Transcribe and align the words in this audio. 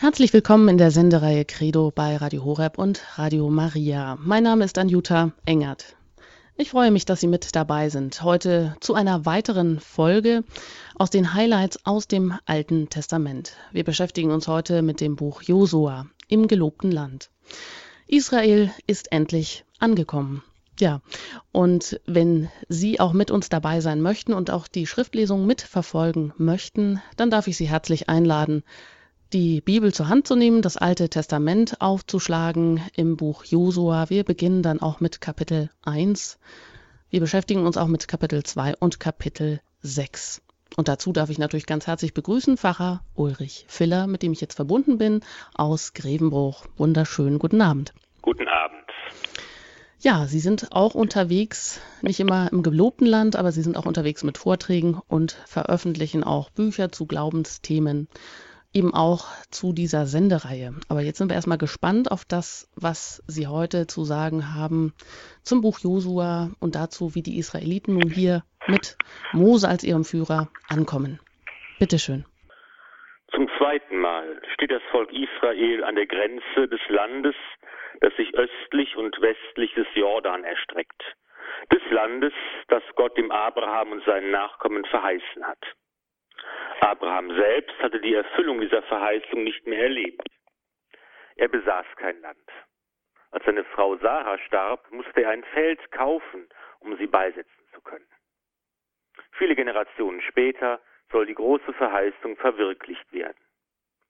Herzlich 0.00 0.32
willkommen 0.32 0.66
in 0.70 0.78
der 0.78 0.90
Sendereihe 0.90 1.44
Credo 1.44 1.92
bei 1.94 2.16
Radio 2.16 2.42
Horeb 2.42 2.78
und 2.78 3.02
Radio 3.16 3.50
Maria. 3.50 4.16
Mein 4.18 4.44
Name 4.44 4.64
ist 4.64 4.78
Anjuta 4.78 5.32
Engert. 5.44 5.94
Ich 6.56 6.70
freue 6.70 6.90
mich, 6.90 7.04
dass 7.04 7.20
Sie 7.20 7.26
mit 7.26 7.54
dabei 7.54 7.90
sind. 7.90 8.22
Heute 8.22 8.74
zu 8.80 8.94
einer 8.94 9.26
weiteren 9.26 9.78
Folge 9.78 10.42
aus 10.94 11.10
den 11.10 11.34
Highlights 11.34 11.84
aus 11.84 12.08
dem 12.08 12.32
Alten 12.46 12.88
Testament. 12.88 13.58
Wir 13.72 13.84
beschäftigen 13.84 14.30
uns 14.30 14.48
heute 14.48 14.80
mit 14.80 15.02
dem 15.02 15.16
Buch 15.16 15.42
Josua 15.42 16.06
im 16.28 16.48
gelobten 16.48 16.90
Land. 16.90 17.28
Israel 18.06 18.70
ist 18.86 19.12
endlich 19.12 19.66
angekommen. 19.80 20.42
Ja, 20.78 21.02
und 21.52 22.00
wenn 22.06 22.48
Sie 22.70 23.00
auch 23.00 23.12
mit 23.12 23.30
uns 23.30 23.50
dabei 23.50 23.82
sein 23.82 24.00
möchten 24.00 24.32
und 24.32 24.50
auch 24.50 24.66
die 24.66 24.86
Schriftlesung 24.86 25.44
mitverfolgen 25.44 26.32
möchten, 26.38 27.02
dann 27.18 27.28
darf 27.28 27.48
ich 27.48 27.58
Sie 27.58 27.68
herzlich 27.68 28.08
einladen, 28.08 28.62
die 29.32 29.60
Bibel 29.60 29.94
zur 29.94 30.08
Hand 30.08 30.26
zu 30.26 30.34
nehmen, 30.34 30.60
das 30.60 30.76
Alte 30.76 31.08
Testament 31.08 31.80
aufzuschlagen 31.80 32.82
im 32.96 33.16
Buch 33.16 33.44
Josua. 33.44 34.10
Wir 34.10 34.24
beginnen 34.24 34.62
dann 34.62 34.80
auch 34.80 35.00
mit 35.00 35.20
Kapitel 35.20 35.70
1. 35.84 36.38
Wir 37.10 37.20
beschäftigen 37.20 37.64
uns 37.64 37.76
auch 37.76 37.86
mit 37.86 38.08
Kapitel 38.08 38.42
2 38.42 38.76
und 38.78 38.98
Kapitel 38.98 39.60
6. 39.82 40.42
Und 40.76 40.88
dazu 40.88 41.12
darf 41.12 41.30
ich 41.30 41.38
natürlich 41.38 41.66
ganz 41.66 41.86
herzlich 41.86 42.12
begrüßen 42.12 42.56
Pfarrer 42.56 43.04
Ulrich 43.14 43.66
Filler, 43.68 44.06
mit 44.06 44.22
dem 44.22 44.32
ich 44.32 44.40
jetzt 44.40 44.54
verbunden 44.54 44.98
bin, 44.98 45.20
aus 45.54 45.92
Grevenbruch. 45.94 46.66
Wunderschönen 46.76 47.38
guten 47.38 47.60
Abend. 47.60 47.92
Guten 48.22 48.48
Abend. 48.48 48.78
Ja, 50.00 50.26
Sie 50.26 50.40
sind 50.40 50.72
auch 50.72 50.94
unterwegs, 50.94 51.80
nicht 52.00 52.20
immer 52.20 52.50
im 52.52 52.62
gelobten 52.62 53.06
Land, 53.06 53.36
aber 53.36 53.52
Sie 53.52 53.62
sind 53.62 53.76
auch 53.76 53.86
unterwegs 53.86 54.24
mit 54.24 54.38
Vorträgen 54.38 55.00
und 55.08 55.32
veröffentlichen 55.46 56.24
auch 56.24 56.50
Bücher 56.50 56.90
zu 56.90 57.06
Glaubensthemen 57.06 58.08
eben 58.72 58.94
auch 58.94 59.26
zu 59.50 59.72
dieser 59.72 60.06
Sendereihe. 60.06 60.74
Aber 60.88 61.00
jetzt 61.00 61.18
sind 61.18 61.30
wir 61.30 61.34
erstmal 61.34 61.58
gespannt 61.58 62.10
auf 62.10 62.24
das, 62.24 62.70
was 62.76 63.22
Sie 63.26 63.46
heute 63.46 63.86
zu 63.86 64.04
sagen 64.04 64.54
haben 64.54 64.94
zum 65.42 65.60
Buch 65.60 65.80
Josua 65.80 66.50
und 66.60 66.74
dazu, 66.74 67.14
wie 67.14 67.22
die 67.22 67.38
Israeliten 67.38 67.94
nun 67.94 68.10
hier 68.10 68.42
mit 68.66 68.96
Mose 69.32 69.68
als 69.68 69.82
ihrem 69.84 70.04
Führer 70.04 70.48
ankommen. 70.68 71.20
Bitte 71.78 71.98
schön. 71.98 72.24
Zum 73.34 73.48
zweiten 73.58 73.98
Mal 73.98 74.40
steht 74.54 74.70
das 74.70 74.82
Volk 74.90 75.10
Israel 75.12 75.84
an 75.84 75.94
der 75.94 76.06
Grenze 76.06 76.68
des 76.68 76.80
Landes, 76.88 77.34
das 78.00 78.14
sich 78.16 78.34
östlich 78.34 78.96
und 78.96 79.20
westlich 79.20 79.72
des 79.74 79.86
Jordan 79.94 80.44
erstreckt. 80.44 81.02
Des 81.72 81.82
Landes, 81.90 82.32
das 82.68 82.82
Gott 82.96 83.16
dem 83.16 83.30
Abraham 83.30 83.92
und 83.92 84.04
seinen 84.04 84.30
Nachkommen 84.30 84.84
verheißen 84.84 85.44
hat. 85.44 85.58
Abraham 86.80 87.34
selbst 87.34 87.78
hatte 87.80 88.00
die 88.00 88.14
Erfüllung 88.14 88.60
dieser 88.60 88.82
Verheißung 88.82 89.44
nicht 89.44 89.66
mehr 89.66 89.82
erlebt. 89.82 90.26
Er 91.36 91.48
besaß 91.48 91.86
kein 91.96 92.20
Land. 92.20 92.50
Als 93.30 93.44
seine 93.44 93.64
Frau 93.64 93.96
Sarah 93.98 94.38
starb, 94.38 94.90
musste 94.90 95.22
er 95.22 95.30
ein 95.30 95.44
Feld 95.44 95.90
kaufen, 95.92 96.48
um 96.80 96.96
sie 96.96 97.06
beisetzen 97.06 97.64
zu 97.72 97.80
können. 97.82 98.08
Viele 99.32 99.54
Generationen 99.54 100.20
später 100.22 100.80
soll 101.12 101.26
die 101.26 101.34
große 101.34 101.72
Verheißung 101.74 102.36
verwirklicht 102.36 103.12
werden. 103.12 103.38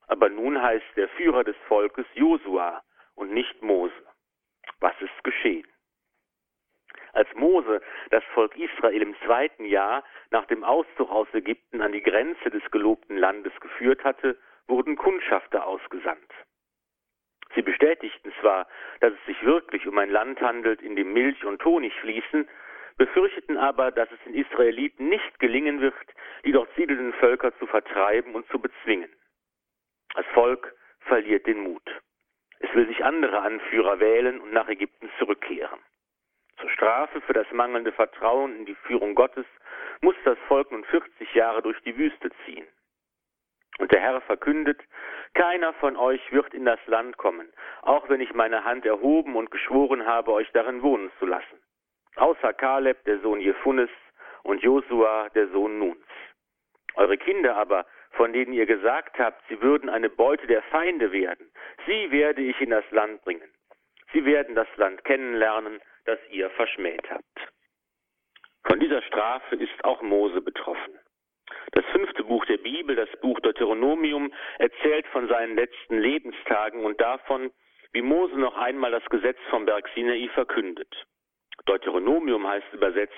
Aber 0.07 0.29
nun 0.29 0.61
heißt 0.61 0.97
der 0.97 1.09
Führer 1.11 1.45
des 1.45 1.57
Volkes 1.69 2.07
Josua 2.15 2.83
und 3.15 3.33
nicht 3.33 3.62
Mose. 3.62 3.95
Was 4.81 4.95
ist 5.01 5.25
geschehen? 5.25 5.67
Als 7.12 7.28
Mose 7.34 7.80
das 8.11 8.25
Volk 8.34 8.56
Israel 8.56 9.03
im 9.03 9.16
zweiten 9.25 9.64
Jahr 9.64 10.05
nach 10.30 10.47
dem 10.47 10.64
Auszug 10.64 11.11
aus 11.11 11.28
Ägypten 11.33 11.80
an 11.80 11.92
die 11.92 12.03
Grenze 12.03 12.50
des 12.50 12.62
gelobten 12.70 13.16
Landes 13.16 13.53
geführt 13.61 14.05
hatte, 14.05 14.39
wurden 14.69 14.97
Kundschafter 14.97 15.66
ausgesandt. 15.66 16.33
Sie 17.55 17.62
bestätigten 17.62 18.33
zwar, 18.41 18.69
dass 19.00 19.12
es 19.12 19.27
sich 19.27 19.44
wirklich 19.44 19.86
um 19.86 19.98
ein 19.98 20.11
Land 20.11 20.41
handelt, 20.41 20.81
in 20.83 20.94
dem 20.94 21.12
Milch 21.12 21.44
und 21.44 21.64
Honig 21.64 21.92
fließen, 22.00 22.48
befürchteten 22.97 23.56
aber, 23.56 23.91
dass 23.91 24.10
es 24.12 24.19
den 24.25 24.34
Israeliten 24.34 25.09
nicht 25.09 25.38
gelingen 25.41 25.81
wird, 25.81 25.94
die 26.44 26.53
dort 26.53 26.69
siedelnden 26.76 27.12
Völker 27.15 27.56
zu 27.59 27.66
vertreiben 27.66 28.34
und 28.34 28.47
zu 28.49 28.60
bezwingen. 28.60 29.10
Das 30.15 30.26
Volk 30.26 30.75
verliert 31.00 31.47
den 31.47 31.60
Mut. 31.60 31.82
Es 32.60 32.72
will 32.75 32.87
sich 32.87 33.04
andere 33.04 33.41
Anführer 33.41 34.00
wählen 34.00 34.41
und 34.41 34.53
nach 34.53 34.69
Ägypten 34.69 35.10
zurückkehren. 35.19 35.81
Zur 36.60 36.71
Strafe 36.71 37.21
für 37.22 37.32
das 37.32 37.50
mangelnde 37.53 37.93
Vertrauen 37.93 38.54
in 38.56 38.66
die 38.66 38.75
Führung 38.75 39.15
Gottes 39.15 39.47
muss 40.03 40.16
das 40.25 40.38
Volk 40.47 40.71
nun 40.71 40.84
40 40.84 41.34
Jahre 41.34 41.62
durch 41.62 41.81
die 41.82 41.97
Wüste 41.97 42.31
ziehen. 42.44 42.66
Und 43.78 43.93
der 43.93 44.00
Herr 44.00 44.21
verkündet, 44.21 44.78
keiner 45.32 45.72
von 45.75 45.97
euch 45.97 46.20
wird 46.32 46.53
in 46.53 46.66
das 46.66 46.81
Land 46.87 47.16
kommen, 47.16 47.50
auch 47.81 48.09
wenn 48.10 48.20
ich 48.20 48.34
meine 48.34 48.65
Hand 48.65 48.84
erhoben 48.84 49.37
und 49.37 49.50
geschworen 49.50 50.04
habe, 50.04 50.32
euch 50.32 50.50
darin 50.53 50.82
wohnen 50.82 51.10
zu 51.19 51.25
lassen. 51.25 51.60
Außer 52.16 52.53
Kaleb, 52.53 53.03
der 53.04 53.20
Sohn 53.20 53.41
Jephunes, 53.41 53.91
und 54.43 54.62
Josua, 54.62 55.28
der 55.31 55.49
Sohn 55.49 55.78
Nuns. 55.78 56.04
Eure 56.94 57.16
Kinder 57.16 57.56
aber, 57.56 57.87
von 58.12 58.32
denen 58.32 58.53
ihr 58.53 58.66
gesagt 58.66 59.19
habt, 59.19 59.43
sie 59.49 59.60
würden 59.62 59.88
eine 59.88 60.10
Beute 60.10 60.47
der 60.47 60.62
Feinde 60.62 61.12
werden, 61.12 61.50
sie 61.87 62.10
werde 62.10 62.43
ich 62.43 62.60
in 62.60 62.70
das 62.70 62.88
Land 62.91 63.22
bringen. 63.22 63.49
Sie 64.12 64.25
werden 64.25 64.54
das 64.54 64.69
Land 64.76 65.04
kennenlernen, 65.04 65.81
das 66.05 66.19
ihr 66.31 66.50
verschmäht 66.50 67.09
habt. 67.11 67.53
Von 68.65 68.81
dieser 68.81 69.03
Strafe 69.03 69.56
ist 69.56 69.84
auch 69.84 70.03
Mose 70.03 70.41
betroffen. 70.41 70.99
Das 71.72 71.84
fünfte 71.87 72.25
Buch 72.25 72.44
der 72.47 72.59
Bibel, 72.59 72.94
das 72.94 73.09
Buch 73.21 73.41
Deuteronomium, 73.41 74.33
erzählt 74.59 75.06
von 75.09 75.28
seinen 75.28 75.56
letzten 75.56 75.99
Lebenstagen 75.99 76.84
und 76.84 77.00
davon, 77.00 77.50
wie 77.93 78.03
Mose 78.03 78.38
noch 78.38 78.56
einmal 78.56 78.91
das 78.91 79.05
Gesetz 79.06 79.38
vom 79.50 79.66
Berg 79.66 79.88
Sinai 79.94 80.28
verkündet. 80.34 81.06
Deuteronomium 81.66 82.47
heißt 82.47 82.72
übersetzt 82.72 83.15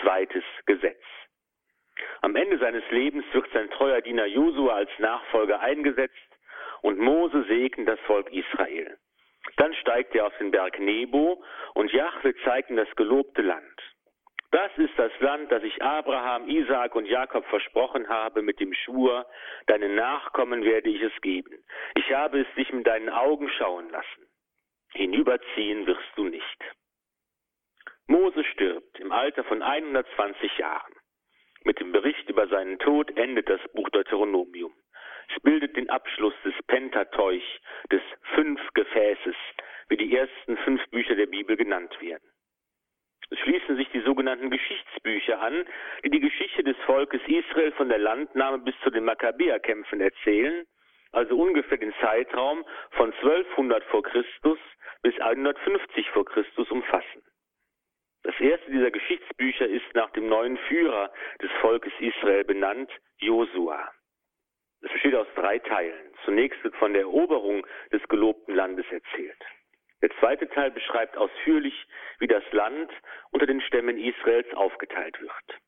zweites 0.00 0.44
Gesetz. 0.66 1.02
Am 2.20 2.36
Ende 2.36 2.58
seines 2.58 2.84
Lebens 2.90 3.24
wird 3.32 3.48
sein 3.52 3.70
treuer 3.70 4.00
Diener 4.00 4.26
Josua 4.26 4.74
als 4.74 4.90
Nachfolger 4.98 5.60
eingesetzt 5.60 6.14
und 6.82 6.98
Mose 6.98 7.44
segnet 7.44 7.88
das 7.88 8.00
Volk 8.00 8.32
Israel. 8.32 8.98
Dann 9.58 9.74
steigt 9.74 10.14
er 10.14 10.26
auf 10.26 10.36
den 10.38 10.50
Berg 10.50 10.78
Nebo 10.78 11.42
und 11.74 11.92
Jahwe 11.92 12.34
zeigt 12.44 12.70
ihm 12.70 12.76
das 12.76 12.94
gelobte 12.96 13.42
Land. 13.42 13.80
Das 14.50 14.70
ist 14.78 14.96
das 14.96 15.12
Land, 15.20 15.52
das 15.52 15.62
ich 15.62 15.82
Abraham, 15.82 16.48
Isaak 16.48 16.94
und 16.94 17.04
Jakob 17.04 17.44
versprochen 17.46 18.08
habe 18.08 18.40
mit 18.40 18.60
dem 18.60 18.72
Schwur, 18.72 19.26
deinen 19.66 19.94
Nachkommen 19.94 20.64
werde 20.64 20.88
ich 20.88 21.02
es 21.02 21.12
geben. 21.20 21.62
Ich 21.96 22.10
habe 22.14 22.40
es 22.40 22.46
dich 22.56 22.72
mit 22.72 22.86
deinen 22.86 23.10
Augen 23.10 23.50
schauen 23.50 23.90
lassen. 23.90 24.26
Hinüberziehen 24.92 25.86
wirst 25.86 26.12
du 26.16 26.24
nicht. 26.24 26.64
Mose 28.06 28.42
stirbt 28.44 28.98
im 29.00 29.12
Alter 29.12 29.44
von 29.44 29.60
120 29.60 30.56
Jahren. 30.56 30.94
Mit 31.64 31.80
dem 31.80 31.92
Bericht 31.92 32.30
über 32.30 32.46
seinen 32.46 32.78
Tod 32.78 33.14
endet 33.18 33.50
das 33.50 33.60
Buch 33.74 33.90
Deuteronomium. 33.90 34.72
Es 35.28 35.42
bildet 35.42 35.76
den 35.76 35.90
Abschluss 35.90 36.34
des 36.44 36.54
Pentateuch, 36.66 37.60
des 37.92 38.02
Fünf-Gefäßes, 38.34 39.36
wie 39.88 39.96
die 39.96 40.16
ersten 40.16 40.56
fünf 40.58 40.84
Bücher 40.90 41.14
der 41.14 41.26
Bibel 41.26 41.56
genannt 41.56 41.96
werden. 42.00 42.28
Es 43.30 43.38
schließen 43.40 43.76
sich 43.76 43.88
die 43.90 44.00
sogenannten 44.00 44.50
Geschichtsbücher 44.50 45.40
an, 45.40 45.66
die 46.02 46.10
die 46.10 46.20
Geschichte 46.20 46.64
des 46.64 46.76
Volkes 46.86 47.20
Israel 47.26 47.72
von 47.72 47.88
der 47.90 47.98
Landnahme 47.98 48.58
bis 48.58 48.74
zu 48.82 48.90
den 48.90 49.04
Makkabäerkämpfen 49.04 50.00
erzählen, 50.00 50.66
also 51.12 51.36
ungefähr 51.36 51.78
den 51.78 51.92
Zeitraum 52.00 52.64
von 52.92 53.12
1200 53.12 53.84
vor 53.84 54.02
Christus 54.02 54.58
bis 55.02 55.18
150 55.20 56.10
vor 56.10 56.24
Christus 56.24 56.70
umfassen. 56.70 57.22
Das 58.22 58.38
erste 58.40 58.70
dieser 58.70 58.90
Geschichtsbücher 58.90 59.66
ist 59.66 59.94
nach 59.94 60.10
dem 60.10 60.28
neuen 60.28 60.56
Führer 60.68 61.12
des 61.40 61.50
Volkes 61.60 61.92
Israel 62.00 62.44
benannt, 62.44 62.90
Josua. 63.18 63.90
Es 64.80 64.92
besteht 64.92 65.14
aus 65.14 65.26
drei 65.34 65.58
Teilen. 65.58 66.12
Zunächst 66.24 66.62
wird 66.62 66.76
von 66.76 66.92
der 66.92 67.02
Eroberung 67.02 67.66
des 67.92 68.02
gelobten 68.08 68.54
Landes 68.54 68.86
erzählt. 68.90 69.44
Der 70.02 70.10
zweite 70.20 70.48
Teil 70.48 70.70
beschreibt 70.70 71.16
ausführlich, 71.16 71.74
wie 72.20 72.28
das 72.28 72.44
Land 72.52 72.90
unter 73.30 73.46
den 73.46 73.60
Stämmen 73.60 73.98
Israels 73.98 74.52
aufgeteilt 74.54 75.20
wird. 75.20 75.60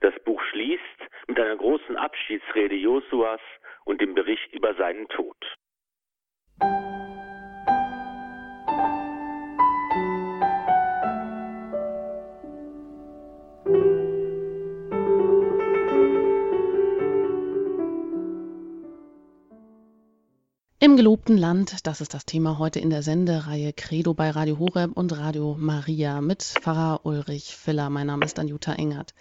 Das 0.00 0.14
Buch 0.24 0.42
schließt 0.50 0.82
mit 1.28 1.38
einer 1.38 1.56
großen 1.56 1.96
Abschiedsrede 1.96 2.74
Josuas 2.74 3.40
und 3.84 4.00
dem 4.00 4.14
Bericht 4.14 4.52
über 4.52 4.74
seinen 4.74 5.08
Tod. 5.08 5.36
Gelobten 20.98 21.38
Land, 21.38 21.86
das 21.86 22.00
ist 22.00 22.12
das 22.12 22.26
Thema 22.26 22.58
heute 22.58 22.80
in 22.80 22.90
der 22.90 23.04
Sendereihe 23.04 23.72
Credo 23.72 24.14
bei 24.14 24.30
Radio 24.30 24.58
Horeb 24.58 24.96
und 24.96 25.16
Radio 25.16 25.54
Maria 25.56 26.20
mit 26.20 26.42
Pfarrer 26.42 27.06
Ulrich 27.06 27.56
Filler. 27.56 27.88
Mein 27.88 28.08
Name 28.08 28.24
ist 28.24 28.36
Anjuta 28.40 28.72
Engert. 28.72 29.14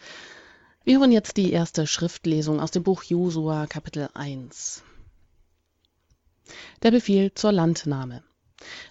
Wir 0.83 0.97
hören 0.97 1.11
jetzt 1.11 1.37
die 1.37 1.51
erste 1.51 1.85
Schriftlesung 1.85 2.59
aus 2.59 2.71
dem 2.71 2.81
Buch 2.81 3.03
Josua 3.03 3.67
Kapitel 3.67 4.09
1. 4.15 4.81
Der 6.81 6.89
Befehl 6.89 7.31
zur 7.35 7.51
Landnahme. 7.51 8.23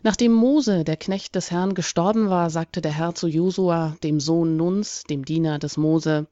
Nachdem 0.05 0.33
Mose, 0.33 0.85
der 0.85 0.97
Knecht 0.97 1.35
des 1.35 1.51
Herrn, 1.51 1.75
gestorben 1.75 2.31
war, 2.31 2.51
sagte 2.51 2.81
der 2.83 2.93
Herr 2.93 3.17
zu 3.17 3.27
Josua, 3.27 3.97
dem 4.05 4.21
Sohn 4.21 4.57
Nuns, 4.57 5.03
dem 5.11 5.25
Diener 5.25 5.59
des 5.59 5.77
Mose, 5.77 6.29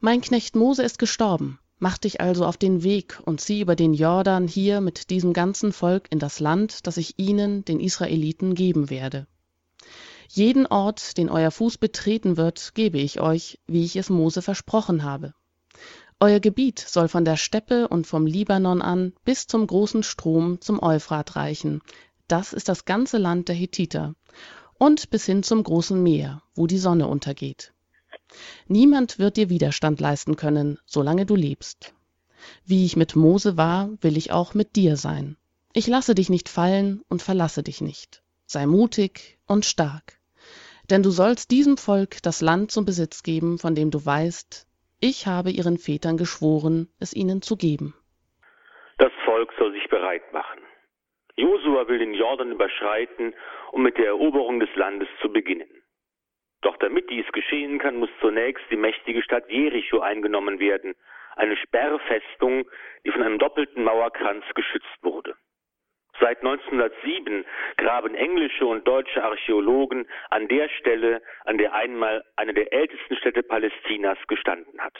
Mein 0.00 0.20
Knecht 0.20 0.56
Mose 0.56 0.82
ist 0.82 0.98
gestorben. 0.98 1.58
Mach 1.78 1.98
dich 1.98 2.20
also 2.20 2.46
auf 2.46 2.56
den 2.56 2.82
Weg 2.82 3.20
und 3.24 3.40
zieh 3.40 3.60
über 3.60 3.76
den 3.76 3.92
Jordan 3.92 4.48
hier 4.48 4.80
mit 4.80 5.10
diesem 5.10 5.32
ganzen 5.32 5.72
Volk 5.72 6.06
in 6.10 6.18
das 6.18 6.40
Land, 6.40 6.86
das 6.86 6.96
ich 6.96 7.18
ihnen, 7.18 7.64
den 7.64 7.80
Israeliten, 7.80 8.54
geben 8.54 8.88
werde. 8.88 9.26
Jeden 10.28 10.66
Ort, 10.66 11.18
den 11.18 11.28
euer 11.28 11.50
Fuß 11.50 11.78
betreten 11.78 12.36
wird, 12.36 12.74
gebe 12.74 12.98
ich 12.98 13.20
euch, 13.20 13.60
wie 13.66 13.84
ich 13.84 13.96
es 13.96 14.10
Mose 14.10 14.42
versprochen 14.42 15.04
habe. 15.04 15.34
Euer 16.18 16.40
Gebiet 16.40 16.78
soll 16.78 17.08
von 17.08 17.26
der 17.26 17.36
Steppe 17.36 17.88
und 17.88 18.06
vom 18.06 18.26
Libanon 18.26 18.80
an 18.80 19.12
bis 19.24 19.46
zum 19.46 19.66
großen 19.66 20.02
Strom 20.02 20.62
zum 20.62 20.82
Euphrat 20.82 21.36
reichen, 21.36 21.82
das 22.26 22.54
ist 22.54 22.68
das 22.68 22.86
ganze 22.86 23.18
Land 23.18 23.48
der 23.48 23.54
Hethiter, 23.54 24.14
und 24.78 25.10
bis 25.10 25.26
hin 25.26 25.42
zum 25.42 25.62
großen 25.62 26.02
Meer, 26.02 26.42
wo 26.54 26.66
die 26.66 26.78
Sonne 26.78 27.06
untergeht. 27.06 27.72
Niemand 28.68 29.18
wird 29.18 29.36
dir 29.36 29.50
Widerstand 29.50 30.00
leisten 30.00 30.36
können, 30.36 30.78
solange 30.86 31.26
du 31.26 31.36
lebst. 31.36 31.94
Wie 32.64 32.84
ich 32.84 32.96
mit 32.96 33.16
Mose 33.16 33.56
war, 33.56 33.90
will 34.00 34.16
ich 34.16 34.32
auch 34.32 34.54
mit 34.54 34.76
dir 34.76 34.96
sein. 34.96 35.36
Ich 35.72 35.86
lasse 35.86 36.14
dich 36.14 36.30
nicht 36.30 36.48
fallen 36.48 37.02
und 37.08 37.22
verlasse 37.22 37.62
dich 37.62 37.80
nicht. 37.80 38.22
Sei 38.46 38.66
mutig 38.66 39.38
und 39.46 39.64
stark. 39.64 40.18
Denn 40.90 41.02
du 41.02 41.10
sollst 41.10 41.50
diesem 41.50 41.76
Volk 41.76 42.22
das 42.22 42.40
Land 42.40 42.70
zum 42.70 42.84
Besitz 42.84 43.22
geben, 43.22 43.58
von 43.58 43.74
dem 43.74 43.90
du 43.90 44.04
weißt, 44.04 44.66
ich 45.00 45.26
habe 45.26 45.50
ihren 45.50 45.78
Vätern 45.78 46.16
geschworen, 46.16 46.88
es 47.00 47.12
ihnen 47.12 47.42
zu 47.42 47.56
geben. 47.56 47.94
Das 48.98 49.12
Volk 49.24 49.52
soll 49.58 49.72
sich 49.72 49.88
bereit 49.90 50.32
machen. 50.32 50.60
Josua 51.36 51.86
will 51.88 51.98
den 51.98 52.14
Jordan 52.14 52.52
überschreiten, 52.52 53.34
um 53.72 53.82
mit 53.82 53.98
der 53.98 54.06
Eroberung 54.06 54.58
des 54.58 54.74
Landes 54.74 55.08
zu 55.20 55.30
beginnen. 55.30 55.68
Doch 56.66 56.78
damit 56.78 57.08
dies 57.10 57.30
geschehen 57.30 57.78
kann, 57.78 57.94
muss 57.94 58.10
zunächst 58.20 58.64
die 58.72 58.76
mächtige 58.76 59.22
Stadt 59.22 59.48
Jericho 59.48 60.00
eingenommen 60.00 60.58
werden, 60.58 60.96
eine 61.36 61.56
Sperrfestung, 61.56 62.68
die 63.04 63.12
von 63.12 63.22
einem 63.22 63.38
doppelten 63.38 63.84
Mauerkranz 63.84 64.44
geschützt 64.52 64.98
wurde. 65.00 65.36
Seit 66.18 66.38
1907 66.38 67.44
graben 67.76 68.16
englische 68.16 68.66
und 68.66 68.84
deutsche 68.88 69.22
Archäologen 69.22 70.08
an 70.30 70.48
der 70.48 70.68
Stelle, 70.70 71.22
an 71.44 71.56
der 71.56 71.72
einmal 71.72 72.24
eine 72.34 72.52
der 72.52 72.72
ältesten 72.72 73.14
Städte 73.14 73.44
Palästinas 73.44 74.18
gestanden 74.26 74.80
hat. 74.80 74.98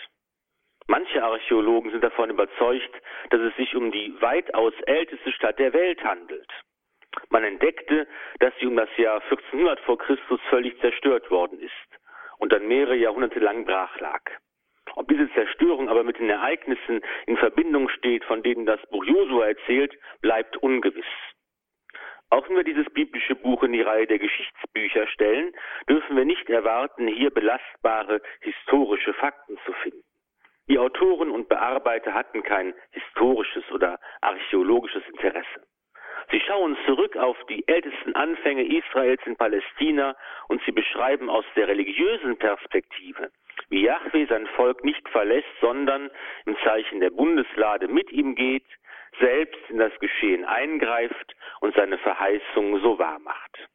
Manche 0.87 1.21
Archäologen 1.21 1.91
sind 1.91 2.05
davon 2.05 2.31
überzeugt, 2.31 2.95
dass 3.31 3.41
es 3.41 3.57
sich 3.57 3.75
um 3.75 3.91
die 3.91 4.15
weitaus 4.21 4.73
älteste 4.87 5.33
Stadt 5.33 5.59
der 5.59 5.73
Welt 5.73 6.01
handelt. 6.05 6.49
Man 7.31 7.45
entdeckte, 7.45 8.07
dass 8.41 8.53
sie 8.61 8.67
um 8.67 8.77
das 8.77 8.89
Jahr 8.97 9.23
1400 9.23 9.81
vor 9.81 9.99
Christus 9.99 10.41
völlig 10.49 10.79
zerstört 10.81 11.31
worden 11.31 11.61
ist 11.61 11.73
und 12.39 12.53
dann 12.53 12.69
mehrere 12.69 12.97
Jahrhunderte 12.97 13.39
lang 13.39 13.65
brach 13.65 13.99
lag. 14.01 14.23
Ob 14.95 15.09
diese 15.09 15.31
Zerstörung 15.33 15.89
aber 15.89 16.05
mit 16.05 16.19
den 16.19 16.31
Ereignissen 16.31 17.03
in 17.27 17.37
Verbindung 17.37 17.89
steht, 17.91 18.25
von 18.25 18.43
denen 18.43 18.65
das 18.65 18.81
Buch 18.91 19.05
Josua 19.05 19.49
erzählt, 19.49 19.95
bleibt 20.23 20.57
ungewiss. 20.59 21.05
Auch 22.31 22.49
wenn 22.49 22.57
wir 22.57 22.65
dieses 22.65 22.87
biblische 22.93 23.35
Buch 23.35 23.63
in 23.63 23.73
die 23.73 23.83
Reihe 23.83 24.07
der 24.07 24.19
Geschichtsbücher 24.19 25.07
stellen, 25.09 25.53
dürfen 25.89 26.17
wir 26.17 26.25
nicht 26.25 26.49
erwarten, 26.49 27.07
hier 27.07 27.31
belastbare 27.31 28.21
historische 28.41 29.13
Fakten 29.15 29.59
zu 29.65 29.73
finden. 29.75 30.03
Die 30.69 30.79
Autoren 30.79 31.31
und 31.31 31.49
Bearbeiter 31.49 32.13
hatten 32.13 32.43
kein 32.43 32.75
historisches 32.91 33.71
oder 33.71 34.01
archäologisches 34.21 35.05
Interesse. 35.09 35.67
Sie 36.31 36.41
schauen 36.41 36.77
zurück 36.87 37.17
auf 37.17 37.37
die 37.49 37.67
ältesten 37.69 38.15
Anfänge 38.15 38.65
Israels 38.65 39.21
in 39.27 39.37
Palästina 39.37 40.17
und 40.49 40.61
sie 40.65 40.73
beschreiben 40.73 41.31
aus 41.31 41.45
der 41.55 41.69
religiösen 41.69 42.37
Perspektive, 42.37 43.31
wie 43.69 43.83
Yahweh 43.83 44.27
sein 44.27 44.47
Volk 44.49 44.85
nicht 44.85 45.09
verlässt, 45.09 45.49
sondern 45.61 46.11
im 46.45 46.57
Zeichen 46.65 47.01
der 47.01 47.11
Bundeslade 47.11 47.87
mit 47.89 48.11
ihm 48.11 48.35
geht, 48.35 48.67
selbst 49.21 49.61
in 49.69 49.79
das 49.79 49.97
Geschehen 50.01 50.45
eingreift 50.45 51.37
und 51.61 51.75
seine 51.75 51.99
Verheißung 51.99 52.81
so 52.81 52.99
wahr 52.99 53.19
macht. 53.21 53.69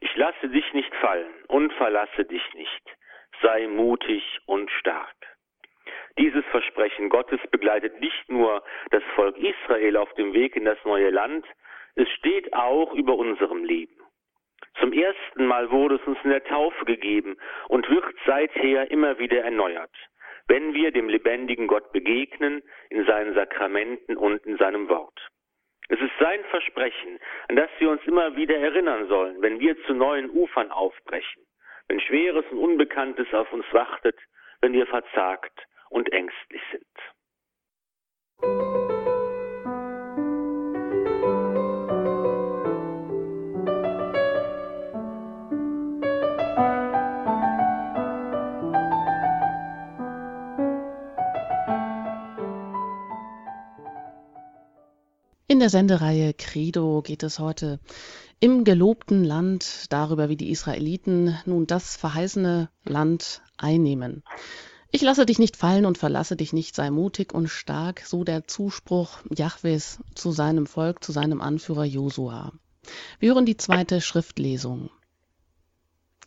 Ich 0.00 0.16
lasse 0.16 0.48
dich 0.48 0.72
nicht 0.72 0.94
fallen 0.96 1.32
und 1.48 1.72
verlasse 1.74 2.24
dich 2.24 2.42
nicht. 2.54 2.96
Sei 3.40 3.66
mutig 3.66 4.40
und 4.46 4.70
stark. 4.70 5.31
Dieses 6.18 6.44
Versprechen 6.46 7.08
Gottes 7.08 7.40
begleitet 7.50 7.98
nicht 8.00 8.28
nur 8.28 8.62
das 8.90 9.02
Volk 9.14 9.36
Israel 9.38 9.96
auf 9.96 10.12
dem 10.14 10.34
Weg 10.34 10.56
in 10.56 10.64
das 10.64 10.78
neue 10.84 11.10
Land, 11.10 11.46
es 11.94 12.08
steht 12.10 12.52
auch 12.52 12.92
über 12.94 13.16
unserem 13.16 13.64
Leben. 13.64 13.96
Zum 14.78 14.92
ersten 14.92 15.46
Mal 15.46 15.70
wurde 15.70 15.96
es 15.96 16.06
uns 16.06 16.18
in 16.24 16.30
der 16.30 16.44
Taufe 16.44 16.84
gegeben 16.84 17.36
und 17.68 17.88
wird 17.90 18.04
seither 18.26 18.90
immer 18.90 19.18
wieder 19.18 19.42
erneuert, 19.42 19.94
wenn 20.48 20.74
wir 20.74 20.92
dem 20.92 21.08
lebendigen 21.08 21.66
Gott 21.66 21.92
begegnen 21.92 22.62
in 22.90 23.04
seinen 23.06 23.34
Sakramenten 23.34 24.16
und 24.16 24.44
in 24.46 24.56
seinem 24.56 24.88
Wort. 24.88 25.28
Es 25.88 26.00
ist 26.00 26.12
sein 26.18 26.42
Versprechen, 26.44 27.18
an 27.48 27.56
das 27.56 27.70
wir 27.78 27.90
uns 27.90 28.02
immer 28.06 28.34
wieder 28.36 28.56
erinnern 28.56 29.08
sollen, 29.08 29.42
wenn 29.42 29.60
wir 29.60 29.76
zu 29.84 29.94
neuen 29.94 30.30
Ufern 30.30 30.70
aufbrechen, 30.70 31.42
wenn 31.88 32.00
Schweres 32.00 32.44
und 32.50 32.58
Unbekanntes 32.58 33.32
auf 33.34 33.52
uns 33.52 33.66
wartet, 33.72 34.18
wenn 34.60 34.72
wir 34.72 34.86
verzagt 34.86 35.66
und 35.92 36.10
ängstlich 36.12 36.62
sind. 36.70 36.82
In 55.46 55.60
der 55.60 55.68
Sendereihe 55.68 56.32
Credo 56.32 57.02
geht 57.02 57.22
es 57.22 57.38
heute 57.38 57.78
im 58.40 58.64
gelobten 58.64 59.22
Land 59.22 59.92
darüber, 59.92 60.30
wie 60.30 60.36
die 60.36 60.50
Israeliten 60.50 61.38
nun 61.44 61.66
das 61.66 61.96
verheißene 61.96 62.70
Land 62.84 63.42
einnehmen. 63.58 64.24
Ich 64.94 65.00
lasse 65.00 65.24
dich 65.24 65.38
nicht 65.38 65.56
fallen 65.56 65.86
und 65.86 65.96
verlasse 65.96 66.36
dich 66.36 66.52
nicht, 66.52 66.74
sei 66.74 66.90
mutig 66.90 67.32
und 67.32 67.48
stark, 67.48 68.02
so 68.04 68.24
der 68.24 68.46
Zuspruch 68.46 69.20
Jahwes 69.34 70.00
zu 70.14 70.32
seinem 70.32 70.66
Volk, 70.66 71.02
zu 71.02 71.12
seinem 71.12 71.40
Anführer 71.40 71.86
Josua. 71.86 72.52
Wir 73.18 73.32
hören 73.32 73.46
die 73.46 73.56
zweite 73.56 74.02
Schriftlesung. 74.02 74.90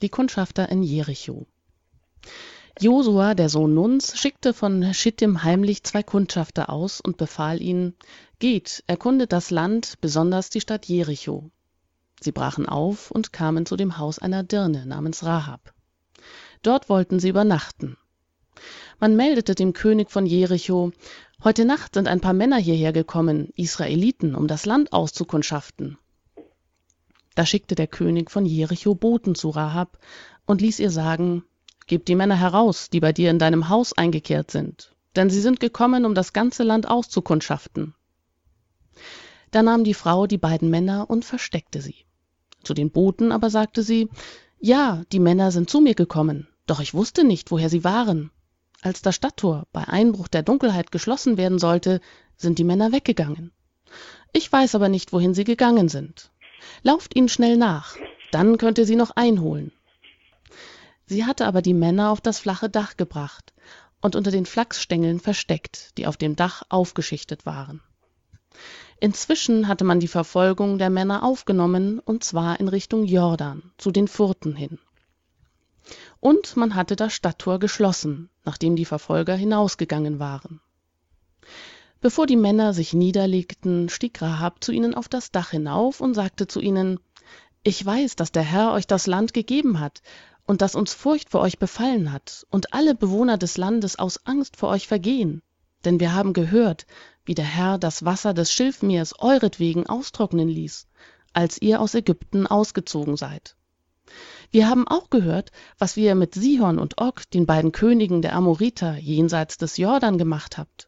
Die 0.01 0.09
Kundschafter 0.09 0.67
in 0.69 0.81
Jericho. 0.81 1.45
Josua, 2.79 3.35
der 3.35 3.49
Sohn 3.49 3.75
Nuns, 3.75 4.17
schickte 4.17 4.51
von 4.51 4.95
Schittim 4.95 5.43
heimlich 5.43 5.83
zwei 5.83 6.01
Kundschafter 6.01 6.71
aus 6.71 7.01
und 7.01 7.17
befahl 7.17 7.61
ihnen, 7.61 7.93
geht, 8.39 8.83
erkundet 8.87 9.31
das 9.31 9.51
Land, 9.51 10.01
besonders 10.01 10.49
die 10.49 10.59
Stadt 10.59 10.87
Jericho. 10.87 11.51
Sie 12.19 12.31
brachen 12.31 12.67
auf 12.67 13.11
und 13.11 13.31
kamen 13.31 13.67
zu 13.67 13.75
dem 13.75 13.99
Haus 13.99 14.17
einer 14.17 14.41
Dirne 14.41 14.87
namens 14.87 15.23
Rahab. 15.23 15.71
Dort 16.63 16.89
wollten 16.89 17.19
sie 17.19 17.29
übernachten. 17.29 17.95
Man 18.99 19.15
meldete 19.15 19.53
dem 19.53 19.73
König 19.73 20.09
von 20.09 20.25
Jericho, 20.25 20.91
heute 21.43 21.65
Nacht 21.65 21.93
sind 21.93 22.07
ein 22.07 22.21
paar 22.21 22.33
Männer 22.33 22.57
hierher 22.57 22.91
gekommen, 22.91 23.49
Israeliten, 23.55 24.33
um 24.33 24.47
das 24.47 24.65
Land 24.65 24.93
auszukundschaften. 24.93 25.97
Da 27.35 27.45
schickte 27.45 27.75
der 27.75 27.87
König 27.87 28.31
von 28.31 28.45
Jericho 28.45 28.95
Boten 28.95 29.35
zu 29.35 29.49
Rahab 29.49 29.99
und 30.45 30.61
ließ 30.61 30.79
ihr 30.79 30.89
sagen, 30.89 31.43
Gib 31.87 32.05
die 32.05 32.15
Männer 32.15 32.35
heraus, 32.35 32.89
die 32.89 32.99
bei 32.99 33.13
dir 33.13 33.29
in 33.29 33.37
deinem 33.37 33.69
Haus 33.69 33.93
eingekehrt 33.93 34.49
sind, 34.49 34.95
denn 35.15 35.29
sie 35.29 35.41
sind 35.41 35.59
gekommen, 35.59 36.03
um 36.03 36.15
das 36.15 36.33
ganze 36.33 36.63
Land 36.63 36.89
auszukundschaften. 36.89 37.93
Da 39.51 39.61
nahm 39.61 39.83
die 39.83 39.93
Frau 39.93 40.25
die 40.25 40.39
beiden 40.39 40.71
Männer 40.71 41.09
und 41.11 41.25
versteckte 41.25 41.81
sie. 41.81 42.05
Zu 42.63 42.73
den 42.73 42.89
Boten 42.89 43.31
aber 43.31 43.51
sagte 43.51 43.83
sie, 43.83 44.09
Ja, 44.59 45.03
die 45.11 45.19
Männer 45.19 45.51
sind 45.51 45.69
zu 45.69 45.79
mir 45.79 45.93
gekommen, 45.93 46.47
doch 46.65 46.79
ich 46.79 46.95
wusste 46.95 47.23
nicht, 47.23 47.51
woher 47.51 47.69
sie 47.69 47.83
waren. 47.83 48.31
Als 48.85 49.01
das 49.01 49.15
Stadttor 49.15 49.65
bei 49.73 49.83
Einbruch 49.87 50.27
der 50.27 50.43
Dunkelheit 50.43 50.91
geschlossen 50.91 51.37
werden 51.37 51.57
sollte, 51.57 52.01
sind 52.37 52.59
die 52.59 52.63
Männer 52.63 52.91
weggegangen. 52.91 53.51
Ich 54.31 54.51
weiß 54.51 54.75
aber 54.75 54.89
nicht, 54.89 55.11
wohin 55.11 55.33
sie 55.33 55.43
gegangen 55.43 55.89
sind. 55.89 56.29
Lauft 56.83 57.15
ihnen 57.15 57.27
schnell 57.27 57.57
nach, 57.57 57.97
dann 58.31 58.59
könnt 58.59 58.77
ihr 58.77 58.85
sie 58.85 58.95
noch 58.95 59.09
einholen. 59.15 59.71
Sie 61.07 61.25
hatte 61.25 61.47
aber 61.47 61.63
die 61.63 61.73
Männer 61.73 62.11
auf 62.11 62.21
das 62.21 62.37
flache 62.37 62.69
Dach 62.69 62.95
gebracht 62.95 63.55
und 64.01 64.15
unter 64.15 64.29
den 64.29 64.45
Flachsstängeln 64.45 65.19
versteckt, 65.19 65.97
die 65.97 66.05
auf 66.05 66.17
dem 66.17 66.35
Dach 66.35 66.61
aufgeschichtet 66.69 67.47
waren. 67.47 67.81
Inzwischen 68.99 69.67
hatte 69.67 69.83
man 69.83 69.99
die 69.99 70.07
Verfolgung 70.07 70.77
der 70.77 70.91
Männer 70.91 71.23
aufgenommen, 71.23 71.97
und 71.97 72.23
zwar 72.23 72.59
in 72.59 72.67
Richtung 72.67 73.05
Jordan, 73.05 73.63
zu 73.79 73.89
den 73.89 74.07
Furten 74.07 74.55
hin 74.55 74.77
und 76.25 76.57
man 76.57 76.73
hatte 76.73 76.95
das 76.95 77.13
Stadttor 77.13 77.59
geschlossen, 77.59 78.31
nachdem 78.45 78.75
die 78.75 78.85
Verfolger 78.85 79.35
hinausgegangen 79.35 80.17
waren. 80.17 80.59
Bevor 82.01 82.25
die 82.25 82.35
Männer 82.35 82.73
sich 82.73 82.93
niederlegten, 82.93 83.89
stieg 83.89 84.19
Rahab 84.23 84.63
zu 84.63 84.71
ihnen 84.71 84.95
auf 84.95 85.07
das 85.07 85.29
Dach 85.31 85.51
hinauf 85.51 86.01
und 86.01 86.15
sagte 86.15 86.47
zu 86.47 86.61
ihnen, 86.61 86.99
Ich 87.61 87.85
weiß, 87.85 88.15
dass 88.15 88.31
der 88.31 88.41
Herr 88.41 88.73
euch 88.73 88.87
das 88.87 89.05
Land 89.05 89.35
gegeben 89.35 89.79
hat 89.79 90.01
und 90.47 90.63
dass 90.63 90.73
uns 90.73 90.95
Furcht 90.95 91.29
vor 91.29 91.41
euch 91.41 91.59
befallen 91.59 92.11
hat 92.11 92.47
und 92.49 92.73
alle 92.73 92.95
Bewohner 92.95 93.37
des 93.37 93.57
Landes 93.57 93.99
aus 93.99 94.25
Angst 94.25 94.57
vor 94.57 94.69
euch 94.69 94.87
vergehen. 94.87 95.43
Denn 95.83 95.99
wir 95.99 96.15
haben 96.15 96.33
gehört, 96.33 96.87
wie 97.23 97.35
der 97.35 97.45
Herr 97.45 97.77
das 97.77 98.03
Wasser 98.03 98.33
des 98.33 98.51
Schilfmeers 98.51 99.13
euretwegen 99.19 99.85
austrocknen 99.85 100.49
ließ, 100.49 100.87
als 101.33 101.61
ihr 101.61 101.79
aus 101.79 101.93
Ägypten 101.93 102.47
ausgezogen 102.47 103.15
seid. 103.15 103.55
Wir 104.55 104.69
haben 104.69 104.87
auch 104.87 105.09
gehört, 105.09 105.51
was 105.79 105.97
ihr 105.97 106.15
mit 106.15 106.33
Sihon 106.33 106.79
und 106.79 106.97
Og, 106.97 107.29
den 107.33 107.45
beiden 107.45 107.73
Königen 107.73 108.21
der 108.21 108.33
Amoriter, 108.33 108.95
jenseits 108.95 109.57
des 109.57 109.75
Jordan 109.75 110.17
gemacht 110.17 110.57
habt. 110.57 110.87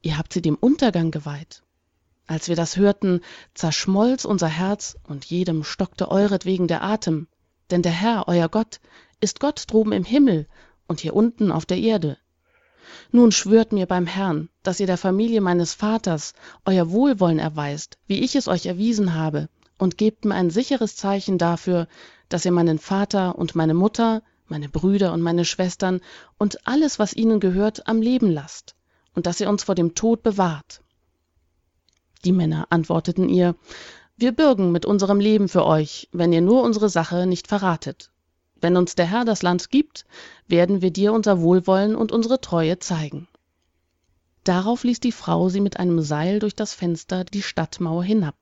Ihr 0.00 0.16
habt 0.16 0.32
sie 0.32 0.40
dem 0.40 0.54
Untergang 0.54 1.10
geweiht. 1.10 1.64
Als 2.28 2.46
wir 2.46 2.54
das 2.54 2.76
hörten, 2.76 3.20
zerschmolz 3.52 4.24
unser 4.24 4.46
Herz 4.46 4.96
und 5.08 5.24
jedem 5.24 5.64
stockte 5.64 6.08
euretwegen 6.08 6.68
der 6.68 6.84
Atem. 6.84 7.26
Denn 7.72 7.82
der 7.82 7.90
Herr, 7.90 8.28
euer 8.28 8.48
Gott, 8.48 8.78
ist 9.18 9.40
Gott 9.40 9.64
droben 9.66 9.90
im 9.90 10.04
Himmel 10.04 10.46
und 10.86 11.00
hier 11.00 11.16
unten 11.16 11.50
auf 11.50 11.66
der 11.66 11.78
Erde. 11.78 12.16
Nun 13.10 13.32
schwört 13.32 13.72
mir 13.72 13.86
beim 13.86 14.06
Herrn, 14.06 14.50
dass 14.62 14.78
ihr 14.78 14.86
der 14.86 14.98
Familie 14.98 15.40
meines 15.40 15.74
Vaters 15.74 16.32
euer 16.64 16.92
Wohlwollen 16.92 17.40
erweist, 17.40 17.98
wie 18.06 18.20
ich 18.20 18.36
es 18.36 18.46
euch 18.46 18.66
erwiesen 18.66 19.14
habe, 19.14 19.48
und 19.78 19.98
gebt 19.98 20.24
mir 20.24 20.36
ein 20.36 20.50
sicheres 20.50 20.94
Zeichen 20.94 21.38
dafür, 21.38 21.88
dass 22.34 22.44
ihr 22.44 22.50
meinen 22.50 22.80
Vater 22.80 23.38
und 23.38 23.54
meine 23.54 23.74
Mutter, 23.74 24.20
meine 24.48 24.68
Brüder 24.68 25.12
und 25.12 25.22
meine 25.22 25.44
Schwestern 25.44 26.00
und 26.36 26.66
alles, 26.66 26.98
was 26.98 27.14
ihnen 27.14 27.38
gehört, 27.38 27.86
am 27.86 28.02
Leben 28.02 28.28
lasst 28.28 28.74
und 29.14 29.26
dass 29.26 29.38
ihr 29.38 29.48
uns 29.48 29.62
vor 29.62 29.76
dem 29.76 29.94
Tod 29.94 30.24
bewahrt. 30.24 30.82
Die 32.24 32.32
Männer 32.32 32.66
antworteten 32.70 33.28
ihr, 33.28 33.54
wir 34.16 34.32
bürgen 34.32 34.72
mit 34.72 34.84
unserem 34.84 35.20
Leben 35.20 35.48
für 35.48 35.64
euch, 35.64 36.08
wenn 36.10 36.32
ihr 36.32 36.40
nur 36.40 36.64
unsere 36.64 36.88
Sache 36.88 37.26
nicht 37.26 37.46
verratet. 37.46 38.10
Wenn 38.60 38.76
uns 38.76 38.96
der 38.96 39.06
Herr 39.06 39.24
das 39.24 39.42
Land 39.42 39.70
gibt, 39.70 40.04
werden 40.48 40.82
wir 40.82 40.90
dir 40.90 41.12
unser 41.12 41.40
Wohlwollen 41.40 41.94
und 41.94 42.10
unsere 42.10 42.40
Treue 42.40 42.80
zeigen. 42.80 43.28
Darauf 44.42 44.82
ließ 44.82 44.98
die 44.98 45.12
Frau 45.12 45.50
sie 45.50 45.60
mit 45.60 45.78
einem 45.78 46.00
Seil 46.00 46.40
durch 46.40 46.56
das 46.56 46.74
Fenster 46.74 47.22
die 47.22 47.42
Stadtmauer 47.42 48.02
hinab. 48.02 48.34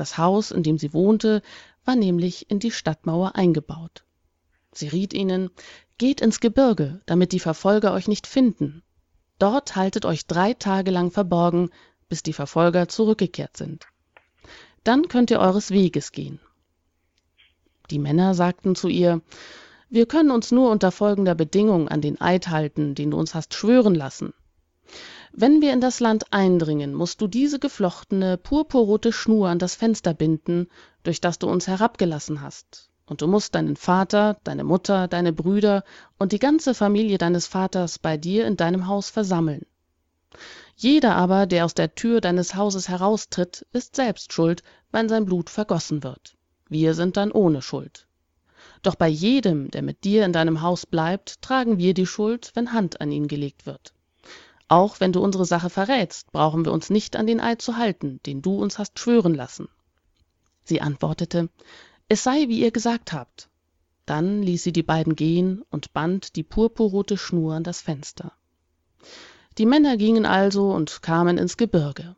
Das 0.00 0.16
Haus, 0.16 0.50
in 0.50 0.62
dem 0.62 0.78
sie 0.78 0.94
wohnte, 0.94 1.42
war 1.90 1.96
nämlich 1.96 2.50
in 2.50 2.60
die 2.60 2.70
Stadtmauer 2.70 3.34
eingebaut. 3.34 4.04
Sie 4.72 4.88
riet 4.88 5.12
ihnen, 5.12 5.50
geht 5.98 6.20
ins 6.20 6.40
Gebirge, 6.40 7.00
damit 7.06 7.32
die 7.32 7.40
Verfolger 7.40 7.92
euch 7.92 8.06
nicht 8.06 8.26
finden, 8.26 8.82
Dort 9.40 9.74
haltet 9.74 10.04
euch 10.04 10.26
drei 10.26 10.52
Tage 10.52 10.90
lang 10.90 11.10
verborgen, 11.10 11.70
bis 12.10 12.22
die 12.22 12.34
Verfolger 12.34 12.88
zurückgekehrt 12.88 13.56
sind. 13.56 13.86
Dann 14.84 15.08
könnt 15.08 15.30
ihr 15.30 15.40
eures 15.40 15.70
Weges 15.70 16.12
gehen. 16.12 16.38
Die 17.90 17.98
Männer 17.98 18.34
sagten 18.34 18.76
zu 18.76 18.88
ihr, 18.88 19.22
wir 19.88 20.06
können 20.06 20.30
uns 20.30 20.52
nur 20.52 20.70
unter 20.70 20.92
folgender 20.92 21.34
Bedingung 21.34 21.88
an 21.88 22.02
den 22.02 22.20
Eid 22.20 22.48
halten, 22.48 22.94
den 22.94 23.10
du 23.10 23.18
uns 23.18 23.34
hast 23.34 23.54
schwören 23.54 23.94
lassen. 23.94 24.34
Wenn 25.32 25.62
wir 25.62 25.72
in 25.72 25.80
das 25.80 26.00
Land 26.00 26.32
eindringen, 26.32 26.94
musst 26.94 27.20
du 27.20 27.26
diese 27.26 27.58
geflochtene, 27.58 28.36
purpurrote 28.36 29.12
Schnur 29.12 29.48
an 29.48 29.58
das 29.58 29.74
Fenster 29.74 30.14
binden, 30.14 30.68
durch 31.02 31.20
das 31.20 31.38
du 31.38 31.48
uns 31.48 31.66
herabgelassen 31.66 32.40
hast 32.40 32.90
und 33.10 33.22
du 33.22 33.26
musst 33.26 33.56
deinen 33.56 33.74
Vater, 33.74 34.38
deine 34.44 34.62
Mutter, 34.62 35.08
deine 35.08 35.32
Brüder 35.32 35.82
und 36.16 36.30
die 36.30 36.38
ganze 36.38 36.74
Familie 36.74 37.18
deines 37.18 37.48
Vaters 37.48 37.98
bei 37.98 38.16
dir 38.16 38.46
in 38.46 38.56
deinem 38.56 38.86
Haus 38.86 39.10
versammeln. 39.10 39.66
Jeder 40.76 41.16
aber, 41.16 41.46
der 41.46 41.64
aus 41.64 41.74
der 41.74 41.96
Tür 41.96 42.20
deines 42.20 42.54
Hauses 42.54 42.88
heraustritt, 42.88 43.66
ist 43.72 43.96
selbst 43.96 44.32
schuld, 44.32 44.62
wenn 44.92 45.08
sein 45.08 45.24
Blut 45.24 45.50
vergossen 45.50 46.04
wird. 46.04 46.36
Wir 46.68 46.94
sind 46.94 47.16
dann 47.16 47.32
ohne 47.32 47.62
Schuld. 47.62 48.06
Doch 48.82 48.94
bei 48.94 49.08
jedem, 49.08 49.72
der 49.72 49.82
mit 49.82 50.04
dir 50.04 50.24
in 50.24 50.32
deinem 50.32 50.62
Haus 50.62 50.86
bleibt, 50.86 51.42
tragen 51.42 51.78
wir 51.78 51.94
die 51.94 52.06
Schuld, 52.06 52.52
wenn 52.54 52.72
Hand 52.72 53.00
an 53.00 53.10
ihn 53.10 53.26
gelegt 53.26 53.66
wird. 53.66 53.92
Auch 54.70 55.00
wenn 55.00 55.12
du 55.12 55.20
unsere 55.20 55.46
Sache 55.46 55.68
verrätst, 55.68 56.30
brauchen 56.30 56.64
wir 56.64 56.70
uns 56.70 56.90
nicht 56.90 57.16
an 57.16 57.26
den 57.26 57.40
Eid 57.40 57.60
zu 57.60 57.76
halten, 57.76 58.20
den 58.24 58.40
du 58.40 58.54
uns 58.62 58.78
hast 58.78 59.00
schwören 59.00 59.34
lassen. 59.34 59.68
Sie 60.62 60.80
antwortete, 60.80 61.48
es 62.08 62.22
sei, 62.22 62.46
wie 62.46 62.60
ihr 62.60 62.70
gesagt 62.70 63.12
habt. 63.12 63.48
Dann 64.06 64.44
ließ 64.44 64.62
sie 64.62 64.72
die 64.72 64.84
beiden 64.84 65.16
gehen 65.16 65.64
und 65.70 65.92
band 65.92 66.36
die 66.36 66.44
purpurrote 66.44 67.18
Schnur 67.18 67.54
an 67.54 67.64
das 67.64 67.80
Fenster. 67.80 68.32
Die 69.58 69.66
Männer 69.66 69.96
gingen 69.96 70.24
also 70.24 70.70
und 70.70 71.02
kamen 71.02 71.36
ins 71.36 71.56
Gebirge. 71.56 72.14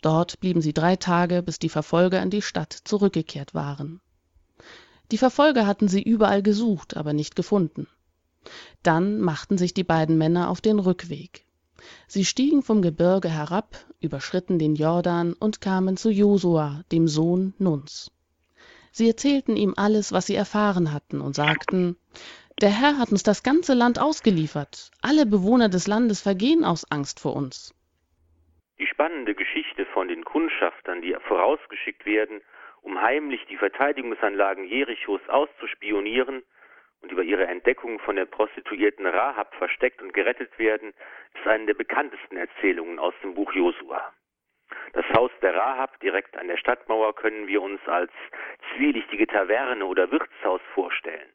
Dort 0.00 0.40
blieben 0.40 0.60
sie 0.60 0.72
drei 0.72 0.96
Tage, 0.96 1.40
bis 1.40 1.60
die 1.60 1.68
Verfolger 1.68 2.20
in 2.20 2.30
die 2.30 2.42
Stadt 2.42 2.72
zurückgekehrt 2.72 3.54
waren. 3.54 4.00
Die 5.12 5.18
Verfolger 5.18 5.68
hatten 5.68 5.86
sie 5.86 6.02
überall 6.02 6.42
gesucht, 6.42 6.96
aber 6.96 7.12
nicht 7.12 7.36
gefunden. 7.36 7.86
Dann 8.82 9.20
machten 9.20 9.56
sich 9.56 9.72
die 9.72 9.84
beiden 9.84 10.18
Männer 10.18 10.50
auf 10.50 10.60
den 10.60 10.80
Rückweg. 10.80 11.46
Sie 12.06 12.24
stiegen 12.24 12.62
vom 12.62 12.82
Gebirge 12.82 13.28
herab, 13.28 13.76
überschritten 14.00 14.58
den 14.58 14.74
Jordan 14.74 15.32
und 15.32 15.60
kamen 15.60 15.96
zu 15.96 16.10
Josua, 16.10 16.82
dem 16.92 17.08
Sohn 17.08 17.54
Nuns. 17.58 18.10
Sie 18.90 19.08
erzählten 19.08 19.56
ihm 19.56 19.74
alles, 19.76 20.12
was 20.12 20.26
sie 20.26 20.34
erfahren 20.34 20.92
hatten, 20.92 21.20
und 21.20 21.34
sagten, 21.34 21.96
der 22.60 22.70
Herr 22.70 22.98
hat 22.98 23.10
uns 23.10 23.22
das 23.22 23.42
ganze 23.42 23.74
Land 23.74 23.98
ausgeliefert. 23.98 24.90
Alle 25.00 25.26
Bewohner 25.26 25.68
des 25.68 25.86
Landes 25.86 26.20
vergehen 26.20 26.64
aus 26.64 26.90
Angst 26.90 27.18
vor 27.18 27.34
uns. 27.34 27.74
Die 28.78 28.86
spannende 28.86 29.34
Geschichte 29.34 29.86
von 29.86 30.08
den 30.08 30.24
Kundschaftern, 30.24 31.02
die 31.02 31.16
vorausgeschickt 31.26 32.04
werden, 32.04 32.42
um 32.82 33.00
heimlich 33.00 33.40
die 33.48 33.56
Verteidigungsanlagen 33.56 34.64
Jerichos 34.64 35.20
auszuspionieren 35.28 36.42
und 37.02 37.12
über 37.12 37.22
ihre 37.22 37.46
Entdeckung 37.46 37.98
von 37.98 38.16
der 38.16 38.26
Prostituierten 38.26 39.06
Rahab 39.06 39.54
versteckt 39.56 40.00
und 40.00 40.14
gerettet 40.14 40.58
werden, 40.58 40.94
ist 41.34 41.46
eine 41.46 41.66
der 41.66 41.74
bekanntesten 41.74 42.36
Erzählungen 42.36 42.98
aus 42.98 43.14
dem 43.22 43.34
Buch 43.34 43.52
Josua. 43.52 44.12
Das 44.92 45.04
Haus 45.14 45.30
der 45.42 45.54
Rahab 45.54 45.98
direkt 46.00 46.36
an 46.36 46.48
der 46.48 46.56
Stadtmauer 46.56 47.14
können 47.14 47.46
wir 47.46 47.60
uns 47.60 47.80
als 47.86 48.12
zwielichtige 48.74 49.26
Taverne 49.26 49.84
oder 49.84 50.10
Wirtshaus 50.10 50.60
vorstellen. 50.74 51.28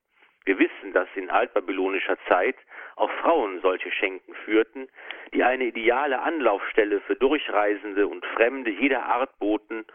Wir 0.45 0.59
wissen, 0.59 0.93
dass 0.93 1.09
in 1.15 1.29
altbabylonischer 1.29 2.17
Zeit 2.29 2.55
auch 2.95 3.11
Frauen 3.21 3.59
solche 3.61 3.91
Schenken 3.91 4.33
führten, 4.45 4.87
die 5.33 5.43
eine 5.43 5.65
ideale 5.65 6.21
Anlaufstelle 6.21 7.01
für 7.01 7.15
Durchreisende 7.15 8.07
und 8.07 8.25
Fremde 8.27 8.71
jeder 8.71 9.03
Art 9.03 9.37
boten 9.39 9.85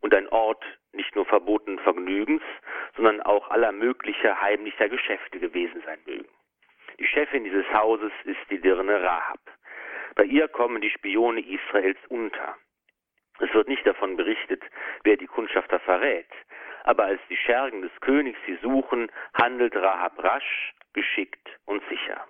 und 0.00 0.14
ein 0.14 0.28
Ort 0.28 0.64
nicht 0.96 1.14
nur 1.14 1.26
verbotenen 1.26 1.78
Vergnügens, 1.80 2.42
sondern 2.96 3.22
auch 3.22 3.50
aller 3.50 3.72
möglicher 3.72 4.40
heimlicher 4.40 4.88
Geschäfte 4.88 5.38
gewesen 5.38 5.82
sein 5.84 5.98
mögen. 6.06 6.28
Die 6.98 7.06
Chefin 7.06 7.44
dieses 7.44 7.70
Hauses 7.72 8.12
ist 8.24 8.40
die 8.50 8.60
Dirne 8.60 9.02
Rahab. 9.02 9.40
Bei 10.14 10.24
ihr 10.24 10.48
kommen 10.48 10.80
die 10.80 10.90
Spione 10.90 11.40
Israels 11.40 11.98
unter. 12.08 12.56
Es 13.38 13.52
wird 13.52 13.68
nicht 13.68 13.86
davon 13.86 14.16
berichtet, 14.16 14.62
wer 15.04 15.16
die 15.16 15.26
Kundschafter 15.26 15.78
verrät, 15.80 16.30
aber 16.84 17.04
als 17.04 17.20
die 17.28 17.36
Schergen 17.36 17.82
des 17.82 17.92
Königs 18.00 18.38
sie 18.46 18.56
suchen, 18.62 19.12
handelt 19.34 19.76
Rahab 19.76 20.22
rasch, 20.24 20.72
geschickt 20.94 21.48
und 21.66 21.82
sicher. 21.90 22.26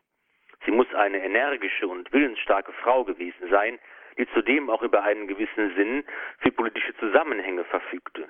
Sie 0.64 0.72
muss 0.72 0.92
eine 0.94 1.22
energische 1.22 1.86
und 1.86 2.12
willensstarke 2.12 2.72
Frau 2.72 3.04
gewesen 3.04 3.48
sein, 3.50 3.78
die 4.18 4.26
zudem 4.32 4.68
auch 4.68 4.82
über 4.82 5.04
einen 5.04 5.28
gewissen 5.28 5.74
Sinn 5.76 6.04
für 6.38 6.50
politische 6.50 6.96
Zusammenhänge 6.96 7.64
verfügte. 7.64 8.28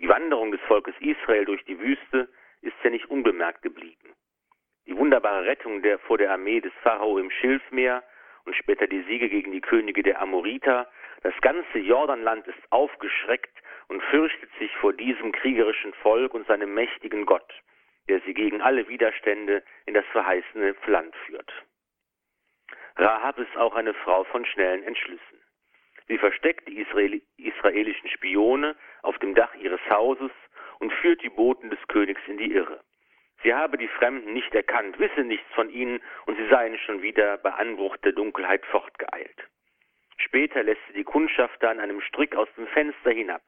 Die 0.00 0.08
Wanderung 0.08 0.52
des 0.52 0.60
Volkes 0.62 0.94
Israel 1.00 1.44
durch 1.44 1.64
die 1.64 1.78
Wüste 1.78 2.28
ist 2.62 2.74
ja 2.82 2.90
nicht 2.90 3.06
unbemerkt 3.10 3.62
geblieben. 3.62 4.14
Die 4.86 4.96
wunderbare 4.96 5.46
Rettung 5.46 5.82
der, 5.82 5.98
vor 5.98 6.18
der 6.18 6.32
Armee 6.32 6.60
des 6.60 6.72
Pharao 6.82 7.18
im 7.18 7.30
Schilfmeer 7.30 8.02
und 8.44 8.54
später 8.54 8.86
die 8.86 9.02
Siege 9.02 9.28
gegen 9.28 9.52
die 9.52 9.60
Könige 9.60 10.02
der 10.02 10.20
Amoriter 10.20 10.88
das 11.22 11.34
ganze 11.40 11.78
Jordanland 11.78 12.46
ist 12.46 12.60
aufgeschreckt 12.70 13.56
und 13.88 14.02
fürchtet 14.04 14.50
sich 14.58 14.70
vor 14.76 14.92
diesem 14.92 15.32
kriegerischen 15.32 15.94
Volk 15.94 16.34
und 16.34 16.46
seinem 16.46 16.74
mächtigen 16.74 17.24
Gott, 17.24 17.50
der 18.08 18.20
sie 18.20 18.34
gegen 18.34 18.60
alle 18.60 18.88
Widerstände 18.88 19.62
in 19.86 19.94
das 19.94 20.04
verheißene 20.12 20.74
Land 20.86 21.16
führt. 21.26 21.50
Rahab 22.96 23.38
ist 23.38 23.56
auch 23.56 23.74
eine 23.74 23.94
Frau 23.94 24.24
von 24.24 24.44
schnellen 24.44 24.82
Entschlüssen. 24.82 25.33
Sie 26.08 26.18
versteckt 26.18 26.68
die 26.68 26.80
Israel 26.80 27.20
israelischen 27.36 28.08
Spione 28.10 28.76
auf 29.02 29.18
dem 29.18 29.34
Dach 29.34 29.54
ihres 29.54 29.80
Hauses 29.88 30.30
und 30.78 30.92
führt 30.92 31.22
die 31.22 31.30
Boten 31.30 31.70
des 31.70 31.78
Königs 31.88 32.20
in 32.26 32.36
die 32.36 32.52
Irre. 32.52 32.82
Sie 33.42 33.54
habe 33.54 33.76
die 33.78 33.88
Fremden 33.88 34.32
nicht 34.32 34.54
erkannt, 34.54 34.98
wisse 34.98 35.22
nichts 35.22 35.50
von 35.54 35.70
ihnen 35.70 36.00
und 36.26 36.36
sie 36.36 36.48
seien 36.48 36.78
schon 36.78 37.02
wieder 37.02 37.38
bei 37.38 37.50
Anbruch 37.50 37.96
der 37.98 38.12
Dunkelheit 38.12 38.64
fortgeeilt. 38.66 39.48
Später 40.16 40.62
lässt 40.62 40.80
sie 40.88 40.94
die 40.94 41.04
Kundschafter 41.04 41.70
an 41.70 41.80
einem 41.80 42.00
Strick 42.00 42.36
aus 42.36 42.48
dem 42.56 42.66
Fenster 42.68 43.10
hinab. 43.10 43.42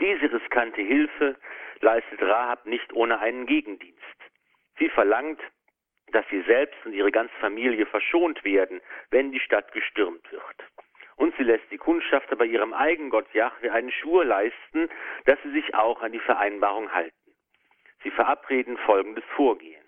Diese 0.00 0.32
riskante 0.32 0.82
Hilfe 0.82 1.36
leistet 1.80 2.20
Rahab 2.22 2.66
nicht 2.66 2.92
ohne 2.92 3.20
einen 3.20 3.46
Gegendienst. 3.46 4.00
Sie 4.78 4.88
verlangt, 4.88 5.40
dass 6.08 6.26
sie 6.30 6.42
selbst 6.42 6.84
und 6.84 6.92
ihre 6.92 7.12
ganze 7.12 7.34
Familie 7.36 7.86
verschont 7.86 8.44
werden, 8.44 8.80
wenn 9.10 9.30
die 9.30 9.40
Stadt 9.40 9.70
gestürmt 9.72 10.30
wird. 10.32 10.64
Und 11.16 11.34
sie 11.36 11.44
lässt 11.44 11.70
die 11.70 11.78
Kundschafter 11.78 12.36
bei 12.36 12.44
ihrem 12.44 12.72
Eigengott 12.72 13.32
Jahwe 13.32 13.72
einen 13.72 13.90
Schwur 13.90 14.24
leisten, 14.24 14.88
dass 15.26 15.38
sie 15.42 15.52
sich 15.52 15.74
auch 15.74 16.02
an 16.02 16.12
die 16.12 16.20
Vereinbarung 16.20 16.92
halten. 16.92 17.16
Sie 18.02 18.10
verabreden 18.10 18.76
folgendes 18.78 19.24
Vorgehen. 19.36 19.82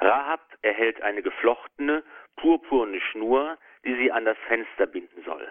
Rahab 0.00 0.40
erhält 0.62 1.02
eine 1.02 1.22
geflochtene, 1.22 2.04
purpurne 2.36 3.00
Schnur, 3.00 3.58
die 3.84 3.94
sie 3.96 4.12
an 4.12 4.24
das 4.24 4.38
Fenster 4.46 4.86
binden 4.86 5.22
soll. 5.24 5.50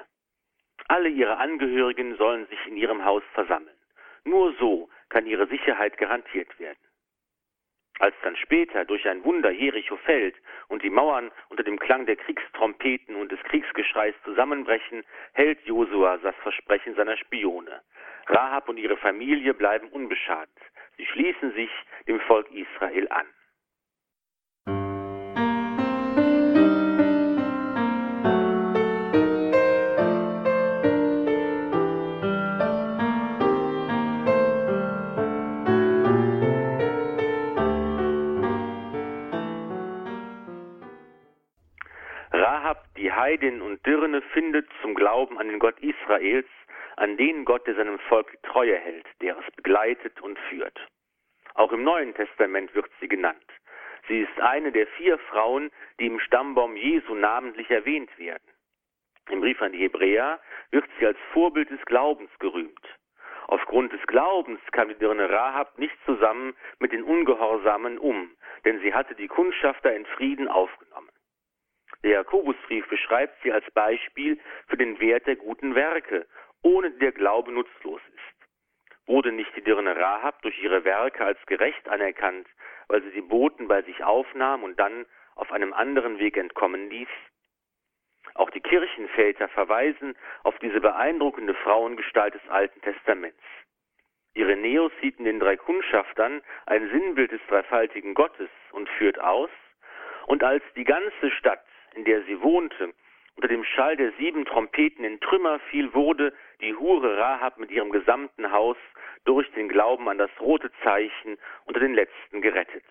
Alle 0.88 1.10
ihre 1.10 1.38
Angehörigen 1.38 2.16
sollen 2.16 2.48
sich 2.48 2.66
in 2.68 2.78
ihrem 2.78 3.04
Haus 3.04 3.24
versammeln. 3.34 3.76
Nur 4.24 4.54
so 4.54 4.90
kann 5.10 5.26
ihre 5.26 5.48
Sicherheit 5.48 5.98
garantiert 5.98 6.60
werden. 6.60 6.80
Als 8.00 8.16
dann 8.24 8.36
später 8.36 8.86
durch 8.86 9.08
ein 9.08 9.24
Wunder 9.24 9.50
Jericho 9.50 9.98
fällt 9.98 10.36
und 10.68 10.84
die 10.84 10.90
Mauern 10.90 11.32
unter 11.50 11.64
dem 11.64 11.80
Klang 11.80 12.06
der 12.06 12.16
Kriegstrompeten 12.16 13.16
und 13.16 13.32
des 13.32 13.42
Kriegsgeschreis 13.44 14.14
zusammenbrechen, 14.24 15.04
hält 15.34 15.60
Josua 15.66 16.18
das 16.18 16.36
Versprechen 16.44 16.96
seiner 16.96 17.18
Spione. 17.18 17.82
Rahab 18.28 18.70
und 18.70 18.78
ihre 18.78 18.98
Familie 18.98 19.54
bleiben 19.54 19.88
unbeschadet. 19.90 20.50
Sie 20.98 21.06
schließen 21.06 21.54
sich 21.54 21.72
dem 22.08 22.20
Volk 22.22 22.48
Israel 22.52 23.08
an. 23.10 23.26
Heidin 43.28 43.62
und 43.62 43.86
Dirne 43.86 44.22
findet 44.22 44.70
zum 44.82 44.96
Glauben 44.96 45.38
an 45.38 45.50
den 45.50 45.60
Gott 45.60 45.78
Israels, 45.82 46.48
an 46.96 47.18
den 47.18 47.44
Gott, 47.44 47.68
der 47.68 47.76
seinem 47.76 48.00
Volk 48.08 48.32
die 48.32 48.48
Treue 48.48 48.78
hält, 48.78 49.06
der 49.20 49.38
es 49.38 49.56
begleitet 49.58 50.22
und 50.22 50.40
führt. 50.48 50.80
Auch 51.56 51.74
im 51.74 51.84
Neuen 51.84 52.14
Testament 52.14 52.74
wird 52.74 52.90
sie 53.02 53.10
genannt. 53.10 53.44
Sie 54.08 54.22
ist 54.22 54.40
eine 54.40 54.72
der 54.72 54.88
vier 54.88 55.18
Frauen, 55.18 55.72
die 56.00 56.06
im 56.06 56.22
Stammbaum 56.22 56.78
Jesu 56.78 57.16
namentlich 57.16 57.70
erwähnt 57.70 58.18
werden. 58.18 58.48
Im 59.30 59.42
Brief 59.42 59.62
an 59.62 59.74
die 59.74 59.80
Hebräer 59.80 60.40
wird 60.72 60.86
sie 60.98 61.06
als 61.06 61.20
Vorbild 61.34 61.70
des 61.70 61.84
Glaubens 61.86 62.32
gerühmt. 62.40 62.88
Aufgrund 63.48 63.92
des 63.92 64.08
Glaubens 64.08 64.62
kam 64.72 64.88
die 64.88 64.96
Dirne 64.96 65.30
Rahab 65.30 65.78
nicht 65.78 65.98
zusammen 66.06 66.56
mit 66.80 66.94
den 66.94 67.04
Ungehorsamen 67.04 67.98
um, 67.98 68.32
denn 68.64 68.80
sie 68.80 68.94
hatte 68.94 69.16
die 69.16 69.28
Kundschafter 69.28 69.94
in 69.94 70.06
Frieden 70.06 70.48
aufgenommen. 70.48 71.10
Der 72.04 72.12
Jakobusbrief 72.12 72.88
beschreibt 72.88 73.42
sie 73.44 73.52
als 73.52 73.70
Beispiel 73.72 74.40
für 74.68 74.78
den 74.78 75.00
Wert 75.00 75.26
der 75.28 75.36
guten 75.36 75.76
Werke, 75.76 76.28
ohne 76.62 76.92
die 76.92 77.00
der 77.00 77.12
Glaube 77.12 77.52
nutzlos 77.52 78.02
ist. 78.16 78.48
Wurde 79.08 79.32
nicht 79.32 79.56
die 79.56 79.62
Dirne 79.62 79.96
Rahab 79.96 80.42
durch 80.42 80.62
ihre 80.62 80.84
Werke 80.84 81.24
als 81.24 81.44
gerecht 81.46 81.88
anerkannt, 81.88 82.48
weil 82.88 83.02
sie 83.04 83.12
die 83.12 83.22
Boten 83.22 83.68
bei 83.68 83.82
sich 83.82 84.04
aufnahm 84.04 84.64
und 84.64 84.80
dann 84.80 85.06
auf 85.36 85.52
einem 85.52 85.74
anderen 85.74 86.20
Weg 86.20 86.38
entkommen 86.38 86.90
ließ? 86.90 87.10
Auch 88.36 88.50
die 88.50 88.62
Kirchenväter 88.62 89.48
verweisen 89.48 90.16
auf 90.44 90.58
diese 90.60 90.82
beeindruckende 90.82 91.54
Frauengestalt 91.56 92.36
des 92.36 92.48
Alten 92.50 92.82
Testaments. 92.82 93.42
Irenäus 94.34 94.92
sieht 95.02 95.18
in 95.18 95.26
den 95.26 95.40
drei 95.40 95.58
Kundschaftern 95.58 96.44
ein 96.68 96.90
Sinnbild 96.90 97.32
des 97.32 97.42
dreifaltigen 97.48 98.14
Gottes 98.14 98.50
und 98.72 98.88
führt 98.90 99.20
aus, 99.20 99.50
und 100.28 100.44
als 100.44 100.64
die 100.76 100.84
ganze 100.84 101.32
Stadt 101.32 101.66
in 101.98 102.06
der 102.06 102.22
sie 102.24 102.42
wohnte, 102.42 102.94
unter 103.36 103.48
dem 103.48 103.64
Schall 103.64 103.98
der 103.98 104.12
sieben 104.14 104.46
Trompeten 104.46 105.04
in 105.04 105.20
Trümmer 105.20 105.60
fiel, 105.72 105.94
wurde 105.94 106.34
die 106.62 106.76
Hure 106.76 107.18
Rahab 107.18 107.58
mit 107.58 107.72
ihrem 107.72 107.92
gesamten 107.92 108.52
Haus 108.52 108.78
durch 109.26 109.52
den 109.54 109.68
Glauben 109.68 110.08
an 110.08 110.18
das 110.18 110.32
rote 110.40 110.72
Zeichen 110.84 111.38
unter 111.66 111.80
den 111.80 111.94
Letzten 111.94 112.42
gerettet. 112.42 112.84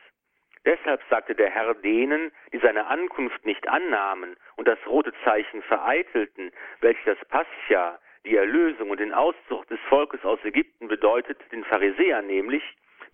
Deshalb 0.64 1.00
sagte 1.08 1.36
der 1.36 1.50
Herr 1.50 1.74
denen, 1.74 2.32
die 2.52 2.58
seine 2.58 2.86
Ankunft 2.86 3.46
nicht 3.46 3.68
annahmen 3.68 4.36
und 4.56 4.66
das 4.66 4.78
rote 4.86 5.12
Zeichen 5.24 5.62
vereitelten, 5.62 6.50
welches 6.80 7.04
das 7.04 7.28
Pascha, 7.28 7.98
die 8.24 8.36
Erlösung 8.36 8.90
und 8.90 8.98
den 8.98 9.12
Auszug 9.12 9.68
des 9.68 9.78
Volkes 9.88 10.24
aus 10.24 10.44
Ägypten 10.44 10.88
bedeutet, 10.88 11.40
den 11.52 11.62
Pharisäern 11.64 12.26
nämlich, 12.26 12.62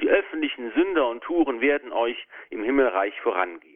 die 0.01 0.09
öffentlichen 0.09 0.73
Sünder 0.73 1.09
und 1.09 1.23
Turen 1.23 1.61
werden 1.61 1.93
euch 1.93 2.27
im 2.49 2.63
Himmelreich 2.65 3.21
vorangehen. 3.21 3.72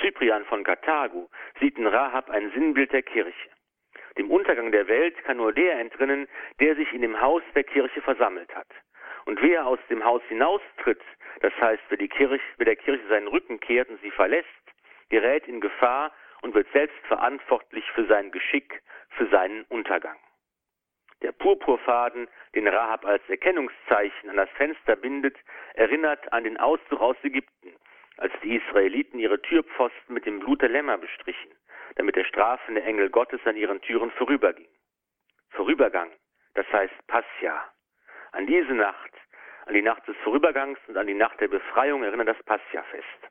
Cyprian 0.00 0.44
von 0.46 0.64
Karthago 0.64 1.30
sieht 1.60 1.78
in 1.78 1.86
Rahab 1.86 2.30
ein 2.30 2.50
Sinnbild 2.52 2.92
der 2.92 3.02
Kirche. 3.02 3.50
Dem 4.18 4.30
Untergang 4.30 4.70
der 4.70 4.86
Welt 4.88 5.16
kann 5.24 5.38
nur 5.38 5.52
der 5.52 5.78
entrinnen, 5.80 6.28
der 6.60 6.76
sich 6.76 6.92
in 6.92 7.02
dem 7.02 7.20
Haus 7.20 7.42
der 7.54 7.64
Kirche 7.64 8.00
versammelt 8.00 8.54
hat. 8.54 8.68
Und 9.26 9.40
wer 9.42 9.66
aus 9.66 9.78
dem 9.88 10.04
Haus 10.04 10.22
hinaustritt, 10.28 11.02
das 11.40 11.52
heißt, 11.60 11.82
wer, 11.88 11.98
die 11.98 12.08
Kirche, 12.08 12.40
wer 12.58 12.66
der 12.66 12.76
Kirche 12.76 13.06
seinen 13.08 13.28
Rücken 13.28 13.58
kehrt 13.60 13.88
und 13.88 14.00
sie 14.02 14.10
verlässt, 14.10 14.48
gerät 15.08 15.48
in 15.48 15.60
Gefahr 15.60 16.12
und 16.42 16.54
wird 16.54 16.70
selbst 16.72 16.98
verantwortlich 17.06 17.84
für 17.92 18.06
sein 18.06 18.30
Geschick, 18.30 18.82
für 19.10 19.26
seinen 19.28 19.64
Untergang. 19.64 20.18
Der 21.22 21.32
Purpurfaden, 21.32 22.28
den 22.54 22.68
Rahab 22.68 23.06
als 23.06 23.22
Erkennungszeichen 23.28 24.28
an 24.28 24.36
das 24.36 24.50
Fenster 24.50 24.94
bindet, 24.94 25.38
erinnert 25.74 26.32
an 26.32 26.44
den 26.44 26.58
Auszug 26.58 27.00
aus 27.00 27.16
Ägypten, 27.22 27.72
als 28.16 28.32
die 28.42 28.56
Israeliten 28.56 29.18
ihre 29.18 29.40
Türpfosten 29.42 30.14
mit 30.14 30.26
dem 30.26 30.40
Blut 30.40 30.62
der 30.62 30.68
Lämmer 30.68 30.98
bestrichen, 30.98 31.50
damit 31.96 32.16
der 32.16 32.24
strafende 32.24 32.82
Engel 32.82 33.10
Gottes 33.10 33.40
an 33.44 33.56
ihren 33.56 33.80
Türen 33.80 34.10
vorüberging. 34.12 34.68
Vorübergang, 35.50 36.10
das 36.54 36.66
heißt 36.72 36.94
Pascha. 37.06 37.72
An 38.32 38.46
diese 38.46 38.74
Nacht, 38.74 39.12
an 39.66 39.74
die 39.74 39.82
Nacht 39.82 40.06
des 40.08 40.16
Vorübergangs 40.18 40.78
und 40.88 40.96
an 40.96 41.06
die 41.06 41.14
Nacht 41.14 41.40
der 41.40 41.48
Befreiung 41.48 42.02
erinnert 42.02 42.28
das 42.28 42.42
Pascha-Fest. 42.44 43.30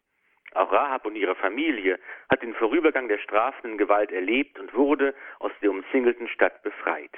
Auch 0.53 0.71
Rahab 0.71 1.05
und 1.05 1.15
ihre 1.15 1.35
Familie 1.35 1.99
hat 2.29 2.41
den 2.41 2.53
Vorübergang 2.53 3.07
der 3.07 3.17
strafenden 3.17 3.77
Gewalt 3.77 4.11
erlebt 4.11 4.59
und 4.59 4.73
wurde 4.73 5.15
aus 5.39 5.51
der 5.61 5.71
umzingelten 5.71 6.27
Stadt 6.27 6.61
befreit. 6.61 7.11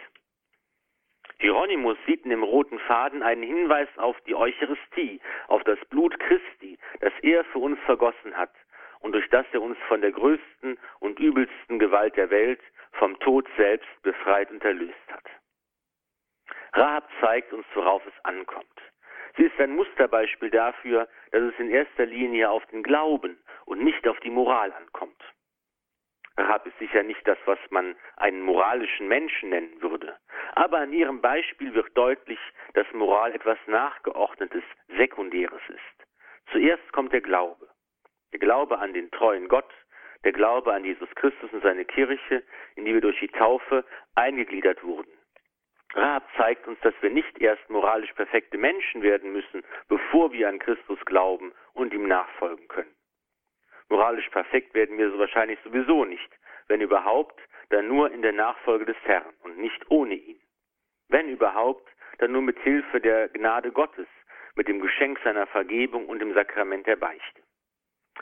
Hieronymus 1.40 1.98
sieht 2.06 2.24
in 2.24 2.30
dem 2.30 2.44
roten 2.44 2.80
Faden 2.80 3.24
einen 3.24 3.44
Hinweis 3.44 3.90
auf 3.98 4.20
die 4.22 4.36
Eucharistie, 4.36 5.20
auf 5.48 5.64
das 5.64 5.80
Blut 5.90 6.20
Christi, 6.20 6.78
das 7.00 7.14
er 7.22 7.44
für 7.46 7.60
uns 7.60 7.80
vergossen 7.86 8.36
hat 8.36 8.54
und 9.00 9.12
durch 9.12 9.30
das 9.30 9.46
er 9.52 9.62
uns 9.62 9.78
von 9.88 10.02
der 10.02 10.12
größten 10.12 10.80
und 11.00 11.20
übelsten 11.20 11.80
Gewalt 11.80 12.16
der 12.18 12.30
Welt, 12.30 12.62
vom 12.94 13.20
Tod 13.20 13.48
selbst 13.58 13.90
befreit 14.02 14.50
und 14.50 14.64
erlöst 14.64 14.96
hat. 15.12 15.26
Rahab 16.74 17.10
zeigt 17.22 17.54
uns, 17.54 17.66
worauf 17.74 18.06
es 18.08 18.26
ankommt. 18.26 18.66
Sie 19.38 19.44
ist 19.44 19.60
ein 19.60 19.76
Musterbeispiel 19.76 20.50
dafür, 20.50 21.08
dass 21.32 21.42
es 21.42 21.60
in 21.60 21.70
erster 21.70 22.06
Linie 22.06 22.50
auf 22.50 22.66
den 22.68 22.84
Glauben 22.84 23.38
und 23.66 23.84
nicht 23.84 24.08
auf 24.08 24.20
die 24.22 24.30
Moral 24.30 24.72
ankommt. 24.74 25.22
Rahab 26.38 26.66
ist 26.68 26.78
sicher 26.80 27.04
nicht 27.04 27.26
das, 27.28 27.38
was 27.46 27.60
man 27.70 27.96
einen 28.18 28.42
moralischen 28.42 29.08
Menschen 29.08 29.50
nennen 29.50 29.82
würde. 29.82 30.18
Aber 30.56 30.80
an 30.80 30.92
ihrem 30.92 31.22
Beispiel 31.22 31.74
wird 31.74 31.98
deutlich, 31.98 32.40
dass 32.74 32.86
Moral 32.94 33.34
etwas 33.34 33.58
Nachgeordnetes, 33.68 34.64
Sekundäres 34.98 35.62
ist. 35.70 36.08
Zuerst 36.52 36.92
kommt 36.92 37.14
der 37.14 37.22
Glaube. 37.22 37.70
Der 38.34 38.40
Glaube 38.40 38.80
an 38.80 38.94
den 38.94 39.10
treuen 39.12 39.48
Gott, 39.48 39.72
der 40.26 40.34
Glaube 40.34 40.74
an 40.74 40.84
Jesus 40.84 41.10
Christus 41.16 41.52
und 41.54 41.64
seine 41.64 41.86
Kirche, 41.86 42.44
in 42.76 42.84
die 42.84 42.94
wir 42.94 43.02
durch 43.02 43.20
die 43.20 43.30
Taufe 43.30 43.86
eingegliedert 44.16 44.84
wurden. 44.84 45.12
Rahab 45.94 46.28
zeigt 46.36 46.68
uns, 46.68 46.80
dass 46.82 46.94
wir 47.02 47.10
nicht 47.10 47.40
erst 47.40 47.70
moralisch 47.70 48.12
perfekte 48.14 48.58
Menschen 48.58 49.02
werden 49.02 49.32
müssen, 49.32 49.64
bevor 49.88 50.34
wir 50.34 50.50
an 50.50 50.60
Christus 50.60 51.00
glauben 51.06 51.54
und 51.74 51.94
ihm 51.94 52.08
nachfolgen 52.08 52.68
können. 52.68 52.94
Moralisch 53.90 54.30
perfekt 54.30 54.74
werden 54.74 54.98
wir 54.98 55.12
so 55.12 55.20
wahrscheinlich 55.20 55.60
sowieso 55.64 56.06
nicht, 56.06 56.30
wenn 56.68 56.82
überhaupt, 56.82 57.40
dann 57.70 57.88
nur 57.88 58.12
in 58.12 58.22
der 58.22 58.34
Nachfolge 58.34 58.86
des 58.86 58.98
Herrn 59.04 59.34
und 59.44 59.58
nicht 59.58 59.90
ohne 59.90 60.16
ihn. 60.16 60.40
Wenn 61.08 61.30
überhaupt, 61.30 61.88
dann 62.18 62.32
nur 62.32 62.42
mit 62.42 62.58
Hilfe 62.60 63.00
der 63.00 63.30
Gnade 63.30 63.72
Gottes, 63.72 64.08
mit 64.56 64.68
dem 64.68 64.80
Geschenk 64.80 65.20
seiner 65.24 65.48
Vergebung 65.48 66.08
und 66.08 66.20
dem 66.20 66.34
Sakrament 66.34 66.88
der 66.88 66.96
Beichte. 66.96 67.42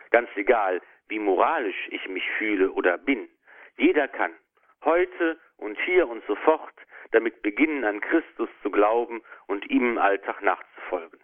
Ganz 0.10 0.30
egal, 0.36 0.82
wie 1.08 1.20
moralisch 1.20 1.88
ich 1.92 2.08
mich 2.08 2.28
fühle 2.38 2.72
oder 2.72 2.98
bin, 2.98 3.30
jeder 3.78 4.08
kann 4.08 4.34
heute 4.84 5.40
und 5.58 5.80
hier 5.82 6.08
und 6.08 6.26
sofort 6.26 6.74
damit 7.12 7.42
beginnen, 7.42 7.86
an 7.86 8.02
Christus 8.02 8.50
zu 8.62 8.72
glauben 8.72 9.22
und 9.48 9.70
ihm 9.70 9.92
im 9.92 9.98
Alltag 9.98 10.42
nachzufolgen. 10.42 11.20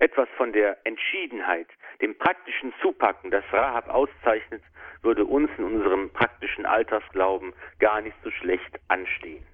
Etwas 0.00 0.28
von 0.36 0.52
der 0.52 0.76
Entschiedenheit, 0.84 1.66
dem 2.00 2.16
praktischen 2.16 2.72
Zupacken, 2.80 3.30
das 3.30 3.44
Rahab 3.52 3.88
auszeichnet, 3.88 4.62
würde 5.02 5.24
uns 5.24 5.50
in 5.58 5.64
unserem 5.64 6.10
praktischen 6.10 6.66
Alltagsglauben 6.66 7.52
gar 7.80 8.00
nicht 8.00 8.16
so 8.22 8.30
schlecht 8.30 8.78
anstehen. 8.88 9.44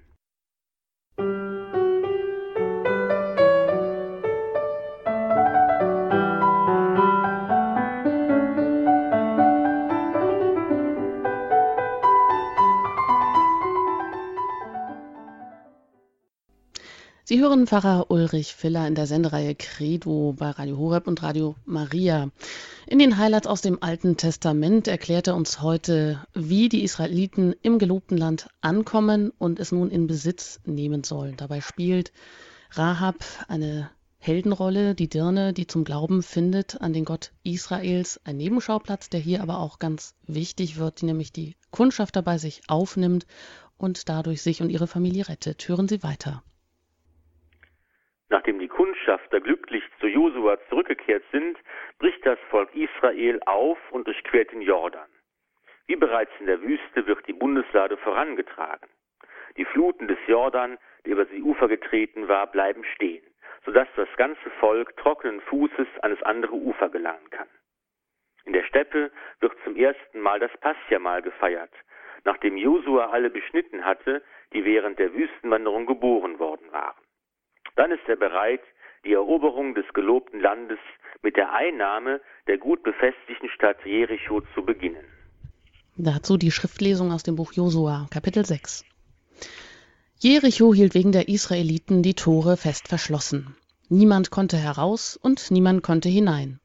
Sie 17.35 17.41
hören 17.41 17.67
Pfarrer 17.67 18.09
Ulrich 18.11 18.55
Filler 18.55 18.87
in 18.87 18.95
der 18.95 19.07
Sendereihe 19.07 19.55
Credo 19.55 20.33
bei 20.37 20.51
Radio 20.51 20.77
Horeb 20.77 21.05
und 21.05 21.21
Radio 21.21 21.57
Maria. 21.65 22.31
In 22.87 22.97
den 22.97 23.17
Highlights 23.17 23.45
aus 23.45 23.59
dem 23.59 23.83
Alten 23.83 24.15
Testament 24.15 24.87
erklärt 24.87 25.27
er 25.27 25.35
uns 25.35 25.61
heute, 25.61 26.25
wie 26.33 26.69
die 26.69 26.81
Israeliten 26.81 27.53
im 27.61 27.77
gelobten 27.77 28.17
Land 28.17 28.47
ankommen 28.61 29.33
und 29.37 29.59
es 29.59 29.73
nun 29.73 29.91
in 29.91 30.07
Besitz 30.07 30.61
nehmen 30.63 31.03
sollen. 31.03 31.35
Dabei 31.35 31.59
spielt 31.59 32.13
Rahab 32.71 33.17
eine 33.49 33.89
Heldenrolle, 34.17 34.95
die 34.95 35.09
Dirne, 35.09 35.51
die 35.51 35.67
zum 35.67 35.83
Glauben 35.83 36.23
findet 36.23 36.79
an 36.79 36.93
den 36.93 37.03
Gott 37.03 37.33
Israels, 37.43 38.17
ein 38.23 38.37
Nebenschauplatz, 38.37 39.09
der 39.09 39.19
hier 39.19 39.41
aber 39.41 39.59
auch 39.59 39.79
ganz 39.79 40.15
wichtig 40.25 40.77
wird, 40.77 41.01
die 41.01 41.07
nämlich 41.07 41.33
die 41.33 41.57
Kundschaft 41.69 42.15
dabei 42.15 42.37
sich 42.37 42.61
aufnimmt 42.69 43.25
und 43.77 44.07
dadurch 44.07 44.41
sich 44.41 44.61
und 44.61 44.69
ihre 44.69 44.87
Familie 44.87 45.27
rettet. 45.27 45.67
Hören 45.67 45.89
Sie 45.89 46.01
weiter. 46.01 46.41
Nachdem 48.29 48.59
die 48.59 48.67
Kundschafter 48.67 49.39
glücklich 49.39 49.83
zu 49.99 50.07
Josua 50.07 50.57
zurückgekehrt 50.69 51.23
sind, 51.31 51.57
bricht 51.99 52.25
das 52.25 52.39
Volk 52.49 52.73
Israel 52.75 53.39
auf 53.45 53.77
und 53.91 54.07
durchquert 54.07 54.51
den 54.51 54.61
Jordan. 54.61 55.07
Wie 55.87 55.95
bereits 55.95 56.31
in 56.39 56.47
der 56.47 56.61
Wüste 56.61 57.05
wird 57.05 57.27
die 57.27 57.33
Bundeslade 57.33 57.97
vorangetragen. 57.97 58.89
Die 59.57 59.65
Fluten 59.65 60.07
des 60.07 60.17
Jordan, 60.27 60.77
die 61.05 61.11
über 61.11 61.25
die 61.25 61.43
Ufer 61.43 61.67
getreten 61.67 62.27
war, 62.27 62.47
bleiben 62.47 62.83
stehen, 62.95 63.23
sodass 63.63 63.87
das 63.95 64.09
ganze 64.17 64.49
Volk 64.59 64.97
trockenen 64.97 65.41
Fußes 65.41 65.87
an 66.01 66.11
das 66.11 66.23
andere 66.23 66.55
Ufer 66.55 66.89
gelangen 66.89 67.29
kann. 67.29 67.47
In 68.45 68.53
der 68.53 68.63
Steppe 68.63 69.11
wird 69.39 69.53
zum 69.63 69.75
ersten 69.75 70.19
Mal 70.19 70.39
das 70.39 70.55
Passjamal 70.57 71.21
gefeiert, 71.21 71.73
nachdem 72.23 72.57
Josua 72.57 73.11
alle 73.11 73.29
beschnitten 73.29 73.85
hatte, 73.85 74.23
die 74.53 74.65
während 74.65 74.97
der 74.97 75.13
Wüstenwanderung 75.13 75.85
geboren 75.85 76.39
worden 76.39 76.71
waren. 76.71 77.04
Dann 77.75 77.91
ist 77.91 78.07
er 78.07 78.15
bereit, 78.15 78.61
die 79.05 79.13
Eroberung 79.13 79.75
des 79.75 79.85
gelobten 79.93 80.39
Landes 80.39 80.79
mit 81.21 81.35
der 81.35 81.53
Einnahme 81.53 82.21
der 82.47 82.57
gut 82.57 82.83
befestigten 82.83 83.49
Stadt 83.49 83.77
Jericho 83.85 84.41
zu 84.53 84.63
beginnen. 84.63 85.05
Dazu 85.97 86.37
die 86.37 86.51
Schriftlesung 86.51 87.11
aus 87.11 87.23
dem 87.23 87.35
Buch 87.35 87.53
Josua, 87.53 88.07
Kapitel 88.11 88.45
6. 88.45 88.83
Jericho 90.19 90.73
hielt 90.73 90.93
wegen 90.93 91.11
der 91.11 91.29
Israeliten 91.29 92.03
die 92.03 92.15
Tore 92.15 92.57
fest 92.57 92.87
verschlossen. 92.87 93.55
Niemand 93.89 94.31
konnte 94.31 94.57
heraus 94.57 95.17
und 95.21 95.51
niemand 95.51 95.83
konnte 95.83 96.09
hinein. 96.09 96.59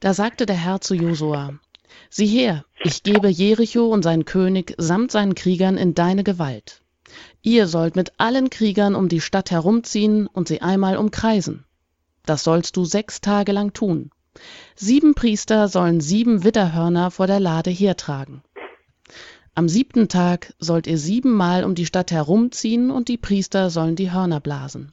Da 0.00 0.12
sagte 0.12 0.46
der 0.46 0.56
Herr 0.56 0.80
zu 0.80 0.94
Josua, 0.94 1.58
Sieh 2.10 2.26
her, 2.26 2.64
ich 2.82 3.02
gebe 3.02 3.28
Jericho 3.28 3.88
und 3.88 4.02
seinen 4.02 4.24
König 4.24 4.74
samt 4.76 5.10
seinen 5.10 5.34
Kriegern 5.34 5.76
in 5.76 5.94
deine 5.94 6.24
Gewalt. 6.24 6.83
Ihr 7.42 7.66
sollt 7.66 7.96
mit 7.96 8.12
allen 8.18 8.48
Kriegern 8.48 8.94
um 8.94 9.08
die 9.08 9.20
Stadt 9.20 9.50
herumziehen 9.50 10.26
und 10.26 10.48
sie 10.48 10.62
einmal 10.62 10.96
umkreisen. 10.96 11.64
Das 12.24 12.42
sollst 12.42 12.76
du 12.76 12.84
sechs 12.84 13.20
Tage 13.20 13.52
lang 13.52 13.72
tun. 13.74 14.10
Sieben 14.74 15.14
Priester 15.14 15.68
sollen 15.68 16.00
sieben 16.00 16.42
Widderhörner 16.42 17.10
vor 17.10 17.26
der 17.26 17.40
Lade 17.40 17.70
hertragen. 17.70 18.42
Am 19.54 19.68
siebten 19.68 20.08
Tag 20.08 20.54
sollt 20.58 20.86
ihr 20.86 20.98
siebenmal 20.98 21.64
um 21.64 21.74
die 21.74 21.86
Stadt 21.86 22.10
herumziehen 22.10 22.90
und 22.90 23.08
die 23.08 23.18
Priester 23.18 23.70
sollen 23.70 23.94
die 23.94 24.10
Hörner 24.10 24.40
blasen. 24.40 24.92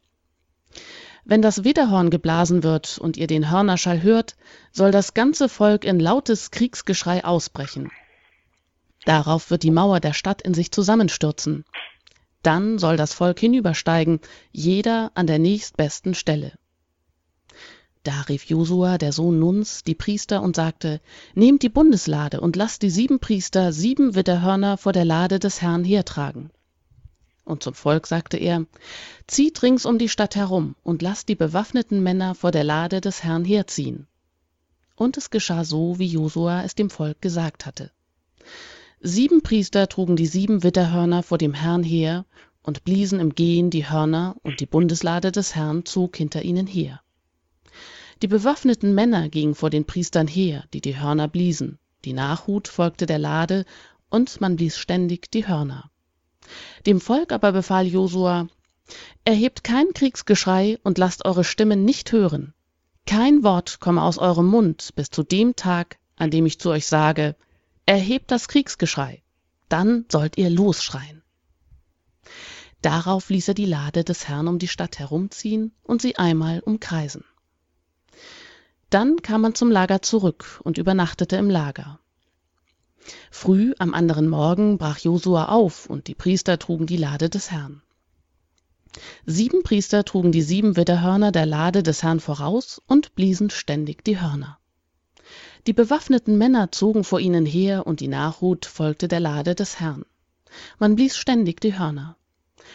Wenn 1.23 1.41
das 1.41 1.63
Widderhorn 1.63 2.09
geblasen 2.09 2.63
wird 2.63 2.97
und 2.97 3.17
ihr 3.17 3.27
den 3.27 3.49
Hörnerschall 3.49 4.01
hört, 4.01 4.35
soll 4.71 4.91
das 4.91 5.13
ganze 5.13 5.49
Volk 5.49 5.85
in 5.85 5.99
lautes 5.99 6.51
Kriegsgeschrei 6.51 7.23
ausbrechen. 7.23 7.91
Darauf 9.05 9.49
wird 9.49 9.63
die 9.63 9.71
Mauer 9.71 9.99
der 9.99 10.13
Stadt 10.13 10.41
in 10.41 10.53
sich 10.53 10.71
zusammenstürzen. 10.71 11.65
Dann 12.41 12.79
soll 12.79 12.97
das 12.97 13.13
Volk 13.13 13.39
hinübersteigen, 13.39 14.19
jeder 14.51 15.11
an 15.13 15.27
der 15.27 15.39
nächstbesten 15.39 16.15
Stelle. 16.15 16.53
Da 18.03 18.21
rief 18.21 18.45
Josua, 18.45 18.97
der 18.97 19.11
Sohn 19.11 19.37
Nuns, 19.37 19.83
die 19.83 19.93
Priester 19.93 20.41
und 20.41 20.55
sagte, 20.55 21.01
Nehmt 21.35 21.61
die 21.61 21.69
Bundeslade 21.69 22.41
und 22.41 22.55
lasst 22.55 22.81
die 22.81 22.89
sieben 22.89 23.19
Priester 23.19 23.71
sieben 23.71 24.15
Widderhörner 24.15 24.77
vor 24.77 24.91
der 24.91 25.05
Lade 25.05 25.37
des 25.37 25.61
Herrn 25.61 25.83
hertragen. 25.83 26.49
Und 27.45 27.61
zum 27.61 27.75
Volk 27.75 28.07
sagte 28.07 28.37
er, 28.37 28.65
Zieht 29.27 29.61
rings 29.61 29.85
um 29.85 29.99
die 29.99 30.09
Stadt 30.09 30.35
herum 30.35 30.75
und 30.81 31.03
lasst 31.03 31.29
die 31.29 31.35
bewaffneten 31.35 32.01
Männer 32.01 32.33
vor 32.33 32.49
der 32.49 32.63
Lade 32.63 33.01
des 33.01 33.23
Herrn 33.23 33.45
herziehen. 33.45 34.07
Und 34.95 35.17
es 35.17 35.29
geschah 35.29 35.63
so, 35.63 35.99
wie 35.99 36.07
Josua 36.07 36.63
es 36.63 36.73
dem 36.73 36.89
Volk 36.89 37.21
gesagt 37.21 37.67
hatte. 37.67 37.91
Sieben 39.03 39.41
Priester 39.41 39.87
trugen 39.87 40.15
die 40.15 40.27
sieben 40.27 40.61
Widderhörner 40.61 41.23
vor 41.23 41.39
dem 41.39 41.55
Herrn 41.55 41.81
her 41.81 42.23
und 42.61 42.83
bliesen 42.83 43.19
im 43.19 43.33
Gehen 43.33 43.71
die 43.71 43.89
Hörner, 43.89 44.35
und 44.43 44.59
die 44.59 44.67
Bundeslade 44.67 45.31
des 45.31 45.55
Herrn 45.55 45.85
zog 45.85 46.17
hinter 46.17 46.43
ihnen 46.43 46.67
her. 46.67 47.01
Die 48.21 48.27
bewaffneten 48.27 48.93
Männer 48.93 49.27
gingen 49.29 49.55
vor 49.55 49.71
den 49.71 49.85
Priestern 49.85 50.27
her, 50.27 50.65
die 50.75 50.81
die 50.81 50.99
Hörner 50.99 51.27
bliesen. 51.27 51.79
Die 52.05 52.13
Nachhut 52.13 52.67
folgte 52.67 53.07
der 53.07 53.17
Lade, 53.17 53.65
und 54.11 54.39
man 54.39 54.55
blies 54.55 54.77
ständig 54.77 55.31
die 55.31 55.47
Hörner. 55.47 55.89
Dem 56.85 57.01
Volk 57.01 57.31
aber 57.31 57.53
befahl 57.53 57.87
Josua, 57.87 58.49
Erhebt 59.25 59.63
kein 59.63 59.93
Kriegsgeschrei 59.93 60.77
und 60.83 60.99
lasst 60.99 61.25
eure 61.25 61.43
Stimmen 61.43 61.85
nicht 61.85 62.11
hören. 62.11 62.53
Kein 63.07 63.43
Wort 63.43 63.79
komme 63.79 64.03
aus 64.03 64.19
eurem 64.19 64.45
Mund 64.45 64.91
bis 64.95 65.09
zu 65.09 65.23
dem 65.23 65.55
Tag, 65.55 65.97
an 66.17 66.29
dem 66.29 66.45
ich 66.45 66.59
zu 66.59 66.69
euch 66.69 66.85
sage, 66.85 67.35
Erhebt 67.91 68.31
das 68.31 68.47
Kriegsgeschrei, 68.47 69.21
dann 69.67 70.05
sollt 70.09 70.37
ihr 70.37 70.49
losschreien. 70.49 71.23
Darauf 72.81 73.29
ließ 73.29 73.49
er 73.49 73.53
die 73.53 73.65
Lade 73.65 74.05
des 74.05 74.29
Herrn 74.29 74.47
um 74.47 74.59
die 74.59 74.69
Stadt 74.69 74.97
herumziehen 74.97 75.73
und 75.83 76.01
sie 76.01 76.15
einmal 76.15 76.61
umkreisen. 76.61 77.25
Dann 78.89 79.21
kam 79.21 79.41
man 79.41 79.55
zum 79.55 79.69
Lager 79.69 80.01
zurück 80.01 80.61
und 80.63 80.77
übernachtete 80.77 81.35
im 81.35 81.49
Lager. 81.49 81.99
Früh 83.29 83.73
am 83.77 83.93
anderen 83.93 84.29
Morgen 84.29 84.77
brach 84.77 84.99
Josua 84.99 85.49
auf 85.49 85.87
und 85.87 86.07
die 86.07 86.15
Priester 86.15 86.57
trugen 86.57 86.85
die 86.85 86.95
Lade 86.95 87.29
des 87.29 87.51
Herrn. 87.51 87.81
Sieben 89.25 89.63
Priester 89.63 90.05
trugen 90.05 90.31
die 90.31 90.43
sieben 90.43 90.77
Widderhörner 90.77 91.33
der 91.33 91.45
Lade 91.45 91.83
des 91.83 92.03
Herrn 92.03 92.21
voraus 92.21 92.81
und 92.87 93.15
bliesen 93.15 93.49
ständig 93.49 94.05
die 94.05 94.21
Hörner. 94.21 94.60
Die 95.67 95.73
bewaffneten 95.73 96.37
Männer 96.37 96.71
zogen 96.71 97.03
vor 97.03 97.19
ihnen 97.19 97.45
her, 97.45 97.85
und 97.85 97.99
die 97.99 98.07
Nachhut 98.07 98.65
folgte 98.65 99.07
der 99.07 99.19
Lade 99.19 99.53
des 99.53 99.79
Herrn. 99.79 100.05
Man 100.79 100.95
blies 100.95 101.15
ständig 101.15 101.61
die 101.61 101.77
Hörner. 101.77 102.17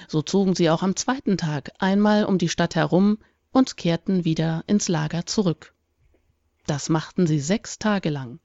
So 0.09 0.23
zogen 0.23 0.55
sie 0.55 0.71
auch 0.71 0.83
am 0.83 0.97
zweiten 0.97 1.37
Tag 1.37 1.73
einmal 1.79 2.25
um 2.25 2.39
die 2.39 2.49
Stadt 2.49 2.75
herum 2.75 3.19
und 3.51 3.77
kehrten 3.77 4.25
wieder 4.25 4.63
ins 4.67 4.89
Lager 4.89 5.27
zurück. 5.27 5.75
Das 6.67 6.89
machten 6.89 7.27
sie 7.27 7.41
sechs 7.41 7.79
Tage 7.79 8.11
lang. 8.11 8.39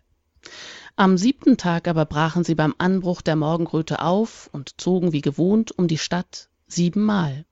Am 0.96 1.18
siebten 1.18 1.58
Tag 1.58 1.88
aber 1.88 2.06
brachen 2.06 2.44
sie 2.44 2.56
beim 2.56 2.76
Anbruch 2.78 3.22
der 3.22 3.36
Morgenröte 3.36 4.02
auf 4.02 4.50
und 4.54 4.80
zogen 4.82 5.14
wie 5.14 5.22
gewohnt 5.22 5.72
um 5.78 5.88
die 5.88 5.98
Stadt 5.98 6.50
siebenmal. 6.68 7.46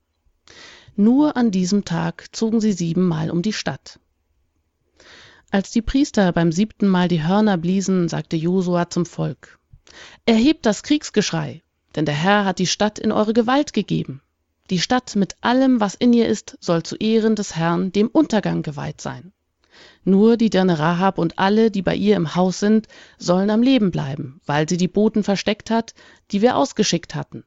Nur 0.95 1.37
an 1.37 1.51
diesem 1.51 1.85
Tag 1.85 2.35
zogen 2.35 2.59
sie 2.61 2.73
siebenmal 2.73 3.29
um 3.29 3.41
die 3.41 3.53
Stadt. 3.53 3.99
Als 5.51 5.71
die 5.71 5.81
Priester 5.81 6.31
beim 6.31 6.51
siebten 6.51 6.87
Mal 6.87 7.07
die 7.07 7.23
Hörner 7.23 7.57
bliesen, 7.57 8.07
sagte 8.07 8.35
Josua 8.35 8.91
zum 8.91 9.07
Volk, 9.07 9.57
Erhebt 10.27 10.63
das 10.67 10.83
Kriegsgeschrei, 10.83 11.63
denn 11.95 12.05
der 12.05 12.13
Herr 12.13 12.45
hat 12.45 12.59
die 12.59 12.67
Stadt 12.67 12.99
in 12.99 13.11
eure 13.11 13.33
Gewalt 13.33 13.73
gegeben. 13.73 14.21
Die 14.69 14.77
Stadt 14.77 15.15
mit 15.15 15.37
allem, 15.41 15.79
was 15.79 15.95
in 15.95 16.13
ihr 16.13 16.27
ist, 16.27 16.55
soll 16.59 16.83
zu 16.83 16.97
Ehren 16.97 17.35
des 17.35 17.55
Herrn 17.55 17.91
dem 17.91 18.09
Untergang 18.09 18.61
geweiht 18.61 19.01
sein. 19.01 19.33
Nur 20.03 20.37
die 20.37 20.51
Dirne 20.51 20.77
Rahab 20.77 21.17
und 21.17 21.39
alle, 21.39 21.71
die 21.71 21.81
bei 21.81 21.95
ihr 21.95 22.15
im 22.15 22.35
Haus 22.35 22.59
sind, 22.59 22.87
sollen 23.17 23.49
am 23.49 23.63
Leben 23.63 23.89
bleiben, 23.89 24.41
weil 24.45 24.69
sie 24.69 24.77
die 24.77 24.87
Boten 24.87 25.23
versteckt 25.23 25.71
hat, 25.71 25.95
die 26.29 26.43
wir 26.43 26.57
ausgeschickt 26.57 27.15
hatten. 27.15 27.43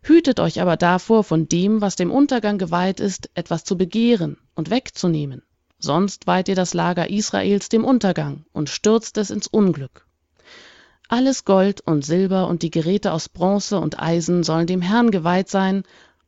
Hütet 0.00 0.38
euch 0.38 0.60
aber 0.60 0.76
davor, 0.76 1.24
von 1.24 1.48
dem, 1.48 1.80
was 1.80 1.96
dem 1.96 2.12
Untergang 2.12 2.56
geweiht 2.56 3.00
ist, 3.00 3.30
etwas 3.34 3.64
zu 3.64 3.76
begehren 3.76 4.38
und 4.54 4.70
wegzunehmen 4.70 5.42
sonst 5.86 6.26
weiht 6.26 6.48
ihr 6.48 6.54
das 6.54 6.74
Lager 6.74 7.08
Israels 7.08 7.70
dem 7.70 7.84
Untergang 7.84 8.44
und 8.52 8.68
stürzt 8.68 9.16
es 9.16 9.30
ins 9.30 9.46
Unglück. 9.46 10.06
Alles 11.08 11.44
Gold 11.44 11.80
und 11.80 12.04
Silber 12.04 12.48
und 12.48 12.62
die 12.62 12.70
Geräte 12.70 13.12
aus 13.12 13.28
Bronze 13.28 13.78
und 13.78 13.98
Eisen 13.98 14.42
sollen 14.42 14.66
dem 14.66 14.82
Herrn 14.82 15.10
geweiht 15.10 15.48
sein 15.48 15.84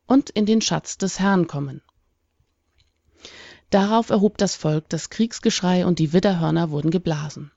und 0.06 0.30
in 0.30 0.46
den 0.46 0.62
Schatz 0.62 0.96
des 0.96 1.18
Herrn 1.18 1.48
kommen. 1.48 1.82
Darauf 3.70 4.08
erhob 4.08 4.38
das 4.38 4.54
Volk 4.54 4.88
das 4.88 5.10
Kriegsgeschrei 5.10 5.84
und 5.84 5.98
die 5.98 6.14
Widderhörner 6.14 6.70
wurden 6.70 6.90
geblasen. 6.90 7.50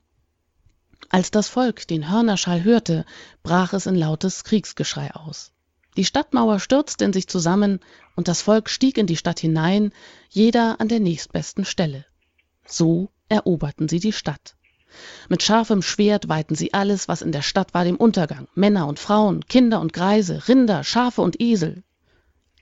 Als 1.09 1.31
das 1.31 1.47
Volk 1.47 1.87
den 1.87 2.09
Hörnerschall 2.09 2.63
hörte, 2.63 3.05
brach 3.43 3.73
es 3.73 3.85
in 3.85 3.95
lautes 3.95 4.43
Kriegsgeschrei 4.43 5.13
aus. 5.13 5.51
Die 5.97 6.05
Stadtmauer 6.05 6.59
stürzte 6.59 7.03
in 7.05 7.13
sich 7.13 7.27
zusammen, 7.27 7.79
und 8.15 8.27
das 8.27 8.41
Volk 8.41 8.69
stieg 8.69 8.97
in 8.97 9.07
die 9.07 9.17
Stadt 9.17 9.39
hinein, 9.39 9.91
jeder 10.29 10.79
an 10.79 10.87
der 10.87 10.99
nächstbesten 10.99 11.65
Stelle. 11.65 12.05
So 12.65 13.09
eroberten 13.27 13.89
sie 13.89 13.99
die 13.99 14.13
Stadt. 14.13 14.55
Mit 15.29 15.43
scharfem 15.43 15.81
Schwert 15.81 16.27
weihten 16.29 16.55
sie 16.55 16.73
alles, 16.73 17.07
was 17.07 17.21
in 17.21 17.31
der 17.31 17.41
Stadt 17.41 17.73
war, 17.73 17.83
dem 17.83 17.95
Untergang, 17.95 18.47
Männer 18.55 18.87
und 18.87 18.99
Frauen, 18.99 19.45
Kinder 19.45 19.79
und 19.79 19.93
Greise, 19.93 20.47
Rinder, 20.47 20.83
Schafe 20.83 21.21
und 21.21 21.39
Esel. 21.41 21.83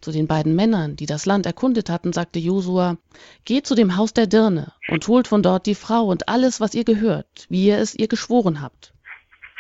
Zu 0.01 0.11
den 0.11 0.27
beiden 0.27 0.55
Männern, 0.55 0.95
die 0.95 1.07
das 1.07 1.25
Land 1.25 1.45
erkundet 1.45 1.89
hatten, 1.89 2.13
sagte 2.13 2.39
Josua, 2.39 2.97
Geht 3.45 3.67
zu 3.67 3.75
dem 3.75 3.97
Haus 3.97 4.13
der 4.13 4.27
Dirne 4.27 4.71
und 4.89 5.07
holt 5.07 5.27
von 5.27 5.43
dort 5.43 5.65
die 5.65 5.75
Frau 5.75 6.05
und 6.05 6.29
alles, 6.29 6.61
was 6.61 6.73
ihr 6.73 6.85
gehört, 6.85 7.47
wie 7.49 7.65
ihr 7.65 7.79
es 7.79 7.95
ihr 7.95 8.07
geschworen 8.07 8.61
habt. 8.61 8.93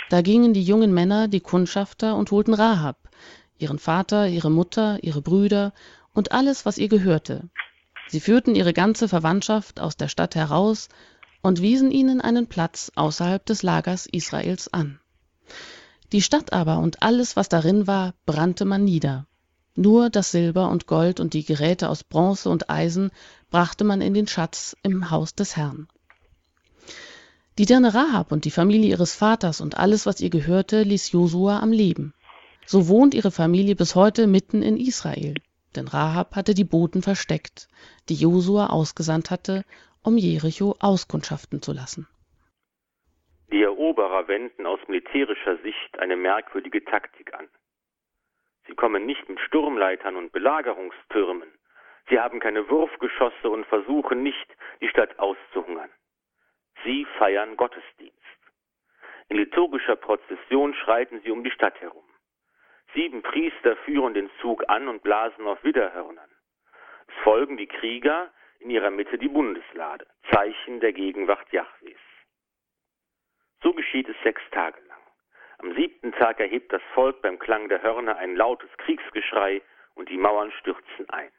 Da 0.09 0.21
gingen 0.21 0.53
die 0.53 0.63
jungen 0.63 0.93
Männer, 0.93 1.27
die 1.27 1.41
Kundschafter, 1.41 2.15
und 2.15 2.31
holten 2.31 2.53
Rahab, 2.53 3.08
ihren 3.59 3.79
Vater, 3.79 4.27
ihre 4.27 4.49
Mutter, 4.49 5.03
ihre 5.03 5.21
Brüder 5.21 5.73
und 6.13 6.31
alles, 6.31 6.65
was 6.65 6.77
ihr 6.77 6.87
gehörte. 6.89 7.49
Sie 8.07 8.19
führten 8.19 8.55
ihre 8.55 8.73
ganze 8.73 9.07
Verwandtschaft 9.07 9.79
aus 9.79 9.95
der 9.95 10.07
Stadt 10.07 10.35
heraus 10.35 10.89
und 11.41 11.61
wiesen 11.61 11.91
ihnen 11.91 12.21
einen 12.21 12.47
Platz 12.47 12.91
außerhalb 12.95 13.45
des 13.45 13.63
Lagers 13.63 14.07
Israels 14.07 14.73
an. 14.73 14.99
Die 16.11 16.21
Stadt 16.21 16.53
aber 16.53 16.79
und 16.79 17.03
alles, 17.03 17.35
was 17.35 17.49
darin 17.49 17.85
war, 17.85 18.13
brannte 18.25 18.65
man 18.65 18.83
nieder. 18.83 19.27
Nur 19.75 20.09
das 20.09 20.31
Silber 20.31 20.69
und 20.69 20.87
Gold 20.87 21.19
und 21.19 21.33
die 21.33 21.45
Geräte 21.45 21.87
aus 21.87 22.03
Bronze 22.03 22.49
und 22.49 22.69
Eisen 22.69 23.11
brachte 23.51 23.83
man 23.83 24.01
in 24.01 24.13
den 24.13 24.27
Schatz 24.27 24.75
im 24.83 25.11
Haus 25.11 25.35
des 25.35 25.55
Herrn. 25.55 25.87
Die 27.59 27.65
Dirne 27.65 27.93
Rahab 27.93 28.31
und 28.31 28.45
die 28.45 28.51
Familie 28.51 28.89
ihres 28.89 29.13
Vaters 29.13 29.61
und 29.61 29.77
alles, 29.77 30.05
was 30.05 30.21
ihr 30.21 30.29
gehörte, 30.29 30.81
ließ 30.81 31.11
Josua 31.11 31.59
am 31.59 31.71
Leben. 31.71 32.13
So 32.71 32.87
wohnt 32.87 33.15
ihre 33.15 33.31
Familie 33.31 33.75
bis 33.75 33.95
heute 33.95 34.27
mitten 34.27 34.61
in 34.61 34.77
Israel, 34.77 35.33
denn 35.75 35.87
Rahab 35.87 36.35
hatte 36.35 36.53
die 36.53 36.69
Boten 36.73 37.01
versteckt, 37.01 37.67
die 38.09 38.13
Josua 38.13 38.67
ausgesandt 38.67 39.31
hatte, 39.31 39.63
um 40.03 40.17
Jericho 40.17 40.75
auskundschaften 40.79 41.63
zu 41.63 41.73
lassen. 41.73 42.07
Die 43.51 43.63
Eroberer 43.63 44.27
wenden 44.27 44.67
aus 44.67 44.79
militärischer 44.87 45.57
Sicht 45.63 45.97
eine 45.97 46.15
merkwürdige 46.15 46.85
Taktik 46.85 47.33
an. 47.33 47.47
Sie 48.67 48.75
kommen 48.75 49.07
nicht 49.07 49.27
mit 49.27 49.39
Sturmleitern 49.39 50.15
und 50.15 50.31
Belagerungstürmen. 50.31 51.49
Sie 52.07 52.19
haben 52.19 52.39
keine 52.39 52.69
Wurfgeschosse 52.69 53.49
und 53.49 53.65
versuchen 53.65 54.21
nicht, 54.21 54.47
die 54.79 54.89
Stadt 54.89 55.17
auszuhungern. 55.17 55.89
Sie 56.83 57.07
feiern 57.17 57.57
Gottesdienst. 57.57 58.13
In 59.27 59.37
liturgischer 59.37 59.95
Prozession 59.95 60.75
schreiten 60.75 61.19
sie 61.23 61.31
um 61.31 61.43
die 61.43 61.49
Stadt 61.49 61.81
herum. 61.81 62.03
Sieben 62.93 63.21
Priester 63.21 63.75
führen 63.77 64.13
den 64.13 64.29
Zug 64.41 64.63
an 64.67 64.87
und 64.87 65.03
blasen 65.03 65.45
auf 65.45 65.63
Widderhörnern. 65.63 66.29
Es 67.07 67.23
folgen 67.23 67.57
die 67.57 67.67
Krieger, 67.67 68.31
in 68.59 68.69
ihrer 68.69 68.89
Mitte 68.89 69.17
die 69.17 69.29
Bundeslade, 69.29 70.05
Zeichen 70.31 70.79
der 70.79 70.91
Gegenwart 70.93 71.51
Jahwes. 71.51 71.99
So 73.61 73.73
geschieht 73.73 74.09
es 74.09 74.15
sechs 74.23 74.41
Tage 74.51 74.79
lang. 74.87 74.99
Am 75.59 75.75
siebten 75.75 76.11
Tag 76.13 76.39
erhebt 76.39 76.71
das 76.71 76.81
Volk 76.93 77.21
beim 77.21 77.39
Klang 77.39 77.69
der 77.69 77.81
Hörner 77.81 78.17
ein 78.17 78.35
lautes 78.35 78.69
Kriegsgeschrei 78.77 79.61
und 79.95 80.09
die 80.09 80.17
Mauern 80.17 80.51
stürzen 80.53 81.09
ein. 81.09 81.31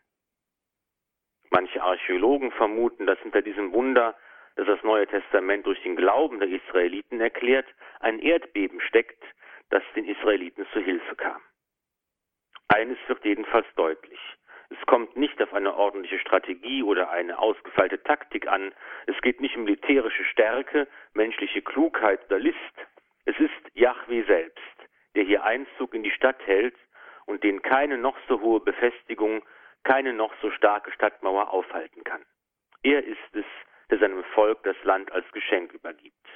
Manche 1.51 1.83
Archäologen 1.83 2.53
vermuten, 2.53 3.07
dass 3.07 3.19
hinter 3.21 3.43
diesem 3.43 3.73
Wunder, 3.73 4.17
das 4.57 4.67
das 4.67 4.83
Neue 4.83 5.07
Testament 5.07 5.67
durch 5.67 5.83
den 5.83 5.97
Glauben 5.97 6.39
der 6.39 6.49
Israeliten 6.49 7.21
erklärt, 7.21 7.67
ein 8.01 8.19
Erdbeben 8.19 8.81
steckt, 8.83 9.23
das 9.71 9.83
den 9.95 10.05
Israeliten 10.05 10.67
zu 10.73 10.81
Hilfe 10.81 11.17
kam. 11.17 11.41
Eines 12.69 12.99
wird 13.09 13.25
jedenfalls 13.25 13.67
deutlich. 13.77 14.21
Es 14.69 14.87
kommt 14.87 15.17
nicht 15.17 15.43
auf 15.43 15.53
eine 15.53 15.75
ordentliche 15.75 16.21
Strategie 16.21 16.85
oder 16.85 17.11
eine 17.11 17.39
ausgefeilte 17.39 18.01
Taktik 18.03 18.47
an. 18.47 18.73
Es 19.07 19.21
geht 19.21 19.41
nicht 19.41 19.57
um 19.57 19.65
militärische 19.65 20.25
Stärke, 20.25 20.87
menschliche 21.13 21.63
Klugheit 21.63 22.25
oder 22.27 22.39
List. 22.39 22.57
Es 23.25 23.37
ist 23.41 23.75
Yahweh 23.75 24.23
selbst, 24.25 24.77
der 25.17 25.25
hier 25.25 25.43
Einzug 25.43 25.95
in 25.95 26.05
die 26.05 26.13
Stadt 26.13 26.41
hält 26.47 26.77
und 27.27 27.43
den 27.43 27.63
keine 27.63 27.99
noch 27.99 28.17
so 28.29 28.41
hohe 28.41 28.61
Befestigung, 28.61 29.45
keine 29.83 30.13
noch 30.13 30.33
so 30.41 30.51
starke 30.53 30.93
Stadtmauer 30.93 31.51
aufhalten 31.51 32.05
kann. 32.05 32.25
Er 32.83 33.05
ist 33.05 33.19
es, 33.35 33.45
der 33.91 33.99
seinem 33.99 34.23
Volk 34.35 34.63
das 34.63 34.77
Land 34.85 35.11
als 35.11 35.31
Geschenk 35.33 35.73
übergibt. 35.73 36.27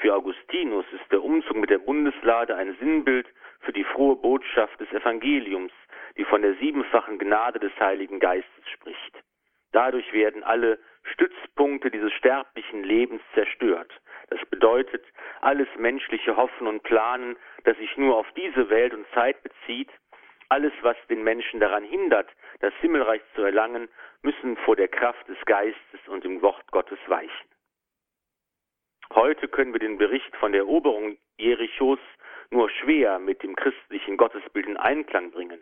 Für 0.00 0.14
Augustinus 0.14 0.86
ist 0.92 1.12
der 1.12 1.22
Umzug 1.22 1.58
mit 1.58 1.68
der 1.68 1.76
Bundeslade 1.76 2.56
ein 2.56 2.74
Sinnbild 2.80 3.28
für 3.60 3.72
die 3.74 3.84
frohe 3.84 4.16
Botschaft 4.16 4.80
des 4.80 4.90
Evangeliums, 4.92 5.72
die 6.16 6.24
von 6.24 6.40
der 6.40 6.54
siebenfachen 6.54 7.18
Gnade 7.18 7.58
des 7.58 7.72
Heiligen 7.78 8.18
Geistes 8.18 8.68
spricht. 8.72 9.22
Dadurch 9.72 10.10
werden 10.14 10.42
alle 10.42 10.78
Stützpunkte 11.02 11.90
dieses 11.90 12.14
sterblichen 12.14 12.82
Lebens 12.82 13.20
zerstört. 13.34 13.92
Das 14.30 14.40
bedeutet, 14.46 15.04
alles 15.42 15.68
menschliche 15.76 16.34
Hoffen 16.34 16.66
und 16.66 16.82
Planen, 16.82 17.36
das 17.64 17.76
sich 17.76 17.94
nur 17.98 18.16
auf 18.16 18.26
diese 18.32 18.70
Welt 18.70 18.94
und 18.94 19.06
Zeit 19.12 19.42
bezieht, 19.42 19.90
alles, 20.48 20.72
was 20.80 20.96
den 21.10 21.22
Menschen 21.22 21.60
daran 21.60 21.84
hindert, 21.84 22.30
das 22.60 22.72
Himmelreich 22.80 23.20
zu 23.34 23.42
erlangen, 23.42 23.86
müssen 24.22 24.56
vor 24.56 24.76
der 24.76 24.88
Kraft 24.88 25.28
des 25.28 25.38
Geistes 25.44 26.00
und 26.06 26.24
dem 26.24 26.40
Wort 26.40 26.66
Gottes 26.72 26.98
weichen. 27.06 27.50
Heute 29.14 29.48
können 29.48 29.72
wir 29.72 29.80
den 29.80 29.98
Bericht 29.98 30.36
von 30.36 30.52
der 30.52 30.60
Eroberung 30.60 31.16
Jerichos 31.36 31.98
nur 32.50 32.70
schwer 32.70 33.18
mit 33.18 33.42
dem 33.42 33.56
christlichen 33.56 34.16
Gottesbild 34.16 34.66
in 34.66 34.76
Einklang 34.76 35.32
bringen. 35.32 35.58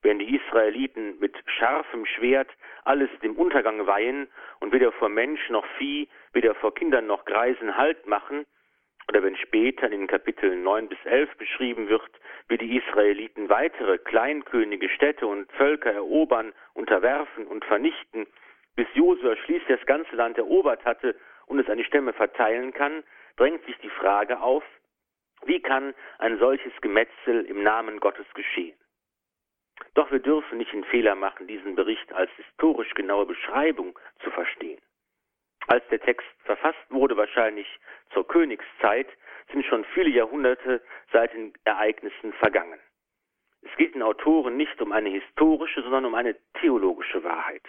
Wenn 0.00 0.18
die 0.18 0.34
Israeliten 0.36 1.18
mit 1.18 1.36
scharfem 1.46 2.06
Schwert 2.06 2.48
alles 2.84 3.10
dem 3.22 3.36
Untergang 3.36 3.86
weihen 3.86 4.28
und 4.60 4.72
weder 4.72 4.92
vor 4.92 5.10
Mensch 5.10 5.50
noch 5.50 5.66
Vieh, 5.76 6.08
weder 6.32 6.54
vor 6.54 6.74
Kindern 6.74 7.06
noch 7.06 7.26
Greisen 7.26 7.76
Halt 7.76 8.06
machen, 8.06 8.46
oder 9.08 9.22
wenn 9.22 9.36
später 9.36 9.84
in 9.84 10.00
den 10.00 10.06
Kapiteln 10.06 10.62
9 10.62 10.88
bis 10.88 10.98
11 11.04 11.36
beschrieben 11.36 11.90
wird, 11.90 12.10
wie 12.48 12.56
die 12.56 12.78
Israeliten 12.78 13.50
weitere 13.50 13.98
kleinkönige 13.98 14.88
Städte 14.88 15.26
und 15.26 15.52
Völker 15.52 15.92
erobern, 15.92 16.54
unterwerfen 16.72 17.46
und 17.46 17.66
vernichten, 17.66 18.26
bis 18.74 18.86
Josua 18.94 19.36
schließlich 19.36 19.78
das 19.78 19.86
ganze 19.86 20.16
Land 20.16 20.38
erobert 20.38 20.82
hatte 20.86 21.14
und 21.46 21.58
es 21.58 21.68
an 21.68 21.78
die 21.78 21.84
Stämme 21.84 22.12
verteilen 22.12 22.72
kann, 22.72 23.04
drängt 23.36 23.64
sich 23.64 23.76
die 23.78 23.90
Frage 23.90 24.40
auf, 24.40 24.64
wie 25.44 25.60
kann 25.60 25.94
ein 26.18 26.38
solches 26.38 26.72
Gemetzel 26.80 27.44
im 27.46 27.62
Namen 27.62 28.00
Gottes 28.00 28.26
geschehen? 28.34 28.76
Doch 29.94 30.10
wir 30.10 30.20
dürfen 30.20 30.58
nicht 30.58 30.72
den 30.72 30.84
Fehler 30.84 31.14
machen, 31.14 31.46
diesen 31.46 31.74
Bericht 31.74 32.12
als 32.12 32.30
historisch 32.36 32.94
genaue 32.94 33.26
Beschreibung 33.26 33.98
zu 34.22 34.30
verstehen. 34.30 34.80
Als 35.66 35.86
der 35.88 36.00
Text 36.00 36.26
verfasst 36.44 36.84
wurde, 36.90 37.16
wahrscheinlich 37.16 37.66
zur 38.12 38.26
Königszeit, 38.26 39.08
sind 39.52 39.64
schon 39.64 39.84
viele 39.94 40.10
Jahrhunderte 40.10 40.82
seit 41.12 41.32
den 41.32 41.52
Ereignissen 41.64 42.32
vergangen. 42.34 42.78
Es 43.62 43.74
geht 43.76 43.94
den 43.94 44.02
Autoren 44.02 44.56
nicht 44.56 44.80
um 44.80 44.92
eine 44.92 45.08
historische, 45.08 45.82
sondern 45.82 46.04
um 46.04 46.14
eine 46.14 46.36
theologische 46.60 47.24
Wahrheit. 47.24 47.62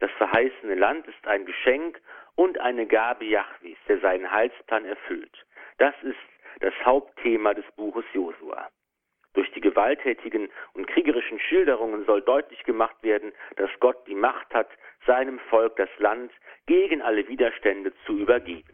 Das 0.00 0.10
verheißene 0.12 0.74
Land 0.74 1.06
ist 1.08 1.26
ein 1.26 1.44
Geschenk 1.44 2.00
und 2.36 2.58
eine 2.58 2.86
Gabe 2.86 3.24
Jahwes, 3.24 3.76
der 3.88 3.98
seinen 3.98 4.30
Heilsplan 4.30 4.84
erfüllt. 4.84 5.44
Das 5.78 5.94
ist 6.02 6.16
das 6.60 6.74
Hauptthema 6.84 7.54
des 7.54 7.64
Buches 7.76 8.04
Josua. 8.12 8.68
Durch 9.34 9.50
die 9.52 9.60
gewalttätigen 9.60 10.48
und 10.72 10.86
kriegerischen 10.86 11.38
Schilderungen 11.38 12.04
soll 12.06 12.22
deutlich 12.22 12.62
gemacht 12.64 12.96
werden, 13.02 13.32
dass 13.56 13.70
Gott 13.78 14.06
die 14.06 14.14
Macht 14.14 14.52
hat, 14.54 14.68
seinem 15.06 15.38
Volk 15.50 15.76
das 15.76 15.90
Land 15.98 16.32
gegen 16.66 17.02
alle 17.02 17.28
Widerstände 17.28 17.92
zu 18.04 18.18
übergeben. 18.18 18.68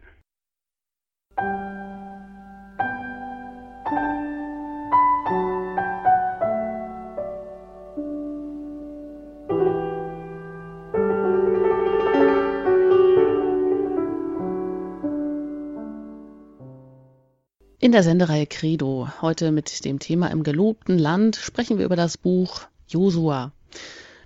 Der 17.95 18.03
Sendereihe 18.03 18.45
Credo, 18.45 19.07
heute 19.21 19.53
mit 19.53 19.85
dem 19.85 19.99
Thema 19.99 20.27
Im 20.27 20.43
gelobten 20.43 20.99
Land, 20.99 21.37
sprechen 21.37 21.77
wir 21.77 21.85
über 21.85 21.95
das 21.95 22.17
Buch 22.17 22.63
Josua. 22.89 23.53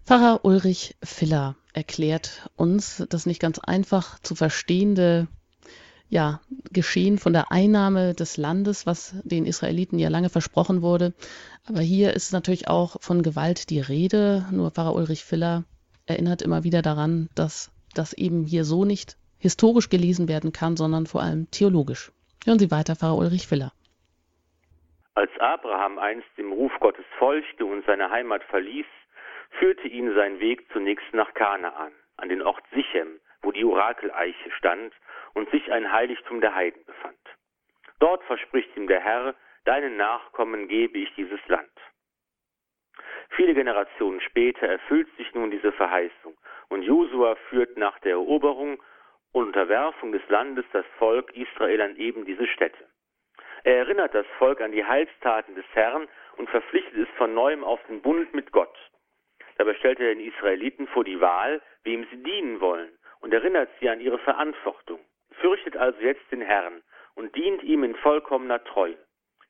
Pfarrer 0.08 0.40
Ulrich 0.44 0.96
Filler 1.04 1.56
erklärt 1.74 2.50
uns 2.56 3.06
das 3.10 3.28
nicht 3.28 3.40
ganz 3.40 3.60
einfach 3.60 4.18
zu 4.22 4.34
verstehende 4.34 5.28
ja, 6.10 6.42
Geschehen 6.72 7.20
von 7.20 7.32
der 7.32 7.52
Einnahme 7.52 8.16
des 8.16 8.38
Landes, 8.38 8.88
was 8.88 9.14
den 9.24 9.46
Israeliten 9.46 10.00
ja 10.00 10.10
lange 10.10 10.30
versprochen 10.30 10.82
wurde. 10.82 11.14
Aber 11.64 11.82
hier 11.82 12.16
ist 12.16 12.34
natürlich 12.34 12.68
auch 12.68 12.96
von 13.02 13.22
Gewalt 13.22 13.70
die 13.70 13.82
Rede. 13.82 14.48
Nur 14.50 14.72
Pfarrer 14.72 14.96
Ulrich 14.96 15.24
Filler 15.24 15.64
erinnert 16.08 16.42
immer 16.42 16.64
wieder 16.64 16.82
daran, 16.82 17.30
dass 17.36 17.70
das 17.94 18.14
eben 18.14 18.48
hier 18.48 18.66
so 18.66 18.84
nicht 18.84 19.16
historisch 19.38 19.90
gelesen 19.90 20.28
werden 20.28 20.54
kann, 20.54 20.76
sondern 20.76 21.06
vor 21.06 21.22
allem 21.22 21.52
theologisch. 21.52 22.12
Hören 22.46 22.60
Sie 22.60 22.72
weiter, 22.72 22.96
Pfarrer 22.96 23.18
Ulrich 23.18 23.48
Filler. 23.48 23.72
Als 25.16 25.32
Abraham 25.40 26.00
einst 26.00 26.30
dem 26.38 26.52
Ruf 26.54 26.72
Gottes 26.80 27.06
folgte 27.18 27.66
und 27.66 27.86
seine 27.86 28.10
Heimat 28.10 28.44
verließ, 28.46 28.86
führte 29.60 29.88
ihn 29.88 30.14
sein 30.16 30.40
Weg 30.40 30.66
zunächst 30.72 31.14
nach 31.14 31.34
Kanaan, 31.34 31.92
an 32.18 32.30
den 32.30 32.42
Ort 32.42 32.64
Sichem, 32.74 33.20
wo 33.42 33.52
die 33.52 33.66
Orakeleiche 33.66 34.52
stand 34.52 34.94
und 35.34 35.50
sich 35.52 35.72
ein 35.72 35.92
Heiligtum 35.92 36.40
der 36.40 36.56
Heiden 36.56 36.84
befand. 36.86 37.18
Dort 38.00 38.24
verspricht 38.24 38.76
ihm 38.78 38.88
der 38.88 39.02
Herr, 39.02 39.36
deinen 39.66 39.98
Nachkommen 39.98 40.70
gebe 40.70 40.98
ich 41.00 41.14
dieses 41.16 41.46
Land. 41.48 41.70
Viele 43.32 43.54
Generationen 43.54 44.22
später 44.22 44.68
erfüllt 44.68 45.08
sich 45.18 45.34
nun 45.34 45.52
diese 45.52 45.72
Verheißung 45.74 46.38
und 46.70 46.84
Josua 46.84 47.36
führt 47.50 47.78
nach 47.78 48.00
der 48.00 48.14
Eroberung 48.14 48.82
Unterwerfung 49.32 50.12
des 50.12 50.28
Landes 50.30 50.66
das 50.74 50.86
Volk 50.98 51.36
Israel 51.36 51.82
an 51.82 51.96
eben 51.98 52.26
diese 52.26 52.48
Städte. 52.48 52.88
Er 53.64 53.78
erinnert 53.78 54.14
das 54.14 54.26
Volk 54.38 54.62
an 54.62 54.72
die 54.72 54.86
Heilstaten 54.86 55.56
des 55.56 55.66
Herrn 55.74 56.08
und 56.38 56.50
verpflichtet 56.50 56.98
es 56.98 57.18
von 57.18 57.34
neuem 57.34 57.64
auf 57.64 57.80
den 57.88 58.02
Bund 58.02 58.34
mit 58.34 58.52
Gott. 58.52 58.76
Dabei 59.58 59.74
stellt 59.76 60.00
er 60.00 60.16
den 60.16 60.26
Israeliten 60.26 60.88
vor 60.88 61.04
die 61.04 61.20
Wahl, 61.20 61.62
wem 61.84 62.08
sie 62.10 62.24
dienen 62.24 62.62
wollen 62.62 62.90
und 63.20 63.34
erinnert 63.34 63.70
sie 63.80 63.90
an 63.90 64.00
ihre 64.00 64.20
Verantwortung. 64.20 65.00
Fürchtet 65.42 65.76
also 65.78 66.00
jetzt 66.00 66.32
den 66.32 66.42
Herrn 66.42 66.82
und 67.16 67.36
dient 67.36 67.64
ihm 67.64 67.84
in 67.84 67.96
vollkommener 67.96 68.64
Treue. 68.64 68.98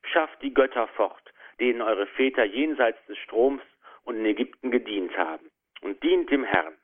Schafft 0.02 0.42
die 0.42 0.52
Götter 0.52 0.88
fort, 0.88 1.32
denen 1.60 1.82
eure 1.82 2.06
Väter 2.06 2.44
jenseits 2.44 2.98
des 3.06 3.18
Stroms 3.18 3.62
und 4.04 4.16
in 4.16 4.26
Ägypten 4.26 4.70
gedient 4.70 5.16
haben, 5.16 5.50
und 5.82 6.02
dient 6.02 6.30
dem 6.30 6.44
Herrn. 6.44 6.76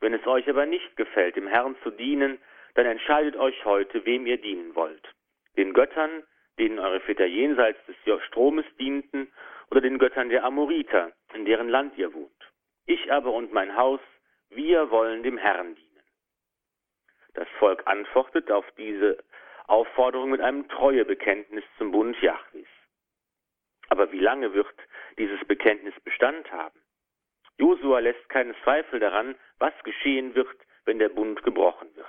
Wenn 0.00 0.14
es 0.14 0.26
euch 0.26 0.48
aber 0.48 0.66
nicht 0.66 0.96
gefällt, 0.96 1.36
dem 1.36 1.48
Herrn 1.48 1.76
zu 1.82 1.90
dienen, 1.90 2.38
dann 2.74 2.86
entscheidet 2.86 3.36
euch 3.36 3.64
heute, 3.64 4.04
wem 4.04 4.26
ihr 4.26 4.40
dienen 4.40 4.74
wollt. 4.74 5.14
Den 5.56 5.72
Göttern, 5.72 6.22
denen 6.58 6.78
eure 6.78 7.00
Väter 7.00 7.26
jenseits 7.26 7.78
des 7.86 7.96
Stromes 8.26 8.66
dienten, 8.78 9.32
oder 9.70 9.80
den 9.80 9.98
Göttern 9.98 10.28
der 10.28 10.44
Amoriter, 10.44 11.12
in 11.34 11.44
deren 11.44 11.68
Land 11.68 11.98
ihr 11.98 12.14
wohnt. 12.14 12.52
Ich 12.86 13.12
aber 13.12 13.32
und 13.32 13.52
mein 13.52 13.76
Haus, 13.76 14.00
wir 14.50 14.90
wollen 14.90 15.22
dem 15.22 15.36
Herrn 15.36 15.74
dienen. 15.74 15.88
Das 17.34 17.48
Volk 17.58 17.82
antwortet 17.86 18.50
auf 18.50 18.64
diese 18.78 19.22
Aufforderung 19.66 20.30
mit 20.30 20.40
einem 20.40 20.68
Treuebekenntnis 20.68 21.64
zum 21.76 21.92
Bund 21.92 22.20
Jahwes. 22.22 22.66
Aber 23.88 24.10
wie 24.12 24.20
lange 24.20 24.54
wird 24.54 24.74
dieses 25.18 25.44
Bekenntnis 25.46 25.94
Bestand 26.00 26.50
haben? 26.50 26.80
Josua 27.58 27.98
lässt 27.98 28.28
keinen 28.28 28.54
Zweifel 28.62 29.00
daran, 29.00 29.34
was 29.58 29.74
geschehen 29.84 30.34
wird, 30.34 30.56
wenn 30.84 30.98
der 30.98 31.08
Bund 31.08 31.42
gebrochen 31.42 31.88
wird. 31.96 32.06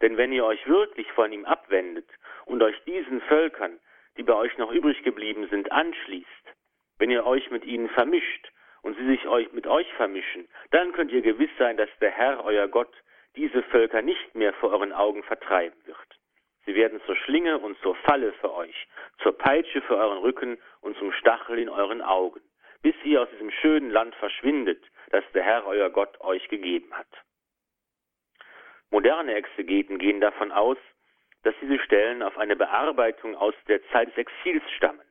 Denn 0.00 0.16
wenn 0.16 0.32
ihr 0.32 0.44
euch 0.44 0.66
wirklich 0.68 1.10
von 1.12 1.32
ihm 1.32 1.44
abwendet 1.44 2.08
und 2.44 2.62
euch 2.62 2.78
diesen 2.84 3.20
Völkern, 3.22 3.78
die 4.16 4.22
bei 4.22 4.34
euch 4.34 4.56
noch 4.58 4.70
übrig 4.70 5.02
geblieben 5.02 5.48
sind, 5.50 5.72
anschließt, 5.72 6.28
wenn 6.98 7.10
ihr 7.10 7.26
euch 7.26 7.50
mit 7.50 7.64
ihnen 7.64 7.88
vermischt 7.90 8.50
und 8.82 8.96
sie 8.96 9.06
sich 9.06 9.26
euch 9.26 9.52
mit 9.52 9.66
euch 9.66 9.92
vermischen, 9.94 10.48
dann 10.70 10.92
könnt 10.92 11.12
ihr 11.12 11.22
gewiss 11.22 11.50
sein, 11.58 11.76
dass 11.76 11.90
der 12.00 12.10
Herr, 12.10 12.44
euer 12.44 12.68
Gott, 12.68 12.94
diese 13.34 13.62
Völker 13.64 14.00
nicht 14.00 14.34
mehr 14.34 14.54
vor 14.54 14.70
euren 14.70 14.92
Augen 14.92 15.22
vertreiben 15.22 15.78
wird. 15.84 15.98
Sie 16.64 16.74
werden 16.74 17.00
zur 17.06 17.16
Schlinge 17.16 17.58
und 17.58 17.78
zur 17.80 17.94
Falle 17.96 18.32
für 18.34 18.52
euch, 18.54 18.88
zur 19.22 19.36
Peitsche 19.36 19.82
für 19.82 19.96
euren 19.96 20.18
Rücken 20.18 20.58
und 20.80 20.96
zum 20.96 21.12
Stachel 21.12 21.58
in 21.58 21.68
euren 21.68 22.02
Augen, 22.02 22.40
bis 22.86 22.94
ihr 23.02 23.20
aus 23.20 23.28
diesem 23.30 23.50
schönen 23.50 23.90
Land 23.90 24.14
verschwindet, 24.14 24.80
das 25.10 25.24
der 25.34 25.42
Herr, 25.42 25.66
euer 25.66 25.90
Gott, 25.90 26.20
euch 26.20 26.46
gegeben 26.46 26.94
hat. 26.94 27.08
Moderne 28.92 29.34
Exegeten 29.34 29.98
gehen 29.98 30.20
davon 30.20 30.52
aus, 30.52 30.78
dass 31.42 31.52
diese 31.60 31.80
Stellen 31.80 32.22
auf 32.22 32.38
eine 32.38 32.54
Bearbeitung 32.54 33.34
aus 33.34 33.54
der 33.66 33.84
Zeit 33.88 34.10
des 34.10 34.18
Exils 34.18 34.62
stammen. 34.76 35.04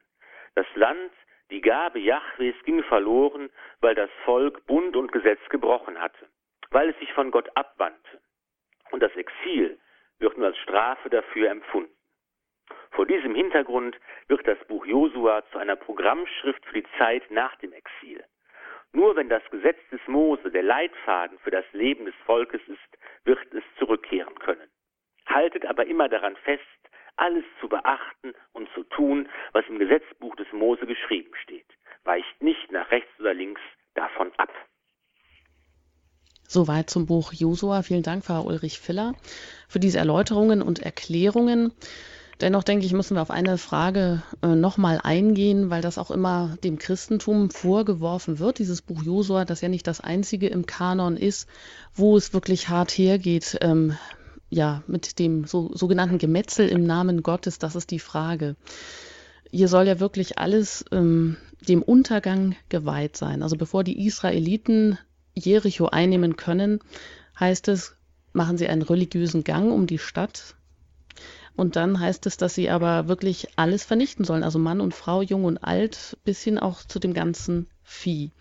Das 0.53 0.65
Land, 0.75 1.11
die 1.51 1.59
Gabe 1.59 1.99
Jahwes 1.99 2.55
ging 2.63 2.81
verloren, 2.81 3.49
weil 3.81 3.93
das 3.93 4.09
Volk 4.23 4.65
Bund 4.67 4.95
und 4.95 5.11
Gesetz 5.11 5.41
gebrochen 5.49 5.99
hatte, 5.99 6.29
weil 6.69 6.91
es 6.91 6.99
sich 6.99 7.11
von 7.11 7.29
Gott 7.29 7.49
abwandte. 7.55 8.21
Und 8.91 9.03
das 9.03 9.13
Exil 9.17 9.77
wird 10.19 10.37
nur 10.37 10.47
als 10.47 10.57
Strafe 10.59 11.09
dafür 11.09 11.49
empfunden. 11.49 11.91
Vor 12.95 13.05
diesem 13.05 13.35
Hintergrund 13.35 13.97
wird 14.29 14.47
das 14.47 14.57
Buch 14.69 14.85
Josua 14.85 15.43
zu 15.51 15.57
einer 15.57 15.75
Programmschrift 15.75 16.65
für 16.65 16.81
die 16.81 16.87
Zeit 16.97 17.29
nach 17.29 17.53
dem 17.57 17.73
Exil. 17.73 18.23
Nur 18.93 19.17
wenn 19.17 19.27
das 19.27 19.43
Gesetz 19.51 19.77
des 19.91 19.99
Mose 20.07 20.49
der 20.49 20.63
Leitfaden 20.63 21.37
für 21.39 21.51
das 21.51 21.65
Leben 21.73 22.05
des 22.05 22.15
Volkes 22.25 22.61
ist, 22.67 22.79
wird 23.25 23.39
es 23.53 23.63
zurückkehren 23.77 24.39
können. 24.39 24.69
Haltet 25.25 25.65
aber 25.65 25.85
immer 25.85 26.07
daran 26.07 26.37
fest, 26.37 26.63
alles 27.17 27.43
zu 27.59 27.67
beachten 27.67 28.33
und 28.53 28.69
zu 28.73 28.83
tun, 28.83 29.27
was 29.51 29.65
im 29.67 29.77
Gesetzbuch 29.77 30.35
des 30.37 30.47
Mose 30.53 30.85
geschrieben 30.85 31.33
steht. 31.43 31.67
Weicht 32.05 32.41
nicht 32.41 32.71
nach 32.71 32.89
rechts 32.91 33.19
oder 33.19 33.33
links 33.33 33.61
davon 33.95 34.31
ab. 34.37 34.53
Soweit 36.47 36.89
zum 36.89 37.07
Buch 37.07 37.33
Josua. 37.33 37.81
Vielen 37.81 38.03
Dank, 38.03 38.23
Frau 38.23 38.43
Ulrich 38.43 38.79
Filler, 38.79 39.15
für 39.67 39.79
diese 39.79 39.97
Erläuterungen 39.97 40.61
und 40.61 40.79
Erklärungen. 40.79 41.73
Dennoch 42.41 42.63
denke 42.63 42.85
ich, 42.85 42.91
müssen 42.91 43.15
wir 43.15 43.21
auf 43.21 43.31
eine 43.31 43.57
Frage 43.57 44.21
äh, 44.41 44.47
nochmal 44.47 44.99
eingehen, 45.01 45.69
weil 45.69 45.81
das 45.81 45.97
auch 45.97 46.11
immer 46.11 46.57
dem 46.63 46.77
Christentum 46.77 47.49
vorgeworfen 47.49 48.39
wird. 48.39 48.59
Dieses 48.59 48.81
Buch 48.81 49.03
Josua, 49.03 49.45
das 49.45 49.61
ja 49.61 49.69
nicht 49.69 49.87
das 49.87 50.01
einzige 50.01 50.47
im 50.47 50.65
Kanon 50.65 51.15
ist, 51.15 51.47
wo 51.93 52.17
es 52.17 52.33
wirklich 52.33 52.67
hart 52.67 52.91
hergeht, 52.91 53.57
ähm, 53.61 53.95
ja, 54.49 54.83
mit 54.87 55.17
dem 55.19 55.45
so, 55.45 55.71
sogenannten 55.73 56.17
Gemetzel 56.17 56.67
im 56.67 56.83
Namen 56.83 57.23
Gottes, 57.23 57.57
das 57.57 57.75
ist 57.75 57.91
die 57.91 57.99
Frage. 57.99 58.55
Hier 59.49 59.69
soll 59.69 59.87
ja 59.87 59.99
wirklich 60.01 60.37
alles 60.37 60.83
ähm, 60.91 61.37
dem 61.67 61.81
Untergang 61.81 62.55
geweiht 62.67 63.15
sein. 63.15 63.43
Also 63.43 63.55
bevor 63.55 63.83
die 63.85 64.05
Israeliten 64.05 64.97
Jericho 65.33 65.87
einnehmen 65.87 66.35
können, 66.35 66.79
heißt 67.39 67.69
es, 67.69 67.95
machen 68.33 68.57
sie 68.57 68.67
einen 68.67 68.81
religiösen 68.81 69.43
Gang 69.45 69.71
um 69.71 69.87
die 69.87 69.99
Stadt, 69.99 70.55
und 71.55 71.75
dann 71.75 71.99
heißt 71.99 72.25
es, 72.25 72.37
dass 72.37 72.53
sie 72.53 72.69
aber 72.69 73.07
wirklich 73.07 73.47
alles 73.55 73.83
vernichten 73.83 74.25
sollen, 74.25 74.43
also 74.43 74.59
Mann 74.59 74.81
und 74.81 74.93
Frau, 74.93 75.21
jung 75.21 75.45
und 75.45 75.57
alt, 75.57 76.17
bis 76.23 76.41
hin 76.41 76.59
auch 76.59 76.83
zu 76.83 76.99
dem 76.99 77.13
ganzen 77.13 77.67
Vieh. 77.83 78.31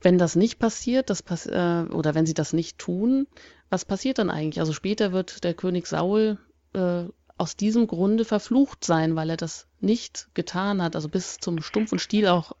Wenn 0.00 0.18
das 0.18 0.36
nicht 0.36 0.58
passiert, 0.58 1.10
das 1.10 1.22
pass 1.22 1.46
äh, 1.46 1.84
oder 1.90 2.14
wenn 2.14 2.26
sie 2.26 2.34
das 2.34 2.52
nicht 2.52 2.78
tun, 2.78 3.26
was 3.70 3.84
passiert 3.84 4.18
dann 4.18 4.30
eigentlich? 4.30 4.60
Also 4.60 4.72
später 4.72 5.12
wird 5.12 5.42
der 5.42 5.54
König 5.54 5.86
Saul 5.86 6.38
äh, 6.74 7.04
aus 7.38 7.56
diesem 7.56 7.86
Grunde 7.86 8.24
verflucht 8.24 8.84
sein, 8.84 9.16
weil 9.16 9.30
er 9.30 9.36
das 9.36 9.66
nicht 9.80 10.28
getan 10.34 10.82
hat, 10.82 10.94
also 10.94 11.08
bis 11.08 11.38
zum 11.38 11.62
stumpfen 11.62 11.98
Stiel 11.98 12.28
auch 12.28 12.52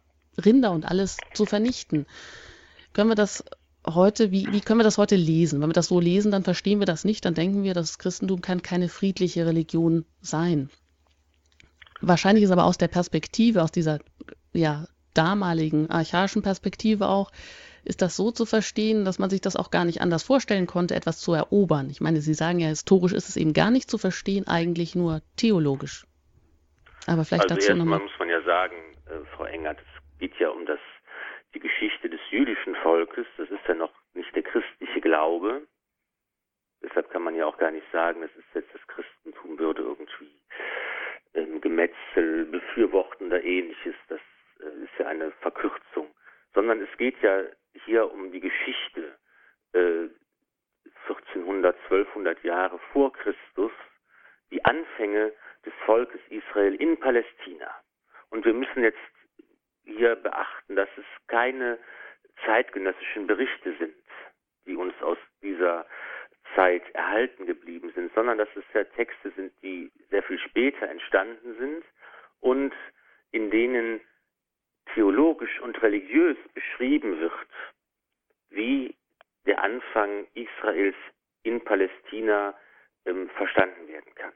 Rinder 0.44 0.72
und 0.72 0.84
alles 0.84 1.16
zu 1.34 1.46
vernichten. 1.46 2.06
Können 2.92 3.10
wir 3.10 3.14
das 3.14 3.44
heute, 3.86 4.30
wie, 4.30 4.46
wie 4.50 4.60
können 4.60 4.80
wir 4.80 4.84
das 4.84 4.98
heute 4.98 5.16
lesen? 5.16 5.60
Wenn 5.60 5.68
wir 5.68 5.74
das 5.74 5.88
so 5.88 6.00
lesen, 6.00 6.32
dann 6.32 6.44
verstehen 6.44 6.80
wir 6.80 6.86
das 6.86 7.04
nicht, 7.04 7.24
dann 7.24 7.34
denken 7.34 7.62
wir, 7.62 7.74
das 7.74 7.98
Christentum 7.98 8.40
kann 8.40 8.62
keine 8.62 8.88
friedliche 8.88 9.46
Religion 9.46 10.04
sein. 10.20 10.70
Wahrscheinlich 12.00 12.44
ist 12.44 12.50
aber 12.50 12.64
aus 12.64 12.78
der 12.78 12.88
Perspektive, 12.88 13.62
aus 13.62 13.72
dieser 13.72 14.00
ja, 14.52 14.86
damaligen 15.14 15.90
archaischen 15.90 16.42
Perspektive 16.42 17.08
auch, 17.08 17.30
ist 17.84 18.02
das 18.02 18.16
so 18.16 18.32
zu 18.32 18.46
verstehen, 18.46 19.04
dass 19.04 19.18
man 19.18 19.30
sich 19.30 19.40
das 19.40 19.56
auch 19.56 19.70
gar 19.70 19.84
nicht 19.84 20.00
anders 20.00 20.24
vorstellen 20.24 20.66
konnte, 20.66 20.94
etwas 20.94 21.20
zu 21.20 21.32
erobern. 21.32 21.88
Ich 21.88 22.00
meine, 22.00 22.20
Sie 22.20 22.34
sagen 22.34 22.58
ja, 22.58 22.68
historisch 22.68 23.12
ist 23.12 23.28
es 23.28 23.36
eben 23.36 23.52
gar 23.52 23.70
nicht 23.70 23.88
zu 23.88 23.96
verstehen, 23.96 24.46
eigentlich 24.48 24.94
nur 24.96 25.22
theologisch. 25.36 26.06
Aber 27.06 27.24
vielleicht 27.24 27.50
also 27.50 27.54
dazu 27.54 27.74
nochmal. 27.74 28.00
muss 28.00 28.18
man 28.18 28.28
ja 28.28 28.42
sagen, 28.42 28.74
äh, 29.06 29.24
Frau 29.36 29.44
Engert, 29.44 29.78
es 29.78 30.18
geht 30.18 30.34
ja 30.40 30.50
um 30.50 30.66
das 30.66 30.80
die 31.56 31.60
Geschichte 31.60 32.10
des 32.10 32.20
jüdischen 32.28 32.74
Volkes, 32.76 33.26
das 33.38 33.50
ist 33.50 33.66
ja 33.66 33.72
noch 33.72 33.92
nicht 34.12 34.34
der 34.36 34.42
christliche 34.42 35.00
Glaube. 35.00 35.66
Deshalb 36.82 37.08
kann 37.08 37.22
man 37.22 37.34
ja 37.34 37.46
auch 37.46 37.56
gar 37.56 37.70
nicht 37.70 37.90
sagen, 37.90 38.20
das 38.20 38.30
ist 38.36 38.44
jetzt 38.52 38.74
das 38.74 38.86
Christentum 38.88 39.58
würde 39.58 39.80
irgendwie 39.80 40.38
ähm, 41.32 41.62
Gemetzel 41.62 42.44
befürworten 42.44 43.28
oder 43.28 43.42
ähnliches. 43.42 43.94
Das 44.08 44.20
äh, 44.60 44.84
ist 44.84 44.92
ja 44.98 45.06
eine 45.06 45.32
Verkürzung. 45.40 46.14
Sondern 46.52 46.82
es 46.82 46.94
geht 46.98 47.18
ja 47.22 47.44
hier 47.86 48.12
um 48.12 48.30
die 48.32 48.40
Geschichte 48.40 49.16
äh, 49.72 50.10
1400, 51.08 51.74
1200 51.84 52.44
Jahre 52.44 52.78
vor 52.92 53.14
Christus, 53.14 53.72
die 54.50 54.62
Anfänge 54.62 55.32
des 55.64 55.72
Volkes 55.86 56.20
Israel 56.28 56.74
in 56.74 57.00
Palästina. 57.00 57.74
Und 58.28 58.44
wir 58.44 58.52
müssen 58.52 58.82
jetzt 58.82 58.98
hier 59.86 60.16
beachten, 60.16 60.76
dass 60.76 60.88
es 60.96 61.04
keine 61.28 61.78
zeitgenössischen 62.44 63.26
Berichte 63.26 63.74
sind, 63.78 63.94
die 64.66 64.76
uns 64.76 64.94
aus 65.00 65.18
dieser 65.42 65.86
Zeit 66.54 66.82
erhalten 66.94 67.46
geblieben 67.46 67.92
sind, 67.94 68.12
sondern 68.14 68.38
dass 68.38 68.48
es 68.54 68.64
ja 68.74 68.84
Texte 68.84 69.30
sind, 69.30 69.52
die 69.62 69.90
sehr 70.10 70.22
viel 70.22 70.38
später 70.38 70.88
entstanden 70.88 71.56
sind 71.58 71.84
und 72.40 72.74
in 73.32 73.50
denen 73.50 74.00
theologisch 74.94 75.60
und 75.60 75.80
religiös 75.82 76.36
beschrieben 76.54 77.18
wird, 77.20 77.32
wie 78.50 78.94
der 79.46 79.62
Anfang 79.62 80.26
Israels 80.34 80.96
in 81.42 81.62
Palästina 81.62 82.54
ähm, 83.04 83.28
verstanden 83.30 83.88
werden 83.88 84.14
kann. 84.14 84.32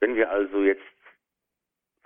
Wenn 0.00 0.16
wir 0.16 0.30
also 0.30 0.62
jetzt 0.62 0.82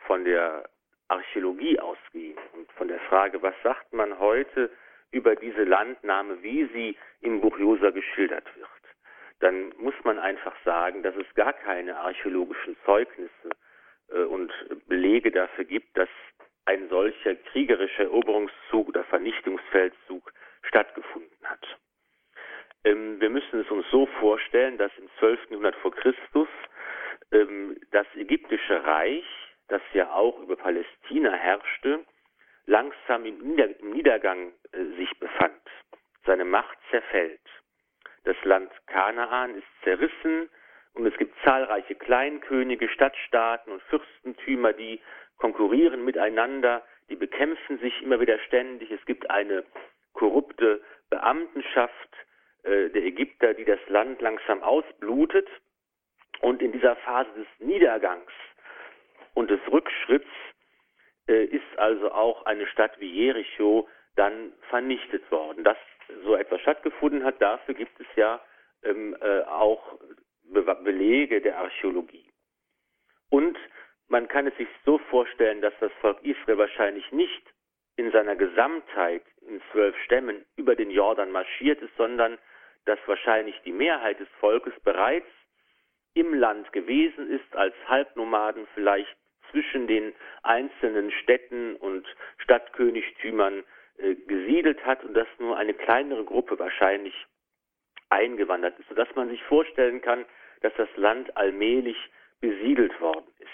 von 0.07 0.25
der 0.25 0.69
Archäologie 1.11 1.79
ausgehen 1.81 2.39
und 2.55 2.71
von 2.73 2.89
der 2.89 3.01
Frage, 3.01 3.43
was 3.43 3.55
sagt 3.63 3.93
man 3.93 4.19
heute 4.19 4.71
über 5.11 5.35
diese 5.35 5.65
Landnahme, 5.65 6.43
wie 6.43 6.67
sie 6.73 6.97
im 7.21 7.41
Buch 7.41 7.59
Josa 7.59 7.91
geschildert 7.91 8.47
wird, 8.57 8.69
dann 9.41 9.73
muss 9.79 9.95
man 10.05 10.19
einfach 10.19 10.55
sagen, 10.65 11.03
dass 11.03 11.17
es 11.17 11.35
gar 11.35 11.53
keine 11.53 11.97
archäologischen 11.97 12.77
Zeugnisse 12.85 13.51
äh, 14.11 14.23
und 14.23 14.53
Belege 14.87 15.31
dafür 15.31 15.65
gibt, 15.65 15.97
dass 15.97 16.09
ein 16.67 16.89
solcher 16.89 17.35
kriegerischer 17.35 18.05
Eroberungszug 18.05 18.89
oder 18.89 19.03
Vernichtungsfeldzug 19.05 20.33
stattgefunden 20.63 21.45
hat. 21.45 21.67
Ähm, 22.85 23.21
wir 23.21 23.31
müssen 23.31 23.61
es 23.61 23.71
uns 23.71 23.87
so 23.91 24.07
vorstellen, 24.21 24.79
dass 24.79 24.93
im 24.99 25.09
12. 25.19 25.51
Jahrhundert 25.51 25.77
vor 25.77 25.93
Christus 25.93 26.49
ähm, 27.33 27.77
das 27.91 28.07
ägyptische 28.15 28.85
Reich, 28.85 29.25
das 29.71 29.83
ja 29.93 30.13
auch 30.13 30.39
über 30.41 30.57
Palästina 30.57 31.33
herrschte, 31.33 32.05
langsam 32.67 33.25
im, 33.25 33.39
Nieder 33.39 33.81
im 33.81 33.91
Niedergang 33.91 34.53
äh, 34.73 34.85
sich 34.97 35.19
befand. 35.19 35.61
Seine 36.27 36.45
Macht 36.45 36.79
zerfällt. 36.91 37.41
Das 38.25 38.37
Land 38.45 38.71
Kanaan 38.87 39.55
ist 39.57 39.67
zerrissen 39.83 40.51
und 40.95 41.07
es 41.07 41.17
gibt 41.17 41.35
zahlreiche 41.45 41.95
Kleinkönige, 41.95 42.89
Stadtstaaten 42.89 43.73
und 43.73 43.83
Fürstentümer, 43.85 44.73
die 44.73 45.01
konkurrieren 45.39 46.05
miteinander, 46.05 46.85
die 47.09 47.17
bekämpfen 47.17 47.79
sich 47.79 48.03
immer 48.03 48.21
wieder 48.21 48.39
ständig. 48.41 48.91
Es 48.91 49.05
gibt 49.07 49.31
eine 49.31 49.65
korrupte 50.13 50.83
Beamtenschaft 51.09 52.11
äh, 52.65 52.91
der 52.91 53.05
Ägypter, 53.05 53.55
die 53.55 53.65
das 53.65 53.81
Land 53.89 54.21
langsam 54.21 54.63
ausblutet. 54.63 55.49
Und 56.41 56.63
in 56.63 56.73
dieser 56.73 56.97
Phase 56.97 57.31
des 57.33 57.47
Niedergangs 57.59 58.31
und 59.35 59.51
des 59.51 59.61
Rückschritts 59.71 60.29
äh, 61.29 61.45
ist 61.45 61.79
also 61.79 62.13
auch 62.13 62.47
eine 62.47 62.67
Stadt 62.67 62.99
wie 63.01 63.11
Jericho 63.11 63.89
dann 64.17 64.53
vernichtet 64.69 65.31
worden. 65.31 65.65
Dass 65.65 65.77
so 66.25 66.35
etwas 66.35 66.61
stattgefunden 66.61 67.25
hat, 67.25 67.41
dafür 67.41 67.75
gibt 67.75 67.99
es 68.01 68.07
ja 68.17 68.41
ähm, 68.83 69.17
äh, 69.21 69.43
auch 69.43 69.99
Be 70.43 70.63
Belege 70.83 71.41
der 71.41 71.59
Archäologie. 71.59 72.29
Und 73.31 73.57
man 74.09 74.27
kann 74.27 74.49
es 74.49 74.57
sich 74.57 74.67
so 74.85 74.99
vorstellen, 74.99 75.61
dass 75.63 75.75
das 75.79 75.93
Volk 76.01 76.19
Israel 76.23 76.59
wahrscheinlich 76.59 77.11
nicht 77.13 77.43
in 77.97 78.11
seiner 78.11 78.35
Gesamtheit 78.35 79.23
in 79.43 79.63
zwölf 79.71 79.97
Stämmen 80.05 80.45
über 80.57 80.75
den 80.75 80.91
Jordan 80.91 81.31
marschiert 81.31 81.81
ist, 81.83 81.97
sondern 81.97 82.39
dass 82.87 82.99
wahrscheinlich 83.07 83.55
die 83.65 83.73
Mehrheit 83.73 84.19
des 84.19 84.29
Volkes 84.41 84.73
bereits 84.81 85.29
im 86.15 86.35
Land 86.35 86.73
gewesen 86.73 87.31
ist, 87.31 87.55
als 87.55 87.75
Halbnomaden 87.87 88.67
vielleicht 88.75 89.17
zwischen 89.51 89.87
den 89.87 90.15
einzelnen 90.43 91.11
Städten 91.11 91.77
und 91.77 92.07
Stadtkönigtümern 92.39 93.65
äh, 93.99 94.15
gesiedelt 94.15 94.85
hat 94.85 95.05
und 95.05 95.15
dass 95.15 95.29
nur 95.39 95.57
eine 95.57 95.75
kleinere 95.75 96.25
Gruppe 96.25 96.59
wahrscheinlich 96.59 97.15
eingewandert 98.09 98.79
ist, 98.79 98.89
sodass 98.89 99.15
man 99.15 99.29
sich 99.29 99.43
vorstellen 99.45 100.01
kann, 100.01 100.25
dass 100.63 100.73
das 100.77 100.89
Land 100.97 101.37
allmählich 101.37 101.97
besiedelt 102.41 102.99
worden 103.01 103.33
ist. 103.39 103.49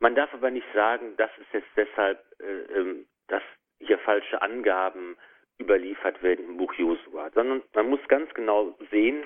Man 0.00 0.14
darf 0.14 0.32
aber 0.32 0.50
nicht 0.50 0.66
sagen, 0.74 1.16
dass 1.16 1.30
es 1.38 1.46
jetzt 1.52 1.70
deshalb, 1.76 2.22
äh, 2.40 2.78
ähm, 2.78 3.06
dass 3.28 3.42
hier 3.80 3.98
falsche 3.98 4.40
Angaben 4.42 5.16
überliefert 5.60 6.22
werden 6.22 6.44
im 6.44 6.56
Buch 6.56 6.72
Josua, 6.74 7.30
sondern 7.34 7.62
man 7.74 7.88
muss 7.88 8.00
ganz 8.08 8.32
genau 8.34 8.76
sehen, 8.90 9.24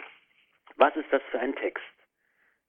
was 0.77 0.97
ist 0.97 1.11
das 1.11 1.23
für 1.31 1.39
ein 1.39 1.55
Text? 1.57 1.85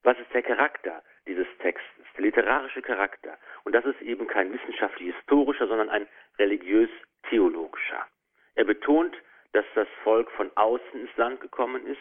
Was 0.04 0.20
ist 0.20 0.34
der 0.34 0.44
Charakter 0.44 1.02
dieses 1.28 1.48
Textes, 1.60 2.06
der 2.16 2.24
literarische 2.24 2.82
Charakter? 2.82 3.38
Und 3.64 3.74
das 3.74 3.86
ist 3.86 4.02
eben 4.02 4.28
kein 4.28 4.54
wissenschaftlich-historischer, 4.54 5.68
sondern 5.68 5.90
ein 5.90 6.08
religiös-theologischer. 6.38 8.08
Er 8.56 8.66
betont, 8.66 9.16
dass 9.54 9.66
das 9.76 9.88
Volk 10.04 10.30
von 10.32 10.52
außen 10.56 11.00
ins 11.00 11.16
Land 11.18 11.42
gekommen 11.42 11.86
ist. 11.86 12.00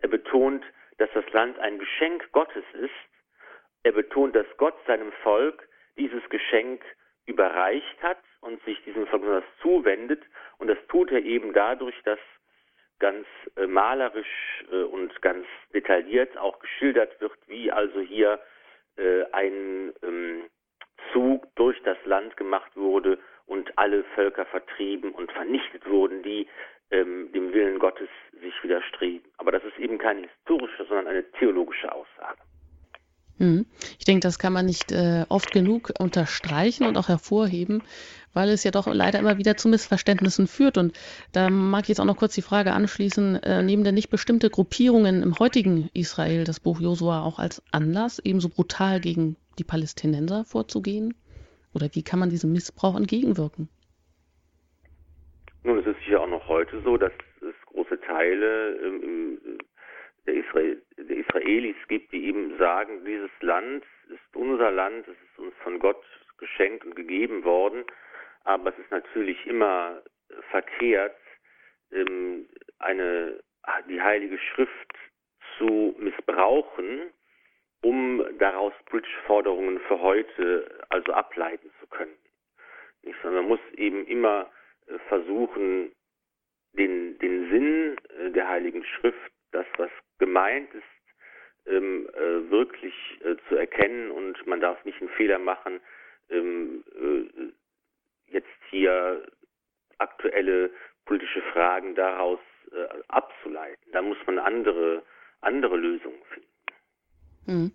Er 0.00 0.08
betont, 0.08 0.64
dass 0.98 1.10
das 1.14 1.30
Land 1.32 1.58
ein 1.58 1.78
Geschenk 1.78 2.30
Gottes 2.32 2.64
ist. 2.74 2.90
Er 3.82 3.92
betont, 3.92 4.34
dass 4.34 4.46
Gott 4.56 4.76
seinem 4.86 5.12
Volk 5.22 5.68
dieses 5.96 6.26
Geschenk 6.28 6.82
überreicht 7.26 8.02
hat 8.02 8.18
und 8.40 8.62
sich 8.64 8.82
diesem 8.84 9.06
Volk 9.06 9.22
besonders 9.22 9.58
zuwendet. 9.60 10.22
Und 10.58 10.68
das 10.68 10.78
tut 10.88 11.10
er 11.10 11.22
eben 11.22 11.52
dadurch, 11.52 11.94
dass 12.04 12.18
ganz 12.98 13.26
äh, 13.56 13.66
malerisch 13.66 14.64
äh, 14.70 14.82
und 14.82 15.20
ganz 15.22 15.46
detailliert 15.74 16.36
auch 16.38 16.58
geschildert 16.58 17.20
wird, 17.20 17.32
wie 17.46 17.70
also 17.70 18.00
hier 18.00 18.40
äh, 18.96 19.24
ein 19.32 19.92
ähm, 20.02 20.42
Zug 21.12 21.46
durch 21.56 21.80
das 21.84 21.98
Land 22.04 22.36
gemacht 22.36 22.76
wurde 22.76 23.18
und 23.46 23.76
alle 23.78 24.04
Völker 24.14 24.46
vertrieben 24.46 25.12
und 25.12 25.30
vernichtet 25.32 25.88
wurden, 25.88 26.22
die 26.22 26.46
ähm, 26.90 27.30
dem 27.32 27.52
Willen 27.52 27.78
Gottes 27.78 28.08
sich 28.40 28.54
widerstreben. 28.62 29.28
Aber 29.38 29.52
das 29.52 29.62
ist 29.64 29.78
eben 29.78 29.98
keine 29.98 30.22
historische, 30.28 30.84
sondern 30.86 31.08
eine 31.08 31.30
theologische 31.32 31.90
Aussage. 31.92 32.38
Hm. 33.38 33.66
Ich 33.98 34.04
denke, 34.04 34.20
das 34.20 34.38
kann 34.38 34.52
man 34.52 34.66
nicht 34.66 34.92
äh, 34.92 35.24
oft 35.28 35.52
genug 35.52 35.92
unterstreichen 35.98 36.86
und 36.86 36.96
auch 36.96 37.08
hervorheben, 37.08 37.82
weil 38.36 38.50
es 38.50 38.64
ja 38.64 38.70
doch 38.70 38.86
leider 38.86 39.18
immer 39.18 39.38
wieder 39.38 39.56
zu 39.56 39.66
Missverständnissen 39.66 40.46
führt. 40.46 40.76
Und 40.76 40.92
da 41.32 41.48
mag 41.48 41.84
ich 41.84 41.88
jetzt 41.88 42.00
auch 42.00 42.04
noch 42.04 42.18
kurz 42.18 42.34
die 42.34 42.42
Frage 42.42 42.72
anschließen, 42.72 43.42
äh, 43.42 43.62
nehmen 43.62 43.82
denn 43.82 43.94
nicht 43.94 44.10
bestimmte 44.10 44.50
Gruppierungen 44.50 45.22
im 45.22 45.38
heutigen 45.38 45.88
Israel 45.94 46.44
das 46.44 46.60
Buch 46.60 46.78
Josua 46.78 47.22
auch 47.22 47.38
als 47.38 47.62
Anlass, 47.72 48.20
ebenso 48.22 48.50
brutal 48.50 49.00
gegen 49.00 49.36
die 49.58 49.64
Palästinenser 49.64 50.44
vorzugehen? 50.44 51.14
Oder 51.74 51.88
wie 51.94 52.02
kann 52.02 52.20
man 52.20 52.28
diesem 52.28 52.52
Missbrauch 52.52 52.96
entgegenwirken? 52.96 53.70
Nun, 55.64 55.78
es 55.78 55.86
ist 55.86 56.06
ja 56.06 56.20
auch 56.20 56.28
noch 56.28 56.46
heute 56.46 56.82
so, 56.82 56.98
dass 56.98 57.12
es 57.40 57.54
große 57.72 57.98
Teile 58.02 58.76
ähm, 58.84 59.38
der, 60.26 60.34
Israel, 60.34 60.82
der 60.98 61.16
Israelis 61.16 61.76
gibt, 61.88 62.12
die 62.12 62.26
eben 62.26 62.58
sagen, 62.58 63.02
dieses 63.06 63.30
Land 63.40 63.82
ist 64.08 64.36
unser 64.36 64.70
Land, 64.70 65.08
es 65.08 65.14
ist 65.14 65.38
uns 65.38 65.54
von 65.64 65.78
Gott 65.78 66.02
geschenkt 66.36 66.84
und 66.84 66.94
gegeben 66.94 67.44
worden, 67.44 67.84
aber 68.46 68.70
es 68.70 68.78
ist 68.78 68.90
natürlich 68.90 69.44
immer 69.46 70.02
verkehrt, 70.50 71.16
ähm, 71.92 72.48
eine, 72.78 73.42
die 73.88 74.00
Heilige 74.00 74.38
Schrift 74.38 74.92
zu 75.58 75.96
missbrauchen, 75.98 77.10
um 77.82 78.24
daraus 78.38 78.72
politische 78.86 79.20
Forderungen 79.26 79.80
für 79.80 80.00
heute 80.00 80.84
also 80.88 81.12
ableiten 81.12 81.70
zu 81.80 81.86
können. 81.88 82.16
Nicht, 83.02 83.18
sondern 83.22 83.42
man 83.42 83.48
muss 83.48 83.74
eben 83.76 84.06
immer 84.06 84.50
äh, 84.86 84.98
versuchen, 85.08 85.92
den, 86.72 87.18
den 87.18 87.50
Sinn 87.50 87.96
äh, 88.18 88.30
der 88.30 88.48
Heiligen 88.48 88.84
Schrift, 88.84 89.32
das, 89.52 89.66
was 89.76 89.90
gemeint 90.18 90.72
ist, 90.74 90.84
ähm, 91.66 92.08
äh, 92.14 92.50
wirklich 92.50 92.94
äh, 93.24 93.36
zu 93.48 93.56
erkennen 93.56 94.10
und 94.12 94.46
man 94.46 94.60
darf 94.60 94.84
nicht 94.84 95.00
einen 95.00 95.10
Fehler 95.10 95.38
machen, 95.38 95.80
ähm, 96.30 96.84
äh, 96.94 97.52
jetzt 98.28 98.48
hier 98.70 99.26
aktuelle 99.98 100.70
politische 101.04 101.42
Fragen 101.52 101.94
daraus 101.94 102.40
äh, 102.72 103.02
abzuleiten. 103.08 103.90
Da 103.92 104.02
muss 104.02 104.18
man 104.26 104.38
andere, 104.38 105.02
andere 105.40 105.76
Lösungen 105.76 106.22
finden. 106.32 106.48
Hm. 107.46 107.72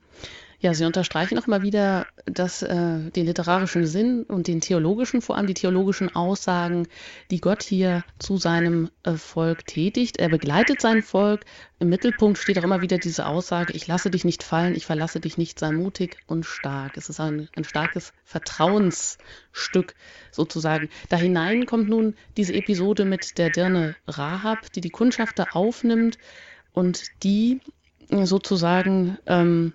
Ja, 0.61 0.75
Sie 0.75 0.85
unterstreichen 0.85 1.39
auch 1.39 1.47
mal 1.47 1.63
wieder 1.63 2.05
dass, 2.25 2.61
äh, 2.61 3.09
den 3.09 3.25
literarischen 3.25 3.87
Sinn 3.87 4.23
und 4.23 4.45
den 4.45 4.61
theologischen, 4.61 5.23
vor 5.23 5.35
allem 5.35 5.47
die 5.47 5.55
theologischen 5.55 6.15
Aussagen, 6.15 6.87
die 7.31 7.41
Gott 7.41 7.63
hier 7.63 8.03
zu 8.19 8.37
seinem 8.37 8.91
äh, 9.01 9.13
Volk 9.13 9.65
tätigt. 9.65 10.17
Er 10.17 10.29
begleitet 10.29 10.79
sein 10.79 11.01
Volk. 11.01 11.45
Im 11.79 11.89
Mittelpunkt 11.89 12.37
steht 12.37 12.59
auch 12.59 12.63
immer 12.63 12.81
wieder 12.81 12.99
diese 12.99 13.25
Aussage, 13.25 13.73
ich 13.73 13.87
lasse 13.87 14.11
dich 14.11 14.23
nicht 14.23 14.43
fallen, 14.43 14.75
ich 14.75 14.85
verlasse 14.85 15.19
dich 15.19 15.39
nicht, 15.39 15.57
sei 15.57 15.71
mutig 15.71 16.17
und 16.27 16.45
stark. 16.45 16.95
Es 16.95 17.09
ist 17.09 17.19
ein, 17.19 17.49
ein 17.55 17.63
starkes 17.63 18.13
Vertrauensstück 18.23 19.95
sozusagen. 20.31 20.89
Da 21.09 21.17
hinein 21.17 21.65
kommt 21.65 21.89
nun 21.89 22.13
diese 22.37 22.53
Episode 22.53 23.05
mit 23.05 23.39
der 23.39 23.49
Dirne 23.49 23.95
Rahab, 24.07 24.71
die 24.73 24.81
die 24.81 24.91
Kundschafter 24.91 25.55
aufnimmt 25.55 26.19
und 26.71 27.01
die 27.23 27.61
sozusagen 28.11 29.17
ähm, 29.25 29.73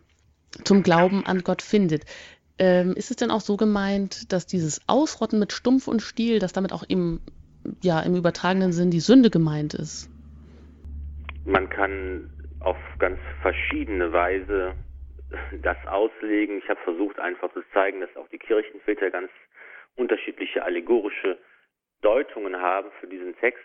zum 0.64 0.82
Glauben 0.82 1.24
an 1.26 1.42
Gott 1.42 1.62
findet. 1.62 2.04
Ähm, 2.58 2.94
ist 2.96 3.10
es 3.10 3.16
denn 3.16 3.30
auch 3.30 3.40
so 3.40 3.56
gemeint, 3.56 4.32
dass 4.32 4.46
dieses 4.46 4.80
Ausrotten 4.88 5.38
mit 5.38 5.52
Stumpf 5.52 5.88
und 5.88 6.00
Stiel, 6.00 6.38
dass 6.38 6.52
damit 6.52 6.72
auch 6.72 6.84
im, 6.88 7.20
ja, 7.82 8.00
im 8.00 8.16
übertragenen 8.16 8.72
Sinn 8.72 8.90
die 8.90 9.00
Sünde 9.00 9.30
gemeint 9.30 9.74
ist? 9.74 10.10
Man 11.44 11.68
kann 11.68 12.30
auf 12.60 12.76
ganz 12.98 13.18
verschiedene 13.42 14.12
Weise 14.12 14.74
das 15.62 15.76
auslegen. 15.86 16.58
Ich 16.58 16.68
habe 16.68 16.80
versucht 16.82 17.18
einfach 17.18 17.52
zu 17.52 17.62
zeigen, 17.72 18.00
dass 18.00 18.16
auch 18.16 18.28
die 18.28 18.38
Kirchenväter 18.38 19.10
ganz 19.10 19.30
unterschiedliche 19.96 20.62
allegorische 20.64 21.38
Deutungen 22.02 22.56
haben 22.56 22.90
für 23.00 23.06
diesen 23.06 23.36
Text. 23.36 23.64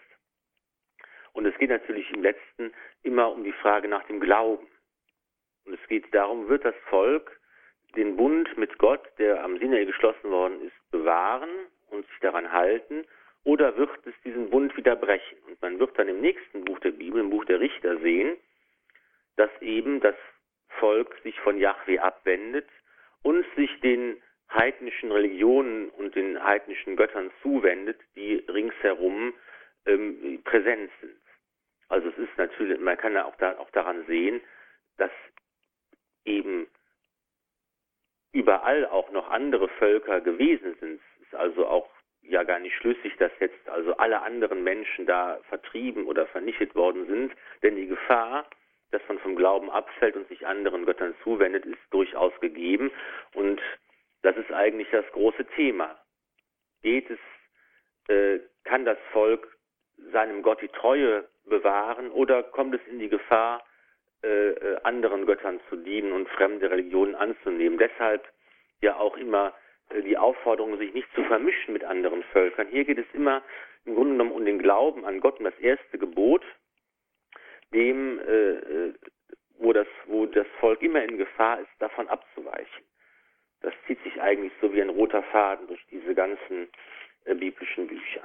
Und 1.33 1.45
es 1.45 1.57
geht 1.57 1.69
natürlich 1.69 2.09
im 2.11 2.23
letzten 2.23 2.71
immer 3.03 3.31
um 3.31 3.43
die 3.43 3.53
Frage 3.53 3.87
nach 3.87 4.03
dem 4.07 4.19
Glauben. 4.19 4.67
Und 5.65 5.73
es 5.73 5.87
geht 5.87 6.13
darum, 6.13 6.47
wird 6.49 6.65
das 6.65 6.75
Volk 6.89 7.39
den 7.95 8.15
Bund 8.15 8.57
mit 8.57 8.77
Gott, 8.77 9.01
der 9.17 9.43
am 9.43 9.57
Sinai 9.57 9.85
geschlossen 9.85 10.31
worden 10.31 10.61
ist, 10.61 10.91
bewahren 10.91 11.49
und 11.89 12.07
sich 12.07 12.19
daran 12.21 12.51
halten, 12.51 13.05
oder 13.43 13.75
wird 13.75 13.89
es 14.05 14.13
diesen 14.23 14.49
Bund 14.49 14.75
wieder 14.77 14.95
brechen? 14.95 15.37
Und 15.47 15.61
man 15.61 15.79
wird 15.79 15.97
dann 15.97 16.07
im 16.07 16.21
nächsten 16.21 16.63
Buch 16.63 16.79
der 16.79 16.91
Bibel, 16.91 17.19
im 17.19 17.31
Buch 17.31 17.43
der 17.45 17.59
Richter 17.59 17.97
sehen, 17.99 18.37
dass 19.35 19.49
eben 19.61 19.99
das 19.99 20.15
Volk 20.79 21.17
sich 21.23 21.39
von 21.39 21.57
Yahweh 21.57 21.99
abwendet 21.99 22.67
und 23.23 23.45
sich 23.55 23.79
den 23.81 24.21
heidnischen 24.51 25.11
Religionen 25.11 25.89
und 25.89 26.15
den 26.15 26.43
heidnischen 26.43 26.95
Göttern 26.95 27.31
zuwendet, 27.41 27.99
die 28.15 28.43
ringsherum 28.47 29.33
ähm, 29.85 30.41
präsent 30.43 30.91
sind. 30.99 31.15
Also 31.87 32.09
es 32.09 32.17
ist 32.17 32.37
natürlich, 32.37 32.79
man 32.79 32.97
kann 32.97 33.13
ja 33.13 33.25
auch, 33.25 33.35
da, 33.37 33.57
auch 33.57 33.69
daran 33.71 34.05
sehen, 34.05 34.41
dass 34.97 35.11
eben 36.25 36.67
überall 38.33 38.85
auch 38.87 39.11
noch 39.11 39.29
andere 39.29 39.67
Völker 39.69 40.21
gewesen 40.21 40.75
sind. 40.79 41.01
Es 41.21 41.27
ist 41.27 41.35
also 41.35 41.67
auch 41.67 41.89
ja 42.21 42.43
gar 42.43 42.59
nicht 42.59 42.75
schlüssig, 42.75 43.15
dass 43.17 43.31
jetzt 43.39 43.67
also 43.69 43.95
alle 43.97 44.21
anderen 44.21 44.63
Menschen 44.63 45.05
da 45.05 45.39
vertrieben 45.49 46.05
oder 46.05 46.27
vernichtet 46.27 46.75
worden 46.75 47.05
sind, 47.07 47.33
denn 47.63 47.75
die 47.75 47.87
Gefahr, 47.87 48.47
dass 48.91 49.01
man 49.07 49.19
vom 49.19 49.35
Glauben 49.35 49.69
abfällt 49.69 50.15
und 50.15 50.27
sich 50.27 50.45
anderen 50.45 50.85
Göttern 50.85 51.15
zuwendet, 51.23 51.65
ist 51.65 51.79
durchaus 51.89 52.33
gegeben 52.39 52.91
und 53.33 53.61
das 54.21 54.37
ist 54.37 54.51
eigentlich 54.51 54.87
das 54.91 55.05
große 55.13 55.45
Thema. 55.55 55.97
Geht 56.83 57.09
es, 57.09 57.19
äh, 58.07 58.39
kann 58.63 58.85
das 58.85 58.97
Volk 59.11 59.57
seinem 60.11 60.43
Gott 60.43 60.61
die 60.61 60.67
Treue 60.67 61.27
bewahren 61.45 62.11
oder 62.11 62.43
kommt 62.43 62.75
es 62.75 62.81
in 62.87 62.99
die 62.99 63.09
Gefahr, 63.09 63.63
äh, 64.23 64.49
äh, 64.49 64.77
anderen 64.83 65.25
Göttern 65.25 65.59
zu 65.69 65.75
dienen 65.77 66.11
und 66.11 66.29
fremde 66.29 66.69
Religionen 66.69 67.15
anzunehmen? 67.15 67.77
Deshalb 67.77 68.27
ja 68.81 68.97
auch 68.97 69.17
immer 69.17 69.53
äh, 69.89 70.01
die 70.01 70.17
Aufforderung, 70.17 70.77
sich 70.77 70.93
nicht 70.93 71.07
zu 71.15 71.23
vermischen 71.23 71.73
mit 71.73 71.83
anderen 71.83 72.23
Völkern. 72.31 72.67
Hier 72.67 72.85
geht 72.85 72.99
es 72.99 73.07
immer 73.13 73.43
im 73.85 73.95
Grunde 73.95 74.11
genommen 74.11 74.31
um 74.31 74.45
den 74.45 74.59
Glauben 74.59 75.05
an 75.05 75.19
Gott 75.19 75.39
und 75.39 75.45
das 75.45 75.57
erste 75.59 75.97
Gebot, 75.97 76.43
dem, 77.73 78.19
äh, 78.19 78.93
wo, 79.57 79.73
das, 79.73 79.87
wo 80.05 80.25
das 80.25 80.47
Volk 80.59 80.81
immer 80.81 81.03
in 81.03 81.17
Gefahr 81.17 81.59
ist, 81.59 81.71
davon 81.79 82.07
abzuweichen. 82.07 82.85
Das 83.61 83.73
zieht 83.85 84.01
sich 84.03 84.19
eigentlich 84.21 84.51
so 84.61 84.73
wie 84.73 84.81
ein 84.81 84.89
roter 84.89 85.23
Faden 85.23 85.67
durch 85.67 85.81
diese 85.89 86.13
ganzen 86.15 86.67
äh, 87.25 87.35
biblischen 87.35 87.87
Bücher. 87.87 88.21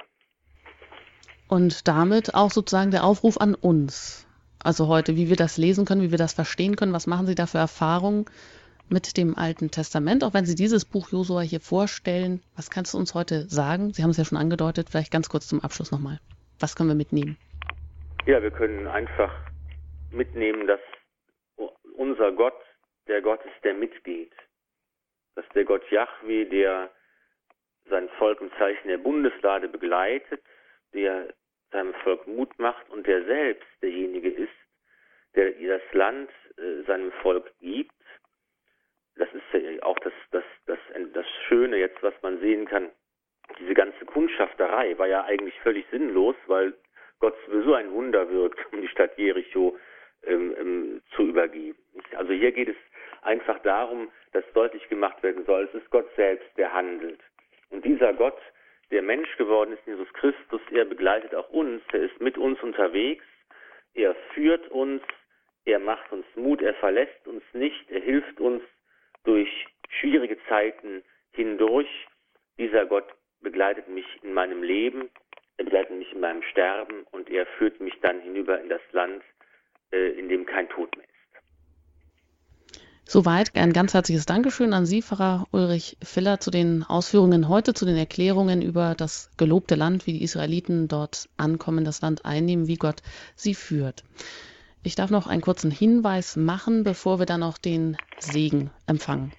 Und 1.48 1.86
damit 1.86 2.34
auch 2.34 2.50
sozusagen 2.50 2.90
der 2.90 3.04
Aufruf 3.04 3.36
an 3.38 3.54
uns. 3.54 4.25
Also 4.66 4.88
heute, 4.88 5.14
wie 5.14 5.28
wir 5.28 5.36
das 5.36 5.58
lesen 5.58 5.84
können, 5.84 6.02
wie 6.02 6.10
wir 6.10 6.18
das 6.18 6.32
verstehen 6.32 6.74
können. 6.74 6.92
Was 6.92 7.06
machen 7.06 7.28
Sie 7.28 7.36
da 7.36 7.46
für 7.46 7.58
Erfahrungen 7.58 8.26
mit 8.88 9.16
dem 9.16 9.38
Alten 9.38 9.70
Testament? 9.70 10.24
Auch 10.24 10.34
wenn 10.34 10.44
Sie 10.44 10.56
dieses 10.56 10.84
Buch 10.84 11.12
Josua 11.12 11.42
hier 11.42 11.60
vorstellen, 11.60 12.42
was 12.56 12.68
kannst 12.68 12.92
du 12.92 12.98
uns 12.98 13.14
heute 13.14 13.42
sagen? 13.48 13.92
Sie 13.92 14.02
haben 14.02 14.10
es 14.10 14.16
ja 14.16 14.24
schon 14.24 14.38
angedeutet, 14.38 14.88
vielleicht 14.90 15.12
ganz 15.12 15.28
kurz 15.28 15.46
zum 15.46 15.60
Abschluss 15.60 15.92
nochmal. 15.92 16.18
Was 16.58 16.74
können 16.74 16.88
wir 16.88 16.96
mitnehmen? 16.96 17.36
Ja, 18.26 18.42
wir 18.42 18.50
können 18.50 18.88
einfach 18.88 19.32
mitnehmen, 20.10 20.66
dass 20.66 20.80
unser 21.96 22.32
Gott 22.32 22.60
der 23.06 23.22
Gott 23.22 23.38
ist, 23.44 23.62
der 23.62 23.74
mitgeht. 23.74 24.32
Dass 25.36 25.44
der 25.54 25.64
Gott 25.64 25.88
Yahweh, 25.92 26.44
der 26.44 26.90
sein 27.88 28.08
Volk 28.18 28.40
im 28.40 28.50
Zeichen 28.58 28.88
der 28.88 28.98
Bundeslade 28.98 29.68
begleitet, 29.68 30.42
der 30.92 31.32
seinem 31.76 31.94
Volk 31.94 32.26
Mut 32.26 32.58
macht 32.58 32.88
und 32.88 33.06
der 33.06 33.24
selbst 33.24 33.68
derjenige 33.82 34.30
ist, 34.30 34.52
der 35.34 35.52
das 35.52 35.82
Land 35.92 36.30
äh, 36.56 36.82
seinem 36.86 37.12
Volk 37.22 37.52
gibt. 37.60 37.92
Das 39.16 39.28
ist 39.32 39.44
ja 39.52 39.82
auch 39.82 39.98
das, 39.98 40.12
das, 40.30 40.44
das, 40.66 40.78
das 41.12 41.26
Schöne 41.48 41.76
jetzt, 41.76 42.02
was 42.02 42.14
man 42.22 42.40
sehen 42.40 42.66
kann. 42.66 42.90
Diese 43.58 43.74
ganze 43.74 44.04
Kundschafterei 44.06 44.96
war 44.98 45.06
ja 45.06 45.24
eigentlich 45.24 45.58
völlig 45.60 45.86
sinnlos, 45.90 46.36
weil 46.46 46.74
Gott 47.20 47.36
sowieso 47.46 47.74
ein 47.74 47.92
Wunder 47.92 48.28
wirkt, 48.30 48.58
um 48.72 48.80
die 48.80 48.88
Stadt 48.88 49.16
Jericho 49.18 49.78
ähm, 50.24 50.54
ähm, 50.58 51.02
zu 51.14 51.22
übergeben. 51.22 51.78
Also 52.16 52.32
hier 52.32 52.52
geht 52.52 52.68
es 52.68 52.76
einfach 53.22 53.58
darum, 53.60 54.10
dass 54.32 54.44
deutlich 54.54 54.88
gemacht 54.88 55.22
werden 55.22 55.44
soll, 55.44 55.64
es 55.64 55.74
ist 55.74 55.90
Gott 55.90 56.08
selbst, 56.16 56.48
der 56.56 56.72
handelt. 56.72 57.20
Und 57.70 57.84
dieser 57.84 58.12
Gott, 58.14 58.38
der 58.90 59.02
Mensch 59.02 59.36
geworden 59.36 59.72
ist, 59.72 59.86
Jesus 59.86 60.12
Christus, 60.12 60.60
er 60.70 60.84
begleitet 60.84 61.34
auch 61.34 61.48
uns, 61.50 61.82
er 61.92 62.02
ist 62.02 62.20
mit 62.20 62.38
uns 62.38 62.60
unterwegs, 62.62 63.24
er 63.94 64.14
führt 64.34 64.68
uns, 64.68 65.02
er 65.64 65.78
macht 65.78 66.12
uns 66.12 66.26
Mut, 66.36 66.62
er 66.62 66.74
verlässt 66.74 67.26
uns 67.26 67.42
nicht, 67.52 67.90
er 67.90 68.00
hilft 68.00 68.40
uns 68.40 68.62
durch 69.24 69.66
schwierige 69.88 70.38
Zeiten 70.48 71.02
hindurch. 71.32 71.88
Dieser 72.58 72.86
Gott 72.86 73.08
begleitet 73.40 73.88
mich 73.88 74.06
in 74.22 74.32
meinem 74.32 74.62
Leben, 74.62 75.10
er 75.56 75.64
begleitet 75.64 75.96
mich 75.96 76.12
in 76.12 76.20
meinem 76.20 76.42
Sterben 76.42 77.04
und 77.10 77.28
er 77.30 77.46
führt 77.58 77.80
mich 77.80 77.98
dann 78.00 78.20
hinüber 78.20 78.60
in 78.60 78.68
das 78.68 78.82
Land, 78.92 79.22
äh, 79.92 80.10
in 80.18 80.28
dem 80.28 80.46
kein 80.46 80.68
Tod 80.68 80.96
mehr 80.96 81.06
ist. 81.06 81.15
Soweit 83.08 83.54
ein 83.54 83.72
ganz 83.72 83.94
herzliches 83.94 84.26
Dankeschön 84.26 84.72
an 84.72 84.84
Sie, 84.84 85.00
Pfarrer 85.00 85.46
Ulrich 85.52 85.96
Filler, 86.02 86.40
zu 86.40 86.50
den 86.50 86.82
Ausführungen 86.82 87.48
heute, 87.48 87.72
zu 87.72 87.84
den 87.84 87.96
Erklärungen 87.96 88.62
über 88.62 88.96
das 88.96 89.30
gelobte 89.36 89.76
Land, 89.76 90.08
wie 90.08 90.14
die 90.14 90.24
Israeliten 90.24 90.88
dort 90.88 91.28
ankommen, 91.36 91.84
das 91.84 92.00
Land 92.00 92.24
einnehmen, 92.24 92.66
wie 92.66 92.74
Gott 92.74 93.02
sie 93.36 93.54
führt. 93.54 94.02
Ich 94.82 94.96
darf 94.96 95.10
noch 95.10 95.28
einen 95.28 95.40
kurzen 95.40 95.70
Hinweis 95.70 96.34
machen, 96.34 96.82
bevor 96.82 97.20
wir 97.20 97.26
dann 97.26 97.44
auch 97.44 97.58
den 97.58 97.96
Segen 98.18 98.70
empfangen. 98.88 99.32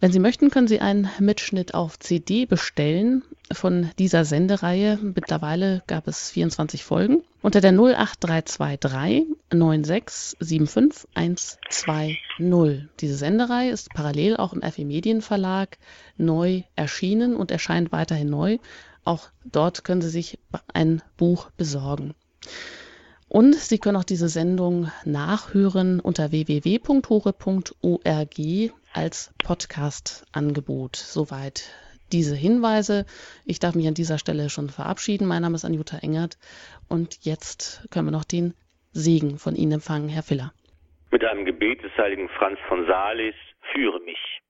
Wenn 0.00 0.12
Sie 0.12 0.20
möchten, 0.20 0.50
können 0.50 0.68
Sie 0.68 0.80
einen 0.80 1.10
Mitschnitt 1.18 1.74
auf 1.74 1.98
CD 1.98 2.46
bestellen 2.46 3.24
von 3.50 3.90
dieser 3.98 4.24
Sendereihe. 4.24 4.96
Mittlerweile 5.02 5.82
gab 5.88 6.06
es 6.06 6.30
24 6.30 6.84
Folgen. 6.84 7.24
Unter 7.42 7.60
der 7.60 7.72
08323 7.72 9.26
9675 9.52 11.08
120. 11.14 12.88
Diese 13.00 13.16
Sendereihe 13.16 13.72
ist 13.72 13.92
parallel 13.92 14.36
auch 14.36 14.52
im 14.52 14.62
FE 14.62 14.84
Medienverlag 14.84 15.78
neu 16.16 16.62
erschienen 16.76 17.34
und 17.34 17.50
erscheint 17.50 17.90
weiterhin 17.90 18.30
neu. 18.30 18.58
Auch 19.04 19.30
dort 19.44 19.82
können 19.82 20.02
Sie 20.02 20.10
sich 20.10 20.38
ein 20.72 21.02
Buch 21.16 21.50
besorgen. 21.56 22.14
Und 23.28 23.54
Sie 23.54 23.78
können 23.78 23.96
auch 23.96 24.04
diese 24.04 24.28
Sendung 24.28 24.90
nachhören 25.04 26.00
unter 26.00 26.30
www.hore.org 26.30 27.18
als 28.94 29.34
Podcast-Angebot. 29.44 30.96
Soweit 30.96 31.70
diese 32.10 32.34
Hinweise. 32.34 33.04
Ich 33.44 33.58
darf 33.58 33.74
mich 33.74 33.86
an 33.86 33.94
dieser 33.94 34.18
Stelle 34.18 34.48
schon 34.48 34.70
verabschieden. 34.70 35.28
Mein 35.28 35.42
Name 35.42 35.56
ist 35.56 35.66
Anjuta 35.66 35.98
Engert 35.98 36.38
und 36.88 37.18
jetzt 37.26 37.86
können 37.90 38.06
wir 38.06 38.12
noch 38.12 38.24
den 38.24 38.54
Segen 38.92 39.38
von 39.38 39.54
Ihnen 39.54 39.72
empfangen, 39.72 40.08
Herr 40.08 40.22
Filler. 40.22 40.52
Mit 41.10 41.22
einem 41.24 41.44
Gebet 41.44 41.82
des 41.82 41.92
heiligen 41.98 42.28
Franz 42.30 42.58
von 42.68 42.86
Sales, 42.86 43.34
führe 43.72 44.00
mich. 44.00 44.40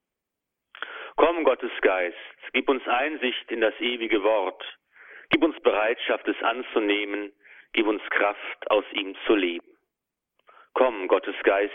Komm, 1.17 1.43
Gottes 1.43 1.71
Geist, 1.81 2.15
gib 2.53 2.69
uns 2.69 2.83
Einsicht 2.87 3.51
in 3.51 3.59
das 3.59 3.73
ewige 3.81 4.23
Wort. 4.23 4.63
Gib 5.29 5.43
uns 5.43 5.59
Bereitschaft, 5.61 6.27
es 6.27 6.41
anzunehmen. 6.41 7.31
Gib 7.73 7.87
uns 7.87 8.01
Kraft, 8.09 8.71
aus 8.71 8.85
ihm 8.93 9.15
zu 9.25 9.35
leben. 9.35 9.67
Komm, 10.73 11.07
Gottes 11.07 11.35
Geist, 11.43 11.73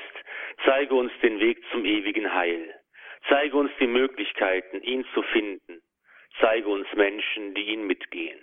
zeige 0.64 0.94
uns 0.94 1.12
den 1.22 1.40
Weg 1.40 1.62
zum 1.70 1.84
ewigen 1.84 2.32
Heil. 2.32 2.74
Zeige 3.28 3.56
uns 3.56 3.70
die 3.80 3.86
Möglichkeiten, 3.86 4.82
ihn 4.82 5.04
zu 5.14 5.22
finden. 5.22 5.80
Zeige 6.40 6.68
uns 6.68 6.86
Menschen, 6.94 7.54
die 7.54 7.68
ihn 7.68 7.86
mitgehen. 7.86 8.40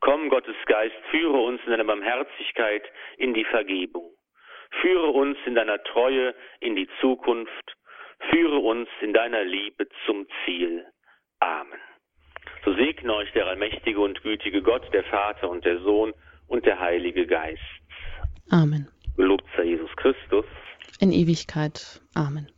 Komm, 0.00 0.28
Gottes 0.28 0.56
Geist, 0.66 0.96
führe 1.10 1.38
uns 1.38 1.60
in 1.64 1.70
deiner 1.70 1.84
Barmherzigkeit 1.84 2.84
in 3.16 3.34
die 3.34 3.44
Vergebung. 3.44 4.12
Führe 4.80 5.08
uns 5.08 5.38
in 5.46 5.54
deiner 5.54 5.82
Treue 5.82 6.34
in 6.60 6.76
die 6.76 6.88
Zukunft. 7.00 7.76
Führe 8.30 8.58
uns 8.58 8.88
in 9.00 9.12
deiner 9.12 9.44
Liebe 9.44 9.88
zum 10.06 10.26
Ziel. 10.44 10.86
Amen. 11.40 11.80
So 12.64 12.74
segne 12.74 13.14
euch 13.14 13.32
der 13.32 13.46
allmächtige 13.46 14.00
und 14.00 14.22
gütige 14.22 14.62
Gott, 14.62 14.92
der 14.92 15.04
Vater 15.04 15.48
und 15.48 15.64
der 15.64 15.78
Sohn 15.78 16.12
und 16.48 16.66
der 16.66 16.78
Heilige 16.78 17.26
Geist. 17.26 17.60
Amen. 18.50 18.88
Gelobt 19.16 19.44
sei 19.56 19.64
Jesus 19.64 19.90
Christus. 19.96 20.44
In 21.00 21.12
Ewigkeit. 21.12 22.00
Amen. 22.14 22.48